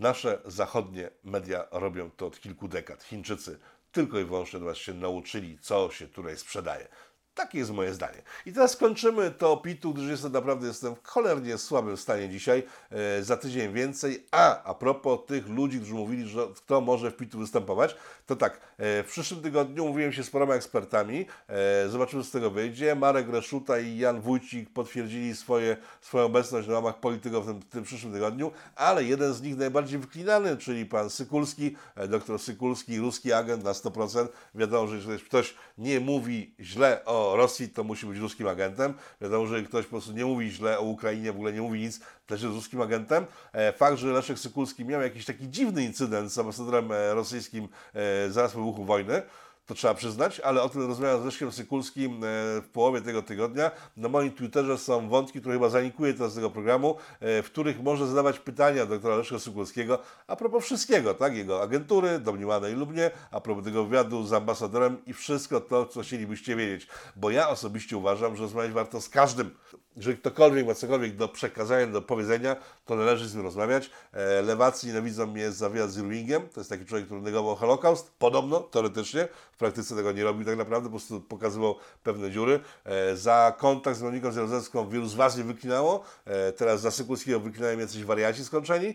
nasze 0.00 0.42
zachodnie 0.44 1.10
media 1.24 1.66
robią 1.70 2.10
to 2.10 2.26
od 2.26 2.40
kilku 2.40 2.68
dekad. 2.68 3.02
Chińczycy 3.02 3.58
tylko 3.92 4.18
i 4.18 4.24
wyłącznie 4.24 4.74
się 4.74 4.94
nauczyli, 4.94 5.58
co 5.58 5.90
się 5.90 6.08
tutaj 6.08 6.36
sprzedaje. 6.36 6.88
Takie 7.34 7.58
jest 7.58 7.70
moje 7.70 7.94
zdanie. 7.94 8.22
I 8.46 8.52
teraz 8.52 8.70
skończymy 8.70 9.30
to 9.30 9.56
pitu, 9.56 9.94
gdyż 9.94 10.08
jestem 10.10 10.32
naprawdę 10.32 10.66
jestem 10.66 10.94
w 10.94 11.06
cholernie 11.06 11.58
słabym 11.58 11.96
stanie 11.96 12.28
dzisiaj. 12.28 12.62
E, 12.90 13.22
za 13.22 13.36
tydzień 13.36 13.72
więcej. 13.72 14.26
A, 14.30 14.62
a 14.62 14.74
propos 14.74 15.20
tych 15.26 15.48
ludzi, 15.48 15.76
którzy 15.76 15.94
mówili, 15.94 16.28
że 16.28 16.46
kto 16.56 16.80
może 16.80 17.10
w 17.10 17.16
pitu 17.16 17.38
występować, 17.38 17.96
to 18.26 18.36
tak, 18.36 18.60
e, 18.78 19.02
w 19.02 19.06
przyszłym 19.10 19.42
tygodniu 19.42 19.86
mówiłem 19.86 20.12
się 20.12 20.24
z 20.24 20.30
paroma 20.30 20.54
ekspertami. 20.54 21.26
E, 21.48 21.88
zobaczymy, 21.88 22.22
co 22.22 22.28
z 22.28 22.32
tego 22.32 22.50
wyjdzie. 22.50 22.94
Marek 22.94 23.28
Reszuta 23.28 23.78
i 23.78 23.98
Jan 23.98 24.20
Wójcik 24.20 24.70
potwierdzili 24.72 25.36
swoje, 25.36 25.76
swoją 26.00 26.24
obecność 26.24 26.68
na 26.68 26.74
ramach 26.74 27.00
polityków 27.00 27.44
w 27.44 27.46
tym, 27.46 27.60
w 27.60 27.64
tym 27.64 27.84
przyszłym 27.84 28.12
tygodniu, 28.12 28.52
ale 28.76 29.04
jeden 29.04 29.34
z 29.34 29.42
nich 29.42 29.56
najbardziej 29.56 29.98
wyklinany, 29.98 30.56
czyli 30.56 30.86
pan 30.86 31.10
Sykulski, 31.10 31.76
e, 31.96 32.08
doktor 32.08 32.38
Sykulski, 32.38 32.98
ruski 32.98 33.32
agent 33.32 33.64
na 33.64 33.72
100%. 33.72 34.28
Wiadomo, 34.54 34.88
że 34.88 34.96
jeżeli 34.96 35.20
ktoś 35.20 35.54
nie 35.78 36.00
mówi 36.00 36.54
źle 36.60 37.04
o 37.04 37.19
Rosji, 37.36 37.68
to 37.68 37.84
musi 37.84 38.06
być 38.06 38.18
ruskim 38.18 38.48
agentem. 38.48 38.94
Wiadomo, 39.20 39.46
że 39.46 39.62
ktoś 39.62 39.84
po 39.84 39.90
prostu 39.90 40.12
nie 40.12 40.24
mówi 40.24 40.50
źle 40.50 40.78
o 40.78 40.82
Ukrainie, 40.82 41.32
w 41.32 41.36
ogóle 41.36 41.52
nie 41.52 41.62
mówi 41.62 41.80
nic, 41.80 42.00
też 42.26 42.42
jest 42.42 42.54
ruskim 42.54 42.80
agentem. 42.80 43.26
E, 43.52 43.72
fakt, 43.72 43.98
że 43.98 44.12
Leszek 44.12 44.38
Sykulski 44.38 44.84
miał 44.84 45.00
jakiś 45.00 45.24
taki 45.24 45.48
dziwny 45.48 45.84
incydent 45.84 46.32
z 46.32 46.38
ambasadorem 46.38 46.92
e, 46.92 47.14
rosyjskim 47.14 47.68
e, 47.94 48.30
zaraz 48.30 48.52
po 48.52 48.58
wybuchu 48.58 48.84
wojny, 48.84 49.22
to 49.70 49.74
trzeba 49.74 49.94
przyznać, 49.94 50.40
ale 50.40 50.62
o 50.62 50.68
tym 50.68 50.86
rozmawiam 50.86 51.22
z 51.22 51.24
Leszkiem 51.24 51.52
Sykulskim 51.52 52.12
e, 52.12 52.26
w 52.60 52.68
połowie 52.72 53.00
tego 53.00 53.22
tygodnia. 53.22 53.70
Na 53.96 54.08
moim 54.08 54.32
Twitterze 54.32 54.78
są 54.78 55.08
wątki, 55.08 55.40
które 55.40 55.54
chyba 55.54 55.68
zanikuje 55.68 56.14
teraz 56.14 56.34
tego 56.34 56.50
programu, 56.50 56.96
e, 57.20 57.42
w 57.42 57.46
których 57.46 57.82
może 57.82 58.06
zadawać 58.06 58.38
pytania 58.38 58.86
doktora 58.86 59.16
Leszka 59.16 59.38
Sykulskiego 59.38 59.98
a 60.26 60.36
propos 60.36 60.64
wszystkiego, 60.64 61.14
tak? 61.14 61.36
Jego 61.36 61.62
agentury, 61.62 62.18
domniemanej 62.18 62.74
lub 62.74 62.94
nie, 62.94 63.10
a 63.30 63.40
propos 63.40 63.64
tego 63.64 63.84
wywiadu 63.84 64.26
z 64.26 64.32
ambasadorem 64.32 65.04
i 65.06 65.12
wszystko 65.12 65.60
to, 65.60 65.86
co 65.86 66.02
chcielibyście 66.02 66.56
wiedzieć. 66.56 66.88
Bo 67.16 67.30
ja 67.30 67.48
osobiście 67.48 67.96
uważam, 67.96 68.36
że 68.36 68.42
rozmawiać 68.42 68.72
warto 68.72 69.00
z 69.00 69.08
każdym. 69.08 69.50
Jeżeli 69.96 70.18
ktokolwiek 70.18 70.66
ma 70.66 70.74
cokolwiek 70.74 71.16
do 71.16 71.28
przekazania, 71.28 71.86
do 71.86 72.02
powiedzenia, 72.02 72.56
to 72.84 72.96
należy 72.96 73.28
z 73.28 73.34
nim 73.34 73.44
rozmawiać. 73.44 73.90
E, 74.12 74.42
lewacy 74.42 74.86
nienawidzą 74.86 75.26
mnie 75.26 75.52
za 75.52 75.68
wywiad 75.68 75.90
z 75.90 75.98
Irvingiem. 75.98 76.48
To 76.48 76.60
jest 76.60 76.70
taki 76.70 76.84
człowiek, 76.84 77.06
który 77.06 77.20
negował 77.20 77.56
Holokaust. 77.56 78.12
Podobno, 78.18 78.60
teoretycznie. 78.60 79.28
Praktyce 79.60 79.96
tego 79.96 80.12
nie 80.12 80.24
robił 80.24 80.44
tak 80.44 80.56
naprawdę, 80.56 80.88
po 80.88 80.90
prostu 80.90 81.20
pokazywał 81.20 81.74
pewne 82.02 82.30
dziury. 82.30 82.60
E, 82.84 83.16
za 83.16 83.54
kontakt 83.58 83.98
z 83.98 84.02
Moniką 84.02 84.32
Zjarozewską 84.32 84.88
wielu 84.88 85.06
z 85.06 85.14
Was 85.14 85.36
nie 85.36 85.44
wyklinało. 85.44 86.04
E, 86.24 86.52
teraz 86.52 86.80
za 86.80 86.90
Sykulskiego 86.90 87.40
wyklinają 87.40 87.78
jacyś 87.78 88.04
wariaci 88.04 88.44
skończeni. 88.44 88.94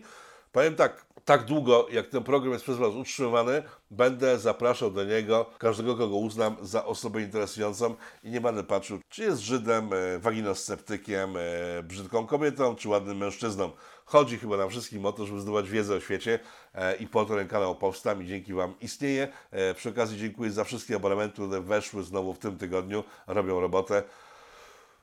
Powiem 0.56 0.74
tak, 0.74 1.06
tak 1.24 1.44
długo, 1.44 1.86
jak 1.92 2.06
ten 2.06 2.22
program 2.22 2.52
jest 2.52 2.64
przez 2.64 2.76
Was 2.76 2.94
utrzymywany, 2.94 3.62
będę 3.90 4.38
zapraszał 4.38 4.90
do 4.90 5.04
niego 5.04 5.46
każdego, 5.58 5.96
kogo 5.96 6.16
uznam 6.16 6.56
za 6.62 6.84
osobę 6.84 7.22
interesującą 7.22 7.94
i 8.22 8.30
nie 8.30 8.40
będę 8.40 8.64
patrzył, 8.64 8.98
czy 9.08 9.22
jest 9.22 9.40
Żydem, 9.40 9.90
e, 9.92 10.18
waginosceptykiem, 10.18 11.36
e, 11.36 11.82
brzydką 11.82 12.26
kobietą, 12.26 12.76
czy 12.76 12.88
ładnym 12.88 13.16
mężczyzną. 13.16 13.70
Chodzi 14.04 14.38
chyba 14.38 14.56
nam 14.56 14.70
wszystkim 14.70 15.06
o 15.06 15.12
to, 15.12 15.26
żeby 15.26 15.40
zdobywać 15.40 15.70
wiedzę 15.70 15.94
o 15.94 16.00
świecie 16.00 16.38
e, 16.74 16.96
i 16.96 17.06
po 17.06 17.24
to 17.24 17.36
ten 17.36 17.48
kanał 17.48 17.74
powstał 17.74 18.20
i 18.20 18.26
dzięki 18.26 18.54
Wam 18.54 18.74
istnieje. 18.80 19.28
Przy 19.76 19.88
okazji 19.88 20.18
dziękuję 20.18 20.50
za 20.50 20.64
wszystkie 20.64 20.96
abonamenty, 20.96 21.34
które 21.34 21.60
weszły 21.60 22.02
znowu 22.02 22.34
w 22.34 22.38
tym 22.38 22.58
tygodniu, 22.58 23.04
robią 23.26 23.60
robotę. 23.60 24.02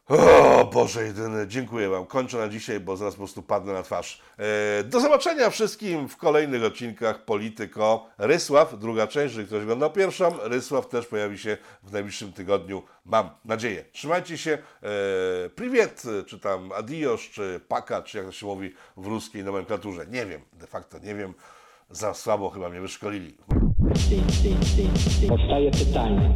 O 0.07 0.65
Boże 0.73 1.03
jedyny, 1.03 1.47
dziękuję 1.47 1.89
Wam. 1.89 2.05
Kończę 2.05 2.37
na 2.37 2.49
dzisiaj, 2.49 2.79
bo 2.79 2.97
zaraz 2.97 3.13
po 3.13 3.17
prostu 3.17 3.41
padnę 3.41 3.73
na 3.73 3.83
twarz. 3.83 4.21
E, 4.79 4.83
do 4.83 4.99
zobaczenia 4.99 5.49
wszystkim 5.49 6.09
w 6.09 6.17
kolejnych 6.17 6.63
odcinkach 6.63 7.25
Polityko. 7.25 8.07
Rysław, 8.17 8.79
druga 8.79 9.07
część, 9.07 9.35
jeżeli 9.35 9.47
ktoś 9.47 9.63
oglądał 9.63 9.91
pierwszą. 9.91 10.33
Rysław 10.41 10.89
też 10.89 11.05
pojawi 11.05 11.37
się 11.37 11.57
w 11.83 11.91
najbliższym 11.91 12.33
tygodniu, 12.33 12.83
mam 13.05 13.29
nadzieję. 13.45 13.85
Trzymajcie 13.91 14.37
się. 14.37 14.51
E, 14.51 15.49
privet, 15.49 16.03
czy 16.27 16.39
tam 16.39 16.71
adios, 16.71 17.21
czy 17.21 17.61
paka, 17.67 18.01
czy 18.01 18.17
jak 18.17 18.25
to 18.25 18.31
się 18.31 18.45
mówi 18.45 18.73
w 18.97 19.07
ruskiej 19.07 19.43
nomenklaturze. 19.43 20.05
Nie 20.07 20.25
wiem, 20.25 20.41
de 20.53 20.67
facto 20.67 20.99
nie 20.99 21.15
wiem. 21.15 21.33
Za 21.89 22.13
słabo 22.13 22.49
chyba 22.49 22.69
mnie 22.69 22.81
wyszkolili. 22.81 23.37
Powstaje 25.29 25.71
pytanie, 25.71 26.35